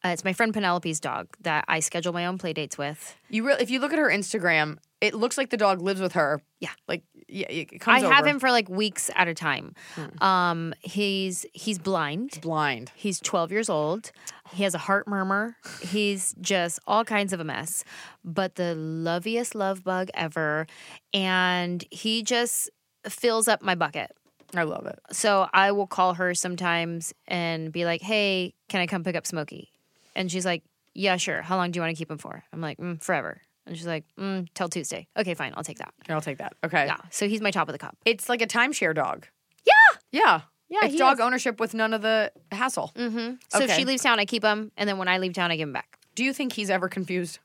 Uh, 0.05 0.09
it's 0.09 0.25
my 0.25 0.33
friend 0.33 0.53
Penelope's 0.53 0.99
dog 1.01 1.29
that 1.43 1.65
I 1.69 1.81
schedule 1.81 2.13
my 2.13 2.27
own 2.27 2.37
play 2.39 2.53
dates 2.53 2.77
with. 2.77 3.15
you 3.31 3.45
really 3.47 3.63
if 3.63 3.71
you 3.71 3.79
look 3.81 3.93
at 3.93 3.99
her 3.99 4.09
instagram 4.11 4.79
it 5.01 5.15
looks 5.15 5.37
like 5.37 5.51
the 5.51 5.57
dog 5.57 5.81
lives 5.81 6.01
with 6.01 6.13
her 6.13 6.41
Yeah. 6.61 6.71
like 6.89 7.03
yeah 7.29 7.49
it 7.49 7.69
I 7.75 7.79
comes 7.79 8.03
have 8.03 8.13
over. 8.13 8.23
Hmm. 8.23 8.29
him 8.29 8.41
for 8.41 8.51
like 8.51 8.69
weeks 8.69 9.11
at 9.17 9.27
a 9.29 9.35
time. 9.35 9.75
Um, 10.21 10.75
he's 10.81 11.47
he's 11.55 11.79
blind. 11.79 12.39
blind 12.41 12.91
He's 12.95 13.19
12 13.21 13.51
years 13.53 13.69
old. 13.71 14.13
He 14.53 14.63
has 14.65 14.75
a 14.75 14.79
heart 14.79 15.09
murmur. 15.09 15.57
He's 15.81 16.35
just 16.41 16.79
all 16.87 17.05
kinds 17.05 17.33
of 17.33 17.41
a 17.41 17.45
mess, 17.45 17.85
but 18.25 18.57
the 18.57 18.75
loveliest 18.75 19.55
love 19.55 19.83
bug 19.83 20.09
ever. 20.15 20.67
And 21.15 21.85
he 21.91 22.23
just 22.23 22.71
fills 23.09 23.49
up 23.49 23.63
my 23.63 23.75
bucket. 23.75 24.13
i 24.55 24.63
love 24.63 24.87
it 24.87 24.99
So 25.11 25.49
I 25.53 25.73
will 25.73 25.87
call 25.89 26.15
her 26.15 26.35
sometimes 26.35 27.13
and 27.27 27.73
be 27.73 27.85
like, 27.85 28.03
hey, 28.03 28.55
can 28.69 28.81
I 28.81 28.87
come 28.87 29.03
pick 29.03 29.17
up 29.17 29.27
Smokey? 29.27 29.71
And 30.15 30.31
she's 30.31 30.45
like, 30.47 30.63
yeah, 30.95 31.17
sure. 31.17 31.43
How 31.43 31.57
long 31.57 31.71
do 31.71 31.79
you 31.79 31.83
want 31.83 31.95
to 31.95 31.99
keep 31.99 32.11
him 32.11 32.19
for? 32.19 32.43
I'm 32.53 32.61
like, 32.61 32.79
mm, 32.79 33.03
forever. 33.03 33.41
And 33.67 33.77
she's 33.77 33.87
like, 33.87 34.05
mm, 34.19 34.47
till 34.55 34.69
Tuesday. 34.69 35.07
Okay, 35.17 35.35
fine. 35.35 35.55
I'll 35.57 35.65
take 35.65 35.79
that. 35.79 35.95
I'll 36.09 36.21
take 36.21 36.39
that 36.39 36.55
okay 36.65 36.87
Yeah. 36.87 36.97
So 37.11 37.29
he's 37.29 37.41
my 37.41 37.51
top 37.51 37.69
of 37.69 37.73
the 37.73 37.79
cup. 37.79 37.97
it's 38.05 38.29
like 38.29 38.43
a 38.43 38.47
timeshare 38.47 38.95
dog 38.95 39.27
Yeah. 39.65 39.73
yeah 40.11 40.41
Yeah, 40.69 40.81
it's 40.83 40.93
he 40.93 40.99
dog 40.99 41.21
ownership 41.21 41.61
with 41.61 41.73
none 41.75 41.95
of 41.95 42.03
the 42.03 42.33
hassle 42.51 42.93
Mm-hmm. 42.97 43.35
So 43.51 43.59
if 43.59 43.65
Okay. 43.71 43.77
she 43.79 43.85
leaves 43.85 44.03
town, 44.03 44.19
I 44.21 44.25
keep 44.25 44.43
him. 44.43 44.73
And 44.77 44.89
then 44.89 44.99
when 44.99 45.09
I 45.09 45.19
leave 45.19 45.33
town, 45.35 45.51
I 45.53 45.57
give 45.57 45.69
him 45.69 45.73
back. 45.73 45.99
do 46.15 46.25
you 46.25 46.33
think 46.33 46.53
he's 46.53 46.71
ever 46.71 46.89
confused 46.89 47.39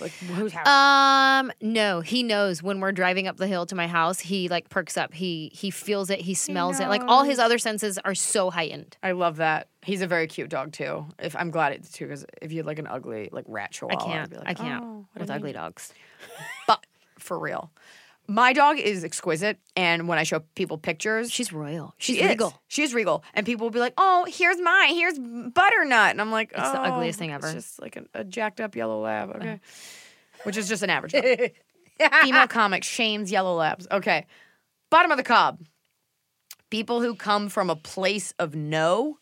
like 0.00 0.12
who's 0.12 0.52
house 0.52 0.66
Um, 0.66 1.52
no, 1.60 2.00
he 2.00 2.22
knows 2.22 2.62
when 2.62 2.80
we're 2.80 2.92
driving 2.92 3.26
up 3.28 3.36
the 3.36 3.46
hill 3.46 3.66
to 3.66 3.74
my 3.74 3.86
house, 3.86 4.20
he 4.20 4.48
like 4.48 4.68
perks 4.68 4.96
up. 4.96 5.14
He 5.14 5.50
he 5.54 5.70
feels 5.70 6.10
it, 6.10 6.20
he 6.20 6.34
smells 6.34 6.80
it. 6.80 6.88
Like 6.88 7.02
all 7.06 7.24
his 7.24 7.38
other 7.38 7.58
senses 7.58 7.98
are 7.98 8.14
so 8.14 8.50
heightened. 8.50 8.96
I 9.02 9.12
love 9.12 9.36
that. 9.36 9.68
He's 9.82 10.02
a 10.02 10.06
very 10.06 10.26
cute 10.26 10.50
dog 10.50 10.72
too. 10.72 11.06
If 11.18 11.34
I'm 11.36 11.50
glad 11.50 11.72
it's 11.72 11.90
too, 11.90 12.06
because 12.06 12.26
if 12.42 12.52
you 12.52 12.58
had 12.58 12.66
like 12.66 12.78
an 12.78 12.86
ugly 12.86 13.28
like 13.32 13.44
rat 13.48 13.70
I 13.72 13.72
chihuahua, 13.72 14.02
I'd 14.02 14.12
can't. 14.12 14.30
be 14.30 14.36
like, 14.36 14.48
I 14.48 14.54
can't 14.54 14.84
"Oh, 14.84 15.06
with 15.18 15.30
ugly 15.30 15.48
neat-" 15.48 15.54
dogs. 15.54 15.92
But 16.66 16.84
for 17.18 17.38
real, 17.38 17.70
my 18.30 18.52
dog 18.52 18.78
is 18.78 19.02
exquisite, 19.02 19.58
and 19.74 20.06
when 20.06 20.16
I 20.18 20.22
show 20.22 20.40
people 20.54 20.78
pictures, 20.78 21.32
She's 21.32 21.52
royal. 21.52 21.94
She's 21.98 22.16
she 22.16 22.22
is. 22.22 22.28
regal. 22.28 22.54
She's 22.68 22.94
regal, 22.94 23.24
and 23.34 23.44
people 23.44 23.66
will 23.66 23.72
be 23.72 23.80
like, 23.80 23.94
"Oh, 23.98 24.24
here's 24.28 24.60
mine. 24.60 24.94
Here's 24.94 25.18
butternut," 25.18 26.10
and 26.12 26.20
I'm 26.20 26.30
like, 26.30 26.52
It's 26.56 26.70
the 26.70 26.80
"Oh, 26.80 26.84
ugliest 26.94 27.18
thing 27.18 27.32
ever." 27.32 27.46
It's 27.48 27.54
just 27.54 27.82
like 27.82 27.96
a, 27.96 28.04
a 28.14 28.22
jacked 28.24 28.60
up 28.60 28.76
yellow 28.76 29.00
lab, 29.02 29.30
okay." 29.36 29.60
Which 30.44 30.56
is 30.56 30.68
just 30.68 30.82
an 30.84 30.90
average. 30.90 31.12
Female 32.22 32.46
comic 32.46 32.84
shames 32.84 33.30
yellow 33.32 33.56
labs. 33.56 33.86
Okay, 33.90 34.26
bottom 34.90 35.10
of 35.10 35.16
the 35.16 35.24
cob. 35.24 35.58
People 36.70 37.00
who 37.00 37.16
come 37.16 37.48
from 37.48 37.68
a 37.68 37.76
place 37.76 38.32
of 38.38 38.54
no. 38.54 39.18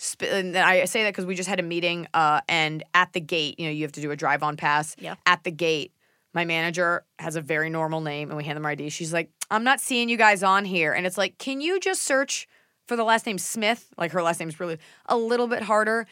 Sp- 0.00 0.28
and 0.32 0.56
I 0.56 0.86
say 0.86 1.02
that 1.04 1.10
because 1.10 1.26
we 1.26 1.34
just 1.34 1.48
had 1.48 1.60
a 1.60 1.62
meeting, 1.62 2.06
uh, 2.14 2.40
and 2.48 2.82
at 2.94 3.12
the 3.12 3.20
gate, 3.20 3.60
you 3.60 3.66
know, 3.66 3.72
you 3.72 3.82
have 3.82 3.92
to 3.92 4.00
do 4.00 4.10
a 4.10 4.16
drive 4.16 4.42
on 4.42 4.56
pass. 4.56 4.96
Yeah. 4.98 5.14
At 5.26 5.44
the 5.44 5.50
gate, 5.50 5.92
my 6.36 6.44
manager 6.44 7.02
has 7.18 7.34
a 7.34 7.40
very 7.40 7.70
normal 7.70 8.02
name, 8.02 8.28
and 8.28 8.36
we 8.36 8.44
hand 8.44 8.56
them 8.56 8.66
our 8.66 8.72
ID. 8.72 8.90
She's 8.90 9.12
like, 9.12 9.30
"I'm 9.50 9.64
not 9.64 9.80
seeing 9.80 10.10
you 10.10 10.18
guys 10.18 10.42
on 10.42 10.66
here," 10.66 10.92
and 10.92 11.06
it's 11.06 11.16
like, 11.16 11.38
"Can 11.38 11.62
you 11.62 11.80
just 11.80 12.02
search 12.02 12.46
for 12.86 12.94
the 12.94 13.04
last 13.04 13.24
name 13.24 13.38
Smith?" 13.38 13.88
Like 13.96 14.12
her 14.12 14.22
last 14.22 14.38
name's 14.38 14.60
really 14.60 14.78
a 15.06 15.16
little 15.16 15.48
bit 15.48 15.62
harder. 15.62 16.06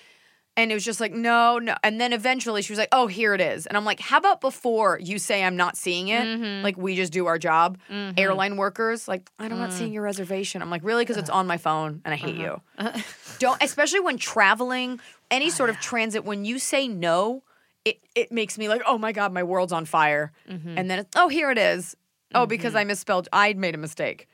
And 0.56 0.70
it 0.70 0.74
was 0.74 0.84
just 0.84 1.00
like, 1.00 1.12
no, 1.12 1.58
no. 1.58 1.74
And 1.82 2.00
then 2.00 2.12
eventually 2.12 2.62
she 2.62 2.72
was 2.72 2.78
like, 2.78 2.90
oh, 2.92 3.08
here 3.08 3.34
it 3.34 3.40
is. 3.40 3.66
And 3.66 3.76
I'm 3.76 3.84
like, 3.84 3.98
how 3.98 4.18
about 4.18 4.40
before 4.40 5.00
you 5.02 5.18
say 5.18 5.42
I'm 5.42 5.56
not 5.56 5.76
seeing 5.76 6.06
it? 6.06 6.22
Mm-hmm. 6.22 6.62
Like, 6.62 6.76
we 6.76 6.94
just 6.94 7.12
do 7.12 7.26
our 7.26 7.40
job. 7.40 7.76
Mm-hmm. 7.90 8.16
Airline 8.16 8.56
workers, 8.56 9.08
like, 9.08 9.28
I'm 9.40 9.50
mm. 9.50 9.58
not 9.58 9.72
seeing 9.72 9.92
your 9.92 10.04
reservation. 10.04 10.62
I'm 10.62 10.70
like, 10.70 10.84
really? 10.84 11.02
Because 11.02 11.16
it's 11.16 11.28
on 11.28 11.48
my 11.48 11.56
phone 11.56 12.02
and 12.04 12.14
I 12.14 12.16
hate 12.16 12.40
uh-huh. 12.40 12.92
you. 12.94 13.02
Don't, 13.40 13.60
especially 13.64 13.98
when 13.98 14.16
traveling, 14.16 15.00
any 15.28 15.50
sort 15.50 15.70
of 15.70 15.80
transit, 15.80 16.24
when 16.24 16.44
you 16.44 16.60
say 16.60 16.86
no, 16.86 17.42
it, 17.84 18.00
it 18.14 18.32
makes 18.32 18.58
me 18.58 18.68
like, 18.68 18.82
oh 18.86 18.98
my 18.98 19.12
God, 19.12 19.32
my 19.32 19.42
world's 19.42 19.72
on 19.72 19.84
fire. 19.84 20.32
Mm-hmm. 20.48 20.78
And 20.78 20.90
then 20.90 21.00
it's, 21.00 21.10
oh, 21.16 21.28
here 21.28 21.50
it 21.50 21.58
is. 21.58 21.96
Oh, 22.34 22.40
mm-hmm. 22.40 22.48
because 22.48 22.74
I 22.74 22.84
misspelled, 22.84 23.28
I 23.32 23.52
made 23.54 23.74
a 23.74 23.78
mistake. 23.78 24.28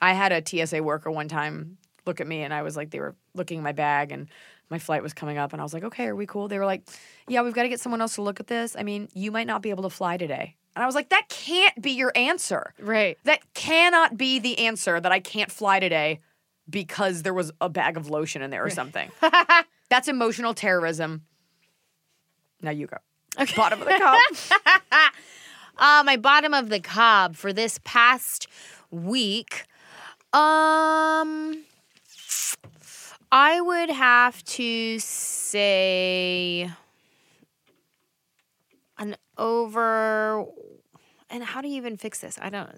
I 0.00 0.14
had 0.14 0.32
a 0.32 0.42
TSA 0.44 0.82
worker 0.82 1.10
one 1.10 1.28
time 1.28 1.78
look 2.06 2.20
at 2.20 2.26
me 2.26 2.42
and 2.42 2.52
I 2.52 2.62
was 2.62 2.76
like, 2.76 2.90
they 2.90 3.00
were 3.00 3.14
looking 3.34 3.58
at 3.58 3.64
my 3.64 3.72
bag 3.72 4.12
and 4.12 4.28
my 4.70 4.78
flight 4.78 5.02
was 5.02 5.12
coming 5.12 5.38
up 5.38 5.52
and 5.52 5.60
I 5.60 5.64
was 5.64 5.74
like, 5.74 5.84
okay, 5.84 6.06
are 6.06 6.16
we 6.16 6.26
cool? 6.26 6.48
They 6.48 6.58
were 6.58 6.66
like, 6.66 6.82
yeah, 7.28 7.42
we've 7.42 7.54
got 7.54 7.62
to 7.62 7.68
get 7.68 7.80
someone 7.80 8.00
else 8.00 8.16
to 8.16 8.22
look 8.22 8.40
at 8.40 8.46
this. 8.46 8.74
I 8.76 8.82
mean, 8.82 9.08
you 9.14 9.30
might 9.30 9.46
not 9.46 9.62
be 9.62 9.70
able 9.70 9.84
to 9.84 9.90
fly 9.90 10.16
today. 10.16 10.56
And 10.74 10.82
I 10.82 10.86
was 10.86 10.94
like, 10.94 11.10
that 11.10 11.28
can't 11.28 11.80
be 11.80 11.92
your 11.92 12.12
answer. 12.16 12.72
Right. 12.80 13.18
That 13.24 13.40
cannot 13.54 14.16
be 14.16 14.38
the 14.38 14.58
answer 14.60 14.98
that 14.98 15.12
I 15.12 15.20
can't 15.20 15.52
fly 15.52 15.78
today 15.80 16.20
because 16.68 17.22
there 17.22 17.34
was 17.34 17.52
a 17.60 17.68
bag 17.68 17.96
of 17.96 18.08
lotion 18.08 18.42
in 18.42 18.50
there 18.50 18.64
or 18.64 18.70
something. 18.70 19.10
That's 19.90 20.08
emotional 20.08 20.54
terrorism. 20.54 21.22
Now 22.62 22.70
you 22.70 22.86
go. 22.86 22.96
Bottom 23.56 23.80
of 23.82 23.88
the 23.88 23.94
cup. 23.94 25.12
Uh, 25.78 26.02
my 26.04 26.16
bottom 26.18 26.52
of 26.52 26.68
the 26.68 26.78
cob 26.78 27.34
for 27.34 27.50
this 27.50 27.80
past 27.82 28.46
week. 28.90 29.64
Um, 30.34 31.64
I 33.32 33.58
would 33.58 33.88
have 33.90 34.44
to 34.44 34.98
say 34.98 36.70
an 38.98 39.16
over. 39.38 40.44
And 41.30 41.42
how 41.42 41.62
do 41.62 41.68
you 41.68 41.76
even 41.76 41.96
fix 41.96 42.20
this? 42.20 42.38
I 42.40 42.50
don't. 42.50 42.68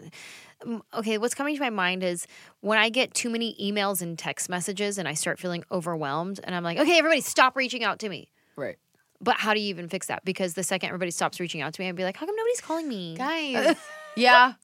um, 0.64 0.82
Okay, 0.94 1.18
what's 1.18 1.34
coming 1.34 1.56
to 1.56 1.60
my 1.60 1.70
mind 1.70 2.04
is 2.04 2.28
when 2.60 2.78
I 2.78 2.88
get 2.88 3.12
too 3.12 3.28
many 3.28 3.56
emails 3.60 4.00
and 4.02 4.16
text 4.16 4.48
messages 4.48 4.98
and 4.98 5.08
I 5.08 5.14
start 5.14 5.40
feeling 5.40 5.64
overwhelmed, 5.72 6.38
and 6.44 6.54
I'm 6.54 6.62
like, 6.62 6.78
okay, 6.78 6.96
everybody, 6.96 7.20
stop 7.20 7.56
reaching 7.56 7.82
out 7.82 7.98
to 7.98 8.08
me. 8.08 8.30
right. 8.56 8.76
But 9.20 9.36
how 9.36 9.54
do 9.54 9.60
you 9.60 9.68
even 9.68 9.88
fix 9.88 10.08
that? 10.08 10.24
Because 10.24 10.54
the 10.54 10.62
second 10.62 10.88
everybody 10.88 11.10
stops 11.10 11.40
reaching 11.40 11.60
out 11.62 11.72
to 11.74 11.80
me, 11.80 11.88
I'd 11.88 11.96
be 11.96 12.04
like, 12.04 12.16
how 12.16 12.26
come 12.26 12.36
nobody's 12.36 12.60
calling 12.60 12.88
me? 12.88 13.16
Guys. 13.16 13.76
yeah. 14.16 14.54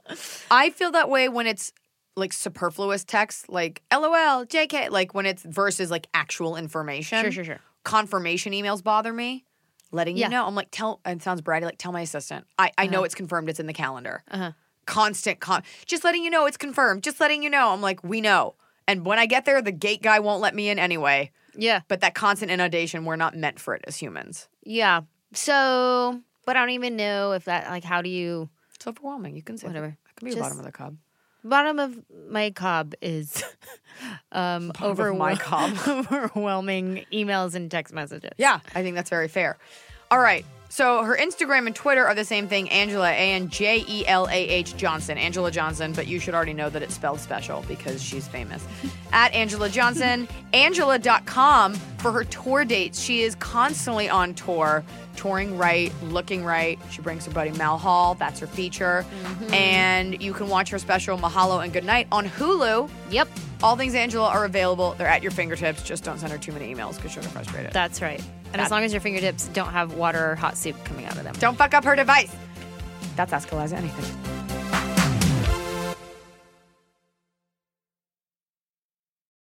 I 0.50 0.70
feel 0.70 0.90
that 0.92 1.08
way 1.08 1.28
when 1.28 1.46
it's 1.46 1.72
like 2.16 2.32
superfluous 2.32 3.04
text, 3.04 3.48
like 3.48 3.82
LOL, 3.92 4.44
JK, 4.46 4.90
like 4.90 5.14
when 5.14 5.24
it's 5.26 5.42
versus 5.44 5.90
like 5.90 6.08
actual 6.12 6.56
information. 6.56 7.22
Sure, 7.22 7.32
sure, 7.32 7.44
sure. 7.44 7.60
Confirmation 7.84 8.52
emails 8.52 8.82
bother 8.82 9.12
me. 9.12 9.44
Letting 9.92 10.16
Yeah. 10.16 10.26
you 10.26 10.30
know, 10.30 10.46
I'm 10.46 10.54
like, 10.54 10.68
tell. 10.70 11.00
And 11.04 11.20
it 11.20 11.24
sounds 11.24 11.40
bratty. 11.42 11.62
Like, 11.62 11.78
tell 11.78 11.92
my 11.92 12.02
assistant. 12.02 12.46
I 12.58 12.70
I 12.78 12.86
know 12.86 13.02
it's 13.04 13.14
confirmed. 13.14 13.48
It's 13.48 13.58
in 13.58 13.66
the 13.66 13.72
calendar. 13.72 14.22
Uh-huh. 14.30 14.52
Constant, 14.86 15.40
con- 15.40 15.62
just 15.86 16.04
letting 16.04 16.22
you 16.24 16.30
know 16.30 16.46
it's 16.46 16.56
confirmed. 16.56 17.02
Just 17.02 17.20
letting 17.20 17.42
you 17.42 17.50
know. 17.50 17.70
I'm 17.70 17.80
like, 17.80 18.02
we 18.04 18.20
know. 18.20 18.54
And 18.86 19.04
when 19.06 19.18
I 19.18 19.26
get 19.26 19.44
there, 19.46 19.60
the 19.62 19.72
gate 19.72 20.02
guy 20.02 20.18
won't 20.20 20.40
let 20.40 20.54
me 20.54 20.68
in 20.68 20.78
anyway. 20.78 21.30
Yeah. 21.56 21.80
But 21.88 22.00
that 22.00 22.14
constant 22.14 22.50
inundation, 22.50 23.04
we're 23.04 23.16
not 23.16 23.36
meant 23.36 23.58
for 23.60 23.74
it 23.74 23.82
as 23.86 23.96
humans. 23.96 24.48
Yeah. 24.62 25.02
So, 25.34 26.20
but 26.46 26.56
I 26.56 26.60
don't 26.60 26.70
even 26.70 26.96
know 26.96 27.32
if 27.32 27.44
that, 27.44 27.68
like, 27.70 27.84
how 27.84 28.02
do 28.02 28.08
you, 28.08 28.48
It's 28.74 28.86
overwhelming. 28.86 29.36
You 29.36 29.42
can 29.42 29.56
say 29.58 29.66
Whatever. 29.66 29.88
That 30.06 30.16
can 30.16 30.26
be 30.26 30.30
the 30.30 30.36
Just- 30.36 30.44
bottom 30.44 30.58
of 30.58 30.64
the 30.64 30.72
cob. 30.72 30.96
bottom 31.44 31.78
of 31.78 32.00
my 32.28 32.50
cob 32.50 32.94
is 33.00 33.42
um 34.32 34.72
of 34.80 34.98
my 35.16 35.34
cob. 35.36 35.72
overwhelming 35.88 37.04
emails 37.12 37.54
and 37.54 37.70
text 37.70 37.92
messages. 37.94 38.32
Yeah, 38.38 38.60
I 38.74 38.82
think 38.82 38.96
that's 38.96 39.10
very 39.10 39.28
fair. 39.28 39.56
All 40.10 40.18
right. 40.18 40.44
So 40.72 41.02
her 41.02 41.16
Instagram 41.16 41.66
and 41.66 41.74
Twitter 41.74 42.06
are 42.06 42.14
the 42.14 42.24
same 42.24 42.46
thing, 42.46 42.68
Anjelah, 42.68 43.10
A 43.10 43.32
N 43.34 43.48
J 43.48 43.84
E 43.88 44.06
L 44.06 44.28
A 44.28 44.32
H 44.32 44.76
Johnson, 44.76 45.18
Anjelah 45.18 45.50
Johnson, 45.50 45.92
but 45.92 46.06
you 46.06 46.20
should 46.20 46.32
already 46.32 46.52
know 46.52 46.70
that 46.70 46.80
it's 46.80 46.94
spelled 46.94 47.18
special 47.18 47.64
because 47.66 48.00
she's 48.00 48.28
famous. 48.28 48.64
At 49.12 49.32
Anjelah 49.32 49.72
Johnson, 49.72 50.28
Anjelah.com 50.52 51.74
for 51.74 52.12
her 52.12 52.22
tour 52.22 52.64
dates. 52.64 53.00
She 53.00 53.22
is 53.22 53.34
constantly 53.34 54.08
on 54.08 54.32
tour, 54.34 54.84
touring 55.16 55.58
right, 55.58 55.92
looking 56.04 56.44
right. 56.44 56.78
She 56.88 57.02
brings 57.02 57.26
her 57.26 57.32
buddy 57.32 57.50
Mal 57.50 57.76
Hall, 57.76 58.14
that's 58.14 58.38
her 58.38 58.46
feature. 58.46 59.04
Mm-hmm. 59.24 59.54
And 59.54 60.22
you 60.22 60.32
can 60.32 60.48
watch 60.48 60.70
her 60.70 60.78
special 60.78 61.18
Mahalo 61.18 61.64
and 61.64 61.72
Goodnight 61.72 62.06
on 62.12 62.28
Hulu. 62.28 62.88
Yep. 63.10 63.28
All 63.62 63.76
things 63.76 63.94
Anjelah 63.94 64.30
are 64.30 64.44
available. 64.44 64.94
They're 64.96 65.08
at 65.08 65.22
your 65.22 65.32
fingertips. 65.32 65.82
Just 65.82 66.04
don't 66.04 66.18
send 66.18 66.32
her 66.32 66.38
too 66.38 66.52
many 66.52 66.72
emails 66.72 66.94
because 66.94 67.10
she'll 67.10 67.22
get 67.24 67.32
frustrated. 67.32 67.72
That's 67.72 68.00
right. 68.00 68.22
And 68.52 68.60
as 68.60 68.70
long 68.70 68.82
as 68.82 68.92
your 68.92 69.00
fingertips 69.00 69.48
don't 69.48 69.70
have 69.70 69.94
water 69.94 70.32
or 70.32 70.34
hot 70.34 70.56
soup 70.60 70.76
coming 70.84 71.06
out 71.06 71.16
of 71.16 71.24
them. 71.24 71.34
Don't 71.38 71.56
fuck 71.56 71.74
up 71.74 71.84
her 71.84 71.96
device. 71.96 72.34
That's 73.16 73.32
Ask 73.32 73.50
Eliza 73.52 73.76
Anything. 73.76 74.39